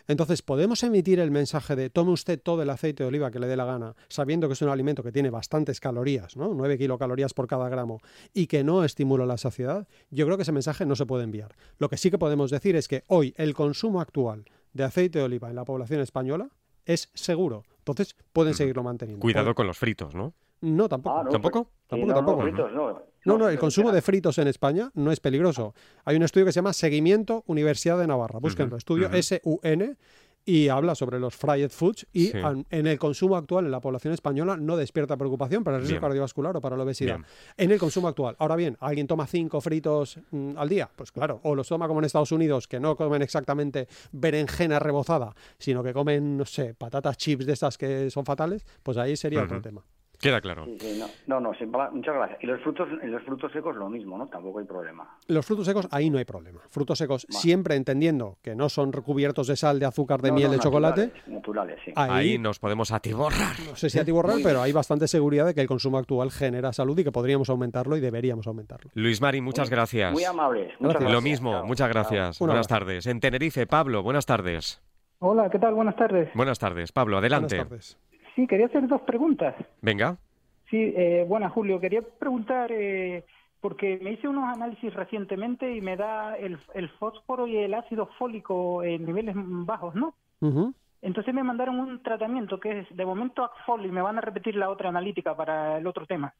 Entonces, 0.07 0.41
¿podemos 0.41 0.83
emitir 0.83 1.19
el 1.19 1.29
mensaje 1.29 1.75
de 1.75 1.89
tome 1.89 2.11
usted 2.11 2.41
todo 2.41 2.63
el 2.63 2.69
aceite 2.69 3.03
de 3.03 3.07
oliva 3.07 3.29
que 3.29 3.39
le 3.39 3.47
dé 3.47 3.55
la 3.55 3.65
gana, 3.65 3.95
sabiendo 4.09 4.47
que 4.47 4.53
es 4.53 4.61
un 4.61 4.69
alimento 4.69 5.03
que 5.03 5.11
tiene 5.11 5.29
bastantes 5.29 5.79
calorías, 5.79 6.35
¿no? 6.35 6.53
9 6.53 6.77
kilocalorías 6.77 7.33
por 7.33 7.47
cada 7.47 7.69
gramo, 7.69 7.99
y 8.33 8.47
que 8.47 8.63
no 8.63 8.83
estimula 8.83 9.25
la 9.25 9.37
saciedad? 9.37 9.87
Yo 10.09 10.25
creo 10.25 10.37
que 10.37 10.43
ese 10.43 10.51
mensaje 10.51 10.85
no 10.85 10.95
se 10.95 11.05
puede 11.05 11.23
enviar. 11.23 11.55
Lo 11.77 11.89
que 11.89 11.97
sí 11.97 12.09
que 12.09 12.17
podemos 12.17 12.49
decir 12.49 12.75
es 12.75 12.87
que 12.87 13.03
hoy 13.07 13.33
el 13.37 13.53
consumo 13.53 14.01
actual 14.01 14.45
de 14.73 14.83
aceite 14.83 15.19
de 15.19 15.25
oliva 15.25 15.49
en 15.49 15.55
la 15.55 15.65
población 15.65 16.01
española 16.01 16.49
es 16.85 17.09
seguro. 17.13 17.63
Entonces, 17.77 18.15
pueden 18.33 18.53
seguirlo 18.53 18.81
manteniendo. 18.81 19.21
Cuidado 19.21 19.53
con 19.53 19.67
los 19.67 19.77
fritos, 19.77 20.15
¿no? 20.15 20.33
No, 20.61 20.87
tampoco. 20.87 21.17
Ah, 21.17 21.27
¿Tampoco? 21.29 21.69
Tampoco, 21.87 22.13
tampoco. 22.13 22.69
no, 22.69 23.12
no, 23.25 23.49
el 23.49 23.59
consumo 23.59 23.91
de 23.91 24.01
fritos 24.01 24.37
en 24.37 24.47
España 24.47 24.91
no 24.93 25.11
es 25.11 25.19
peligroso. 25.19 25.73
Hay 26.05 26.15
un 26.15 26.23
estudio 26.23 26.45
que 26.45 26.51
se 26.51 26.57
llama 26.57 26.73
Seguimiento 26.73 27.43
Universidad 27.47 27.97
de 27.97 28.07
Navarra. 28.07 28.39
Búsquenlo, 28.39 28.77
estudio 28.77 29.09
SUN 29.21 29.97
y 30.45 30.67
habla 30.67 30.95
sobre 30.95 31.19
los 31.19 31.35
fried 31.35 31.69
foods 31.69 32.05
y 32.11 32.31
en 32.69 32.87
el 32.87 32.99
consumo 32.99 33.37
actual 33.37 33.65
en 33.65 33.71
la 33.71 33.79
población 33.79 34.13
española 34.13 34.57
no 34.57 34.75
despierta 34.75 35.15
preocupación 35.17 35.63
para 35.63 35.77
el 35.77 35.83
riesgo 35.83 36.01
cardiovascular 36.01 36.57
o 36.57 36.61
para 36.61 36.75
la 36.75 36.83
obesidad. 36.83 37.19
En 37.57 37.71
el 37.71 37.79
consumo 37.79 38.07
actual. 38.07 38.35
Ahora 38.39 38.55
bien, 38.55 38.77
¿alguien 38.81 39.07
toma 39.07 39.25
cinco 39.25 39.61
fritos 39.61 40.19
mm, 40.31 40.57
al 40.57 40.69
día? 40.69 40.89
Pues 40.95 41.11
claro, 41.11 41.39
o 41.43 41.55
los 41.55 41.67
toma 41.67 41.87
como 41.87 41.99
en 41.99 42.05
Estados 42.05 42.31
Unidos, 42.31 42.67
que 42.67 42.79
no 42.79 42.95
comen 42.95 43.21
exactamente 43.21 43.87
berenjena 44.11 44.79
rebozada, 44.79 45.33
sino 45.57 45.83
que 45.83 45.93
comen, 45.93 46.37
no 46.37 46.45
sé, 46.45 46.73
patatas 46.73 47.17
chips 47.17 47.45
de 47.45 47.53
estas 47.53 47.77
que 47.77 48.09
son 48.09 48.25
fatales, 48.25 48.65
pues 48.83 48.97
ahí 48.97 49.15
sería 49.15 49.43
otro 49.43 49.61
tema. 49.61 49.83
Queda 50.23 50.39
claro. 50.39 50.65
no, 51.27 51.41
no, 51.41 51.51
muchas 51.91 52.15
gracias. 52.15 52.41
Y 52.41 52.47
los 52.47 52.61
frutos, 52.61 52.87
los 53.03 53.21
frutos 53.23 53.51
secos 53.51 53.75
lo 53.75 53.89
mismo, 53.89 54.17
¿no? 54.17 54.27
Tampoco 54.27 54.59
hay 54.59 54.65
problema. 54.65 55.17
Los 55.27 55.45
frutos 55.45 55.65
secos, 55.65 55.85
ahí 55.91 56.09
no 56.09 56.17
hay 56.17 56.23
problema. 56.23 56.61
Frutos 56.69 56.97
secos, 56.97 57.27
siempre 57.29 57.75
entendiendo 57.75 58.37
que 58.41 58.55
no 58.55 58.69
son 58.69 58.93
recubiertos 58.93 59.47
de 59.47 59.57
sal, 59.57 59.79
de 59.79 59.85
azúcar, 59.85 60.21
de 60.21 60.31
miel, 60.31 60.49
de 60.49 60.59
chocolate. 60.59 61.11
Naturales, 61.27 61.77
sí. 61.83 61.91
Ahí, 61.97 62.37
nos 62.37 62.57
podemos 62.57 62.93
atiborrar. 62.93 63.57
No 63.67 63.75
sé 63.75 63.89
si 63.89 63.99
atiborrar, 63.99 64.37
pero 64.41 64.61
hay 64.61 64.71
bastante 64.71 65.09
seguridad 65.09 65.45
de 65.45 65.53
que 65.53 65.59
el 65.59 65.67
consumo 65.67 65.97
actual 65.97 66.31
genera 66.31 66.71
salud 66.71 66.97
y 66.97 67.03
que 67.03 67.11
podríamos 67.11 67.49
aumentarlo 67.49 67.97
y 67.97 67.99
deberíamos 67.99 68.47
aumentarlo. 68.47 68.91
Luis 68.93 69.19
Mari, 69.19 69.41
muchas 69.41 69.69
gracias. 69.69 70.13
Muy 70.13 70.23
amables. 70.23 70.73
Lo 70.79 71.19
mismo, 71.19 71.65
muchas 71.65 71.89
gracias. 71.89 72.39
Buenas 72.39 72.69
tardes. 72.69 73.07
En 73.07 73.19
Tenerife, 73.19 73.67
Pablo, 73.67 74.01
buenas 74.01 74.25
tardes. 74.25 74.81
Hola, 75.19 75.49
¿qué 75.49 75.59
tal? 75.59 75.73
Buenas 75.73 75.97
tardes. 75.97 76.29
Buenas 76.33 76.59
tardes, 76.59 76.93
Pablo, 76.93 77.17
adelante. 77.17 77.55
Buenas 77.55 77.69
tardes. 77.69 78.12
Sí, 78.35 78.47
quería 78.47 78.67
hacer 78.67 78.87
dos 78.87 79.01
preguntas. 79.01 79.55
Venga. 79.81 80.17
Sí, 80.69 80.93
eh, 80.95 81.25
bueno, 81.27 81.49
Julio, 81.49 81.79
quería 81.79 82.01
preguntar, 82.01 82.71
eh, 82.71 83.23
porque 83.61 83.99
me 84.01 84.13
hice 84.13 84.27
unos 84.27 84.51
análisis 84.55 84.93
recientemente 84.93 85.75
y 85.75 85.81
me 85.81 85.95
da 85.95 86.35
el, 86.35 86.57
fósforo 86.99 87.47
y 87.47 87.57
el 87.57 87.73
ácido 87.73 88.07
fólico 88.17 88.83
en 88.83 89.05
niveles 89.05 89.35
bajos, 89.35 89.95
¿no? 89.95 90.15
Entonces 91.01 91.33
me 91.33 91.43
mandaron 91.43 91.79
un 91.79 92.01
tratamiento 92.01 92.59
que 92.59 92.79
es 92.79 92.95
de 92.95 93.05
momento 93.05 93.43
Axfol 93.43 93.85
y 93.85 93.91
me 93.91 94.01
van 94.01 94.17
a 94.17 94.21
repetir 94.21 94.55
la 94.55 94.69
otra 94.69 94.89
analítica 94.89 95.35
para 95.35 95.77
el 95.77 95.85
otro 95.85 96.05
tema. 96.05 96.33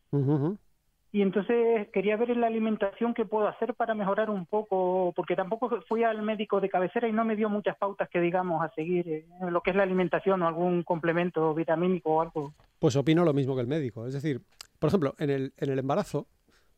Y 1.15 1.21
entonces 1.21 1.89
quería 1.93 2.17
ver 2.17 2.31
en 2.31 2.41
la 2.41 2.47
alimentación 2.47 3.13
qué 3.13 3.23
puedo 3.23 3.47
hacer 3.47 3.75
para 3.75 3.93
mejorar 3.93 4.31
un 4.31 4.47
poco, 4.47 5.13
porque 5.15 5.35
tampoco 5.35 5.69
fui 5.87 6.03
al 6.03 6.23
médico 6.23 6.59
de 6.59 6.69
cabecera 6.69 7.07
y 7.07 7.11
no 7.11 7.23
me 7.23 7.35
dio 7.35 7.49
muchas 7.49 7.77
pautas 7.77 8.09
que 8.09 8.19
digamos 8.19 8.63
a 8.63 8.73
seguir 8.73 9.07
eh, 9.07 9.25
lo 9.51 9.61
que 9.61 9.69
es 9.69 9.75
la 9.75 9.83
alimentación 9.83 10.41
o 10.41 10.47
algún 10.47 10.81
complemento 10.81 11.53
vitamínico 11.53 12.15
o 12.15 12.21
algo. 12.21 12.53
Pues 12.79 12.95
opino 12.95 13.23
lo 13.23 13.31
mismo 13.31 13.53
que 13.53 13.61
el 13.61 13.67
médico. 13.67 14.07
Es 14.07 14.15
decir, 14.15 14.41
por 14.79 14.87
ejemplo, 14.87 15.13
en 15.19 15.29
el, 15.29 15.53
en 15.57 15.69
el 15.69 15.77
embarazo 15.77 16.25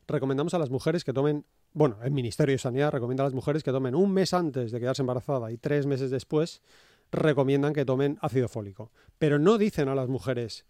recomendamos 0.05 0.53
a 0.53 0.59
las 0.59 0.69
mujeres 0.69 1.05
que 1.05 1.13
tomen, 1.13 1.45
bueno, 1.71 1.99
el 2.03 2.11
Ministerio 2.11 2.55
de 2.55 2.59
Sanidad 2.59 2.91
recomienda 2.91 3.23
a 3.23 3.27
las 3.27 3.33
mujeres 3.33 3.63
que 3.63 3.71
tomen 3.71 3.95
un 3.95 4.11
mes 4.11 4.33
antes 4.33 4.73
de 4.73 4.79
quedarse 4.81 5.01
embarazada 5.01 5.49
y 5.49 5.57
tres 5.57 5.85
meses 5.85 6.11
después 6.11 6.61
recomiendan 7.09 7.71
que 7.71 7.85
tomen 7.85 8.17
ácido 8.19 8.49
fólico. 8.49 8.91
Pero 9.17 9.39
no 9.39 9.57
dicen 9.57 9.87
a 9.87 9.95
las 9.95 10.09
mujeres, 10.09 10.65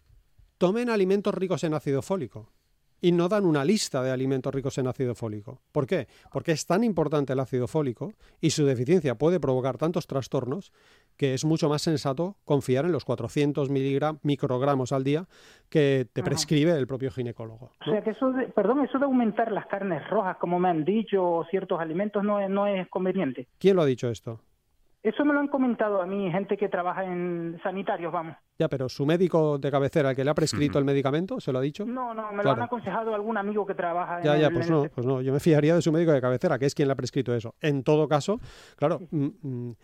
tomen 0.56 0.88
alimentos 0.88 1.34
ricos 1.34 1.64
en 1.64 1.74
ácido 1.74 2.00
fólico 2.00 2.52
y 3.00 3.12
no 3.12 3.28
dan 3.28 3.44
una 3.44 3.64
lista 3.64 4.02
de 4.02 4.10
alimentos 4.10 4.54
ricos 4.54 4.78
en 4.78 4.86
ácido 4.86 5.14
fólico. 5.14 5.60
¿Por 5.72 5.86
qué? 5.86 6.06
Porque 6.32 6.52
es 6.52 6.66
tan 6.66 6.84
importante 6.84 7.32
el 7.32 7.40
ácido 7.40 7.66
fólico 7.66 8.12
y 8.40 8.50
su 8.50 8.64
deficiencia 8.64 9.16
puede 9.16 9.40
provocar 9.40 9.76
tantos 9.78 10.06
trastornos 10.06 10.72
que 11.16 11.34
es 11.34 11.44
mucho 11.44 11.68
más 11.68 11.82
sensato 11.82 12.36
confiar 12.44 12.84
en 12.84 12.92
los 12.92 13.04
400 13.04 13.70
microgramos 14.22 14.92
al 14.92 15.04
día 15.04 15.26
que 15.68 16.06
te 16.12 16.22
prescribe 16.22 16.72
el 16.72 16.86
propio 16.86 17.10
ginecólogo. 17.10 17.72
O 17.80 17.84
sea 17.84 18.02
que 18.02 18.10
eso, 18.10 18.30
de, 18.32 18.46
perdón, 18.48 18.84
eso 18.84 18.98
de 18.98 19.04
aumentar 19.04 19.50
las 19.52 19.66
carnes 19.66 20.08
rojas, 20.10 20.36
como 20.38 20.58
me 20.58 20.68
han 20.68 20.84
dicho, 20.84 21.44
ciertos 21.50 21.80
alimentos, 21.80 22.22
no 22.22 22.46
no 22.48 22.66
es 22.66 22.88
conveniente. 22.88 23.48
¿Quién 23.58 23.76
lo 23.76 23.82
ha 23.82 23.86
dicho 23.86 24.08
esto? 24.08 24.40
Eso 25.06 25.24
me 25.24 25.32
lo 25.32 25.38
han 25.38 25.46
comentado 25.46 26.02
a 26.02 26.06
mí, 26.06 26.28
gente 26.32 26.56
que 26.56 26.68
trabaja 26.68 27.04
en 27.04 27.60
sanitarios, 27.62 28.12
vamos. 28.12 28.34
Ya, 28.58 28.66
pero 28.66 28.88
su 28.88 29.06
médico 29.06 29.56
de 29.56 29.70
cabecera, 29.70 30.10
el 30.10 30.16
que 30.16 30.24
le 30.24 30.30
ha 30.30 30.34
prescrito 30.34 30.80
el 30.80 30.84
medicamento, 30.84 31.38
¿se 31.38 31.52
lo 31.52 31.60
ha 31.60 31.62
dicho? 31.62 31.86
No, 31.86 32.12
no, 32.12 32.32
me 32.32 32.42
lo 32.42 32.50
han 32.50 32.62
aconsejado 32.62 33.14
algún 33.14 33.36
amigo 33.36 33.64
que 33.64 33.76
trabaja 33.76 34.20
ya, 34.20 34.34
en 34.34 34.40
Ya, 34.40 34.48
ya, 34.48 34.52
pues 34.52 34.68
no, 34.68 34.82
pues 34.92 35.06
no, 35.06 35.22
yo 35.22 35.32
me 35.32 35.38
fijaría 35.38 35.76
de 35.76 35.82
su 35.82 35.92
médico 35.92 36.10
de 36.10 36.20
cabecera, 36.20 36.58
que 36.58 36.66
es 36.66 36.74
quien 36.74 36.88
le 36.88 36.92
ha 36.92 36.96
prescrito 36.96 37.32
eso. 37.36 37.54
En 37.60 37.84
todo 37.84 38.08
caso, 38.08 38.40
claro, 38.74 38.98
mm, 39.12 39.26
mm, 39.42 39.76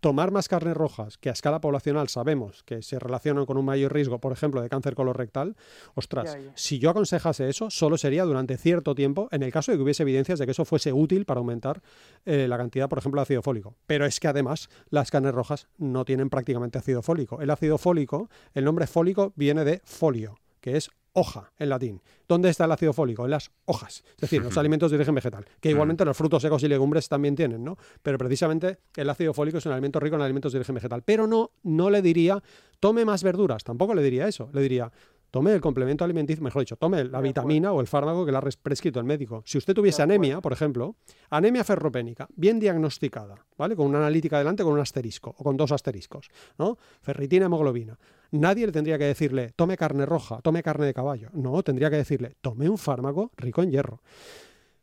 tomar 0.00 0.30
más 0.30 0.48
carnes 0.48 0.76
rojas, 0.76 1.18
que 1.18 1.28
a 1.28 1.32
escala 1.32 1.60
poblacional 1.60 2.08
sabemos 2.08 2.62
que 2.64 2.82
se 2.82 2.98
relacionan 2.98 3.46
con 3.46 3.56
un 3.56 3.64
mayor 3.64 3.92
riesgo, 3.92 4.18
por 4.18 4.32
ejemplo, 4.32 4.62
de 4.62 4.68
cáncer 4.68 4.94
colorectal, 4.94 5.56
ostras, 5.94 6.36
si 6.54 6.78
yo 6.78 6.90
aconsejase 6.90 7.48
eso, 7.48 7.70
solo 7.70 7.98
sería 7.98 8.24
durante 8.24 8.56
cierto 8.56 8.94
tiempo, 8.94 9.28
en 9.30 9.42
el 9.42 9.52
caso 9.52 9.70
de 9.70 9.78
que 9.78 9.82
hubiese 9.82 10.02
evidencias 10.02 10.38
de 10.38 10.46
que 10.46 10.52
eso 10.52 10.64
fuese 10.64 10.92
útil 10.92 11.24
para 11.26 11.38
aumentar 11.38 11.82
eh, 12.24 12.46
la 12.48 12.56
cantidad, 12.56 12.88
por 12.88 12.98
ejemplo, 12.98 13.20
de 13.20 13.24
ácido 13.24 13.42
fólico. 13.42 13.76
Pero 13.86 14.06
es 14.06 14.18
que 14.20 14.28
además 14.28 14.68
las 14.88 15.10
carnes 15.10 15.34
rojas 15.34 15.68
no 15.78 16.04
tienen 16.04 16.30
prácticamente 16.30 16.78
ácido 16.78 17.02
fólico. 17.02 17.40
El 17.40 17.50
ácido 17.50 17.78
fólico, 17.78 18.30
el 18.54 18.64
nombre 18.64 18.86
fólico 18.86 19.32
viene 19.36 19.64
de 19.64 19.80
folio, 19.84 20.38
que 20.60 20.76
es 20.76 20.90
hoja 21.12 21.52
en 21.58 21.68
latín. 21.68 22.02
¿Dónde 22.28 22.48
está 22.48 22.64
el 22.64 22.72
ácido 22.72 22.92
fólico? 22.92 23.24
En 23.24 23.30
las 23.30 23.50
hojas, 23.64 24.04
es 24.14 24.20
decir, 24.20 24.42
los 24.42 24.56
alimentos 24.56 24.90
de 24.90 24.96
origen 24.96 25.14
vegetal, 25.14 25.44
que 25.60 25.70
igualmente 25.70 26.04
los 26.04 26.16
frutos 26.16 26.42
secos 26.42 26.62
y 26.62 26.68
legumbres 26.68 27.08
también 27.08 27.34
tienen, 27.34 27.64
¿no? 27.64 27.76
Pero 28.02 28.18
precisamente 28.18 28.78
el 28.96 29.10
ácido 29.10 29.34
fólico 29.34 29.58
es 29.58 29.66
un 29.66 29.72
alimento 29.72 29.98
rico 30.00 30.16
en 30.16 30.22
alimentos 30.22 30.52
de 30.52 30.58
origen 30.58 30.74
vegetal. 30.74 31.02
Pero 31.02 31.26
no, 31.26 31.50
no 31.62 31.90
le 31.90 32.02
diría, 32.02 32.42
tome 32.78 33.04
más 33.04 33.22
verduras, 33.22 33.64
tampoco 33.64 33.94
le 33.94 34.02
diría 34.02 34.28
eso, 34.28 34.48
le 34.52 34.62
diría, 34.62 34.92
tome 35.30 35.52
el 35.52 35.60
complemento 35.60 36.04
alimenticio, 36.04 36.42
mejor 36.42 36.62
dicho, 36.62 36.76
tome 36.76 37.04
la 37.04 37.20
vitamina 37.20 37.72
o 37.72 37.80
el 37.80 37.86
fármaco 37.86 38.26
que 38.26 38.32
le 38.32 38.38
ha 38.38 38.40
prescrito 38.40 38.98
el 38.98 39.06
médico. 39.06 39.42
Si 39.46 39.58
usted 39.58 39.74
tuviese 39.74 40.02
anemia, 40.02 40.40
por 40.40 40.52
ejemplo, 40.52 40.96
anemia 41.30 41.64
ferropénica, 41.64 42.28
bien 42.34 42.58
diagnosticada, 42.58 43.46
¿vale? 43.56 43.76
Con 43.76 43.86
una 43.86 43.98
analítica 43.98 44.38
delante 44.38 44.62
con 44.62 44.72
un 44.72 44.80
asterisco 44.80 45.34
o 45.36 45.44
con 45.44 45.56
dos 45.56 45.72
asteriscos, 45.72 46.28
¿no? 46.58 46.78
Ferritina, 47.00 47.46
hemoglobina. 47.46 47.98
Nadie 48.32 48.66
le 48.66 48.72
tendría 48.72 48.98
que 48.98 49.04
decirle, 49.04 49.52
tome 49.56 49.76
carne 49.76 50.06
roja, 50.06 50.40
tome 50.40 50.62
carne 50.62 50.86
de 50.86 50.94
caballo. 50.94 51.30
No, 51.32 51.62
tendría 51.62 51.90
que 51.90 51.96
decirle, 51.96 52.36
tome 52.40 52.68
un 52.68 52.78
fármaco 52.78 53.32
rico 53.36 53.62
en 53.62 53.70
hierro. 53.72 54.00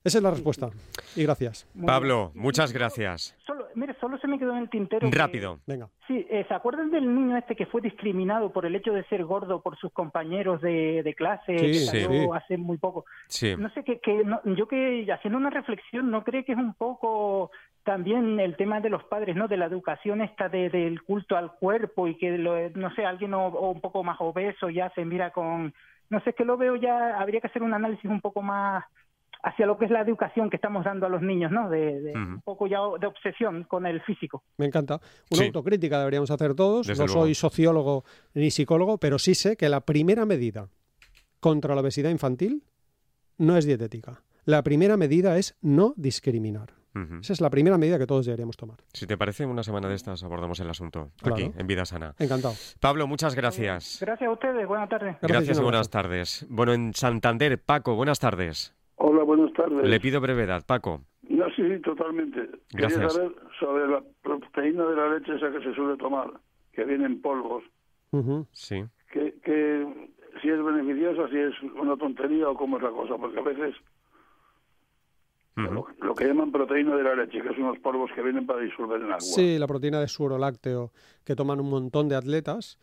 Esa 0.07 0.19
es 0.19 0.23
la 0.23 0.31
respuesta. 0.31 0.69
Y 1.17 1.23
gracias. 1.23 1.67
Pablo, 1.85 2.31
muchas 2.33 2.71
gracias. 2.71 3.35
Solo, 3.45 3.67
mire, 3.75 3.93
solo 3.99 4.17
se 4.19 4.27
me 4.27 4.39
quedó 4.39 4.53
en 4.53 4.59
el 4.59 4.69
tintero. 4.69 5.09
Rápido. 5.11 5.59
Venga. 5.67 5.89
Sí, 6.07 6.25
eh, 6.29 6.45
¿se 6.47 6.53
acuerdan 6.53 6.91
del 6.91 7.13
niño 7.13 7.35
este 7.35 7.57
que 7.57 7.65
fue 7.65 7.81
discriminado 7.81 8.53
por 8.53 8.65
el 8.65 8.73
hecho 8.73 8.93
de 8.93 9.03
ser 9.09 9.25
gordo 9.25 9.61
por 9.61 9.77
sus 9.77 9.91
compañeros 9.91 10.61
de, 10.61 11.13
clase? 11.17 11.59
Sí, 11.59 11.91
que 11.91 12.05
sí. 12.05 12.27
hace 12.33 12.55
muy 12.55 12.77
poco. 12.77 13.03
Sí. 13.27 13.53
No 13.57 13.69
sé, 13.71 13.83
que, 13.83 13.99
que 13.99 14.23
yo 14.45 14.67
que 14.69 15.05
haciendo 15.11 15.37
una 15.37 15.49
reflexión, 15.49 16.09
¿no 16.09 16.23
cree 16.23 16.45
que 16.45 16.53
es 16.53 16.57
un 16.57 16.73
poco 16.75 17.51
también 17.83 18.39
el 18.39 18.55
tema 18.55 18.79
de 18.79 18.89
los 18.89 19.03
padres, 19.03 19.35
¿no? 19.35 19.49
De 19.49 19.57
la 19.57 19.65
educación 19.65 20.21
esta 20.21 20.47
del 20.47 21.01
culto 21.03 21.35
al 21.35 21.51
cuerpo 21.51 22.07
y 22.07 22.15
que, 22.15 22.37
no 22.75 22.95
sé, 22.95 23.03
alguien 23.03 23.33
o, 23.33 23.49
un 23.49 23.81
poco 23.81 24.05
más 24.05 24.15
obeso 24.21 24.69
ya 24.69 24.89
se 24.95 25.03
mira 25.03 25.31
con 25.31 25.73
no 26.09 26.21
sé, 26.21 26.29
es 26.29 26.35
que 26.37 26.45
lo 26.45 26.55
veo 26.55 26.77
ya, 26.77 27.19
habría 27.19 27.41
que 27.41 27.47
hacer 27.47 27.61
un 27.61 27.73
análisis 27.73 28.09
un 28.09 28.21
poco 28.21 28.41
más 28.41 28.85
hacia 29.43 29.65
lo 29.65 29.77
que 29.77 29.85
es 29.85 29.91
la 29.91 30.01
educación 30.01 30.49
que 30.49 30.57
estamos 30.57 30.85
dando 30.85 31.05
a 31.05 31.09
los 31.09 31.21
niños, 31.21 31.51
¿no? 31.51 31.69
De, 31.69 32.13
un 32.15 32.41
poco 32.41 32.67
ya 32.67 32.79
de 32.99 33.07
obsesión 33.07 33.63
con 33.63 33.85
el 33.85 34.01
físico. 34.01 34.43
Me 34.57 34.65
encanta. 34.65 34.99
Una 35.31 35.45
autocrítica 35.45 35.99
deberíamos 35.99 36.31
hacer 36.31 36.55
todos. 36.55 36.87
no 36.87 37.07
soy 37.07 37.35
sociólogo 37.35 38.03
ni 38.33 38.51
psicólogo, 38.51 38.97
pero 38.97 39.19
sí 39.19 39.35
sé 39.35 39.57
que 39.57 39.69
la 39.69 39.81
primera 39.81 40.25
medida 40.25 40.69
contra 41.39 41.75
la 41.75 41.81
obesidad 41.81 42.09
infantil 42.09 42.63
no 43.37 43.57
es 43.57 43.65
dietética. 43.65 44.23
La 44.45 44.63
primera 44.63 44.97
medida 44.97 45.37
es 45.37 45.57
no 45.61 45.93
discriminar. 45.97 46.73
Esa 47.21 47.33
es 47.33 47.41
la 47.41 47.49
primera 47.51 47.77
medida 47.77 47.99
que 47.99 48.07
todos 48.07 48.25
deberíamos 48.25 48.57
tomar. 48.57 48.77
Si 48.93 49.05
te 49.05 49.17
parece, 49.17 49.45
una 49.45 49.61
semana 49.61 49.87
de 49.87 49.95
estas 49.95 50.23
abordamos 50.23 50.59
el 50.59 50.69
asunto 50.69 51.11
aquí, 51.23 51.51
en 51.55 51.67
Vida 51.67 51.85
Sana. 51.85 52.15
Encantado. 52.17 52.55
Pablo, 52.79 53.05
muchas 53.05 53.35
gracias. 53.35 53.99
Gracias 54.01 54.27
a 54.27 54.31
ustedes, 54.31 54.67
buenas 54.67 54.89
tardes. 54.89 55.15
Gracias, 55.21 55.59
y 55.59 55.61
buenas 55.61 55.89
tardes. 55.89 56.45
Bueno, 56.49 56.73
en 56.73 56.93
Santander, 56.95 57.61
Paco, 57.61 57.95
buenas 57.95 58.19
tardes. 58.19 58.73
Hola, 58.97 59.23
buenas 59.23 59.53
tardes. 59.53 59.87
Le 59.87 59.99
pido 59.99 60.19
brevedad, 60.19 60.65
Paco. 60.65 61.01
No, 61.29 61.45
sí, 61.55 61.61
sí, 61.67 61.79
totalmente. 61.81 62.49
Gracias. 62.71 62.93
Quería 62.93 63.09
saber 63.09 63.35
sobre 63.59 63.87
la 63.87 64.03
proteína 64.23 64.85
de 64.85 64.95
la 64.95 65.09
leche 65.09 65.35
esa 65.35 65.51
que 65.51 65.61
se 65.61 65.73
suele 65.73 65.97
tomar, 65.97 66.31
que 66.71 66.83
viene 66.83 67.05
en 67.05 67.21
polvos. 67.21 67.63
Sí. 68.51 68.83
Que, 69.11 69.35
que 69.43 70.09
si 70.41 70.49
es 70.49 70.63
beneficiosa, 70.63 71.29
si 71.29 71.37
es 71.37 71.53
una 71.79 71.95
tontería 71.95 72.49
o 72.49 72.55
cómo 72.55 72.77
es 72.77 72.83
la 72.83 72.89
cosa, 72.89 73.17
porque 73.17 73.39
a 73.39 73.43
veces 73.43 73.75
lo, 75.57 76.13
que 76.15 76.25
llaman 76.25 76.51
proteína 76.51 76.95
de 76.95 77.03
la 77.03 77.15
leche, 77.15 77.41
que 77.41 77.49
son 77.49 77.63
unos 77.63 77.79
polvos 77.79 78.11
que 78.13 78.21
vienen 78.21 78.45
para 78.45 78.61
disolver 78.61 79.01
en 79.01 79.07
agua. 79.07 79.19
Sí, 79.19 79.57
la 79.57 79.67
proteína 79.67 79.99
de 79.99 80.07
suero 80.07 80.37
lácteo 80.37 80.91
que 81.23 81.35
toman 81.35 81.59
un 81.59 81.69
montón 81.69 82.09
de 82.09 82.15
atletas 82.15 82.79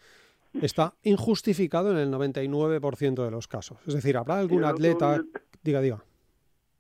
está 0.61 0.95
injustificado 1.03 1.91
en 1.91 1.99
el 1.99 2.13
99% 2.13 3.25
de 3.25 3.31
los 3.31 3.49
casos. 3.49 3.79
Es 3.87 3.95
decir, 3.95 4.17
habrá 4.17 4.39
algún 4.39 4.65
atleta... 4.65 5.23
Diga, 5.63 5.81
diga. 5.81 6.05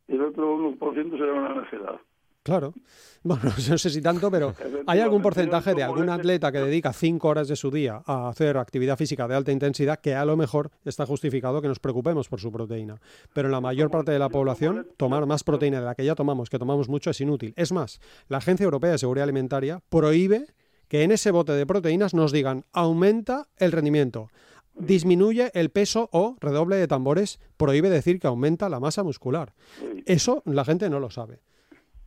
El 0.09 0.20
otro 0.20 0.59
1% 0.59 1.18
será 1.18 1.33
una 1.33 1.62
necedad. 1.62 2.01
Claro. 2.45 2.75
Bueno, 3.27 3.45
no 3.70 3.79
sé 3.79 3.89
si 3.89 4.03
tanto, 4.03 4.31
pero 4.31 4.55
¿hay 4.87 5.01
algún 5.01 5.22
porcentaje 5.22 5.72
de 5.72 5.83
algún 5.83 6.11
atleta 6.11 6.53
que 6.53 6.59
dedica 6.59 6.93
cinco 6.93 7.29
horas 7.29 7.49
de 7.49 7.57
su 7.57 7.70
día 7.70 8.03
a 8.05 8.29
hacer 8.29 8.59
actividad 8.59 8.99
física 8.99 9.27
de 9.27 9.35
alta 9.35 9.51
intensidad 9.51 9.99
que 9.99 10.14
a 10.14 10.27
lo 10.27 10.37
mejor 10.37 10.70
está 10.85 11.07
justificado 11.07 11.62
que 11.62 11.68
nos 11.68 11.79
preocupemos 11.79 12.29
por 12.29 12.39
su 12.39 12.53
proteína? 12.53 13.01
Pero 13.33 13.49
en 13.49 13.53
la 13.53 13.62
mayor 13.62 13.91
parte 13.91 14.12
de 14.12 14.18
la 14.18 14.29
población, 14.29 14.87
tomar 14.99 15.25
más 15.25 15.43
proteína 15.43 15.81
de 15.81 15.87
la 15.87 15.95
que 15.95 16.05
ya 16.05 16.14
tomamos, 16.14 16.51
que 16.51 16.59
tomamos 16.59 16.91
mucho, 16.91 17.09
es 17.09 17.18
inútil. 17.22 17.55
Es 17.57 17.72
más, 17.72 17.99
la 18.29 18.37
Agencia 18.37 18.64
Europea 18.64 18.91
de 18.91 18.99
Seguridad 18.99 19.25
Alimentaria 19.25 19.81
prohíbe 19.89 20.45
que 20.95 21.03
en 21.03 21.11
ese 21.11 21.33
bote 21.33 21.51
de 21.51 21.67
proteínas 21.67 22.15
nos 22.15 22.31
digan 22.31 22.67
aumenta 22.73 23.49
el 23.59 23.73
rendimiento, 23.73 24.29
disminuye 24.77 25.51
el 25.53 25.71
peso 25.71 26.09
o, 26.13 26.37
redoble 26.41 26.77
de 26.77 26.87
tambores, 26.87 27.41
prohíbe 27.57 27.91
decir 27.91 28.21
que 28.21 28.29
aumenta 28.29 28.69
la 28.69 28.79
masa 28.79 29.03
muscular. 29.03 29.55
Eso 30.07 30.45
la 30.47 30.65
gente 30.65 30.89
no 30.89 31.01
lo 31.01 31.11
sabe. 31.11 31.41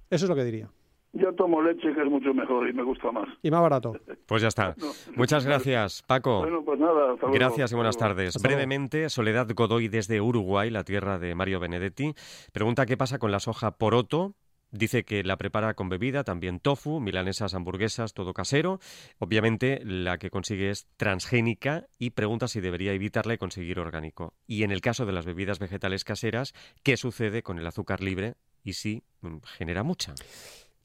Eso 0.10 0.24
es 0.24 0.30
lo 0.30 0.38
que 0.38 0.46
diría. 0.46 0.70
Yo 1.12 1.34
tomo 1.34 1.62
leche, 1.62 1.94
que 1.94 2.02
es 2.02 2.10
mucho 2.10 2.34
mejor 2.34 2.70
y 2.70 2.72
me 2.72 2.84
gusta 2.84 3.12
más. 3.12 3.28
Y 3.44 3.52
más 3.52 3.62
barato. 3.62 3.92
Pues 4.26 4.42
ya 4.42 4.48
está. 4.48 4.74
Muchas 5.18 5.46
gracias, 5.46 6.02
Paco. 6.08 6.40
Bueno, 6.40 6.64
pues 6.64 6.80
nada. 6.80 7.16
gracias 7.34 7.74
y 7.74 7.76
buenas 7.76 7.98
tardes. 7.98 8.42
Brevemente, 8.42 9.10
Soledad 9.10 9.48
Godoy 9.54 9.90
desde 9.90 10.22
Uruguay, 10.22 10.70
la 10.70 10.86
tierra 10.86 11.20
de 11.20 11.36
Mario 11.36 11.60
Benedetti, 11.60 12.14
pregunta 12.54 12.86
qué 12.86 12.96
pasa 12.96 13.20
con 13.20 13.32
la 13.32 13.42
soja 13.42 13.72
poroto. 13.72 14.36
Dice 14.72 15.06
que 15.06 15.24
la 15.24 15.38
prepara 15.38 15.74
con 15.76 15.88
bebida, 15.88 16.24
también 16.24 16.60
tofu, 16.60 17.00
milanesas, 17.00 17.54
hamburguesas, 17.54 18.14
todo 18.14 18.34
casero. 18.34 18.80
Obviamente 19.20 19.82
la 19.84 20.18
que 20.18 20.30
consigue 20.30 20.70
es 20.70 20.88
transgénica 20.98 21.88
y 21.98 22.10
pregunta 22.12 22.48
si 22.48 22.60
debería 22.60 22.94
evitarla 22.94 23.34
y 23.34 23.38
conseguir 23.38 23.80
orgánico. 23.80 24.34
Y 24.46 24.64
en 24.64 24.72
el 24.72 24.82
caso 24.82 25.06
de 25.06 25.14
las 25.14 25.26
bebidas 25.26 25.60
vegetales 25.60 26.04
caseras, 26.04 26.54
¿qué 26.84 26.98
sucede 26.98 27.44
con 27.44 27.60
el 27.60 27.68
azúcar 27.68 28.02
libre 28.02 28.36
y 28.64 28.74
si 28.74 29.04
mm, 29.22 29.38
genera 29.58 29.84
mucha? 29.84 30.16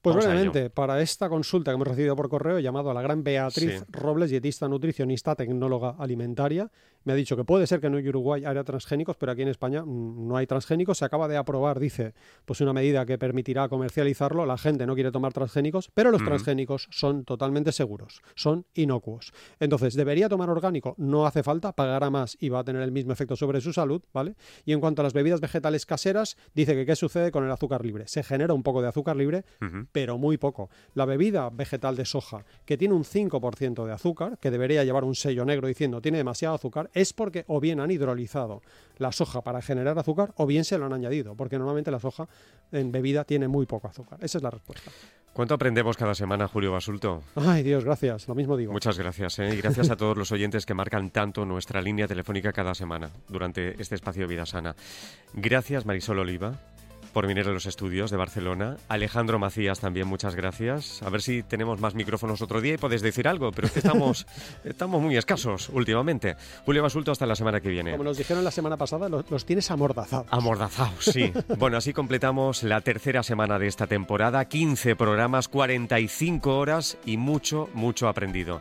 Pues 0.03 0.17
brevemente, 0.17 0.69
para 0.69 1.01
esta 1.01 1.29
consulta 1.29 1.71
que 1.71 1.77
hemos 1.77 1.87
recibido 1.87 2.17
por 2.17 2.29
correo, 2.29 2.59
he 2.59 2.63
llamado 2.63 2.91
a 2.91 2.95
la 2.95 3.03
gran 3.03 3.23
Beatriz 3.23 3.85
Robles, 3.89 4.31
dietista 4.31 4.69
nutricionista, 4.69 5.37
tecnóloga 5.37 5.95
alimentaria. 5.97 6.69
Me 7.05 7.13
ha 7.13 7.17
dicho 7.17 7.37
que 7.37 7.45
puede 7.45 7.67
ser 7.67 7.81
que 7.81 7.87
en 7.87 7.95
Uruguay 7.95 8.45
haya 8.45 8.65
transgénicos, 8.65 9.17
pero 9.17 9.33
aquí 9.33 9.43
en 9.43 9.49
España 9.49 9.85
mm, 9.85 10.29
no 10.29 10.37
hay 10.37 10.47
transgénicos. 10.47 10.99
Se 10.99 11.05
acaba 11.05 11.29
de 11.29 11.37
aprobar, 11.37 11.81
dice, 11.81 12.15
pues 12.45 12.61
una 12.61 12.73
medida 12.73 13.05
que 13.07 13.19
permitirá 13.19 13.69
comercializarlo. 13.69 14.47
La 14.47 14.59
gente 14.59 14.87
no 14.87 14.95
quiere 14.95 15.11
tomar 15.11 15.33
transgénicos, 15.33 15.91
pero 15.95 16.11
los 16.11 16.25
transgénicos 16.25 16.89
son 16.91 17.25
totalmente 17.25 17.73
seguros, 17.73 18.23
son 18.35 18.67
inocuos. 18.75 19.33
Entonces, 19.61 19.95
¿debería 19.95 20.29
tomar 20.29 20.51
orgánico? 20.51 20.95
No 20.99 21.27
hace 21.27 21.43
falta, 21.43 21.73
pagará 21.73 22.11
más 22.11 22.37
y 22.41 22.49
va 22.49 22.61
a 22.61 22.65
tener 22.65 22.83
el 22.83 22.93
mismo 22.93 23.13
efecto 23.13 23.37
sobre 23.37 23.61
su 23.61 23.73
salud, 23.73 24.03
¿vale? 24.13 24.35
Y 24.65 24.73
en 24.73 24.81
cuanto 24.81 25.03
a 25.03 25.05
las 25.05 25.13
bebidas 25.13 25.41
vegetales 25.41 25.87
caseras, 25.87 26.37
dice 26.55 26.75
que 26.75 26.87
qué 26.87 26.97
sucede 26.97 27.31
con 27.31 27.45
el 27.45 27.51
azúcar 27.51 27.85
libre. 27.85 28.09
Se 28.09 28.23
genera 28.23 28.55
un 28.55 28.63
poco 28.63 28.83
de 28.83 28.89
azúcar 28.89 29.17
libre, 29.17 29.45
pero 29.93 30.19
muy 30.19 30.37
poco. 30.37 30.71
La 30.95 31.05
bebida 31.05 31.51
vegetal 31.51 31.97
de 31.97 32.05
soja, 32.05 32.45
que 32.65 32.77
tiene 32.77 32.95
un 32.95 33.05
5% 33.05 33.85
de 33.85 33.93
azúcar, 33.93 34.39
que 34.39 34.51
debería 34.51 34.85
llevar 34.85 35.05
un 35.05 35.15
sello 35.15 35.45
negro 35.45 35.69
diciendo 35.69 36.01
tiene 36.01 36.19
demasiado 36.19 36.55
azúcar, 36.55 36.91
es 36.95 37.13
porque 37.13 37.45
o 37.49 37.61
bien 37.61 37.81
han 37.81 37.91
hidrolizado 37.91 38.63
la 38.99 39.13
soja 39.13 39.43
para 39.43 39.63
generar 39.63 39.99
azúcar 39.99 40.33
o 40.37 40.47
bien 40.47 40.65
se 40.65 40.79
lo 40.79 40.87
han 40.87 40.93
añadido, 40.93 41.35
porque 41.35 41.59
normalmente 41.59 41.91
la 41.91 42.01
soja 42.01 42.29
en 42.71 42.93
bebida 42.93 43.25
tiene 43.25 43.49
muy 43.49 43.67
poco 43.67 43.89
azúcar. 43.89 44.19
Esa 44.23 44.39
es 44.39 44.45
la 44.45 44.51
respuesta. 44.51 44.91
¿Cuánto 45.33 45.55
aprendemos 45.55 45.97
cada 45.97 46.15
semana, 46.15 46.47
Julio 46.47 46.73
Basulto? 46.73 47.23
Ay, 47.37 47.63
Dios, 47.63 47.85
gracias. 47.85 48.29
Lo 48.29 48.35
mismo 48.35 48.55
digo. 48.55 48.71
Muchas 48.71 48.99
gracias. 48.99 49.39
¿eh? 49.39 49.55
Y 49.55 49.57
gracias 49.57 49.89
a 49.89 49.97
todos 49.97 50.17
los 50.17 50.31
oyentes 50.31 50.67
que 50.67 50.75
marcan 50.75 51.11
tanto 51.11 51.47
nuestra 51.47 51.81
línea 51.81 52.07
telefónica 52.07 52.53
cada 52.53 52.75
semana 52.75 53.11
durante 53.29 53.81
este 53.81 53.95
espacio 53.95 54.23
de 54.23 54.35
Vida 54.35 54.45
Sana. 54.45 54.77
Gracias, 55.33 55.87
Marisol 55.87 56.19
Oliva 56.19 56.61
por 57.13 57.27
venir 57.27 57.47
a 57.47 57.53
los 57.53 57.67
estudios 57.67 58.11
de 58.11 58.17
Barcelona. 58.17 58.77
Alejandro 58.89 59.39
Macías 59.39 59.81
también, 59.81 60.07
muchas 60.09 60.35
gracias. 60.35 61.03
A 61.03 61.11
ver 61.11 61.23
si 61.23 61.43
tenemos 61.43 61.81
más 61.81 61.95
micrófonos 61.95 62.43
otro 62.43 62.61
día 62.61 62.75
y 62.75 62.79
podéis 62.79 63.03
decir 63.03 63.29
algo, 63.29 63.53
pero 63.53 63.67
es 63.67 63.73
que 63.73 63.81
estamos, 63.81 64.27
estamos 64.65 65.03
muy 65.03 65.17
escasos 65.17 65.69
últimamente. 65.69 66.37
Julio 66.65 66.83
Basulto, 66.83 67.13
hasta 67.13 67.27
la 67.27 67.37
semana 67.37 67.61
que 67.61 67.69
viene. 67.69 67.93
Como 67.93 68.05
nos 68.05 68.19
dijeron 68.19 68.45
la 68.45 68.51
semana 68.51 68.77
pasada, 68.77 69.09
los, 69.09 69.45
tienes 69.45 69.71
amordazados. 69.71 70.27
Amordazados, 70.31 71.05
sí. 71.05 71.33
bueno, 71.59 71.77
así 71.77 71.93
completamos 71.93 72.63
la 72.63 72.81
tercera 72.81 73.23
semana 73.23 73.59
de 73.59 73.67
esta 73.67 73.87
temporada. 73.87 74.45
15 74.45 74.97
programas, 74.97 75.49
45 75.49 76.59
horas 76.59 76.99
y 77.05 77.17
mucho, 77.17 77.69
mucho 77.75 78.09
aprendido. 78.09 78.51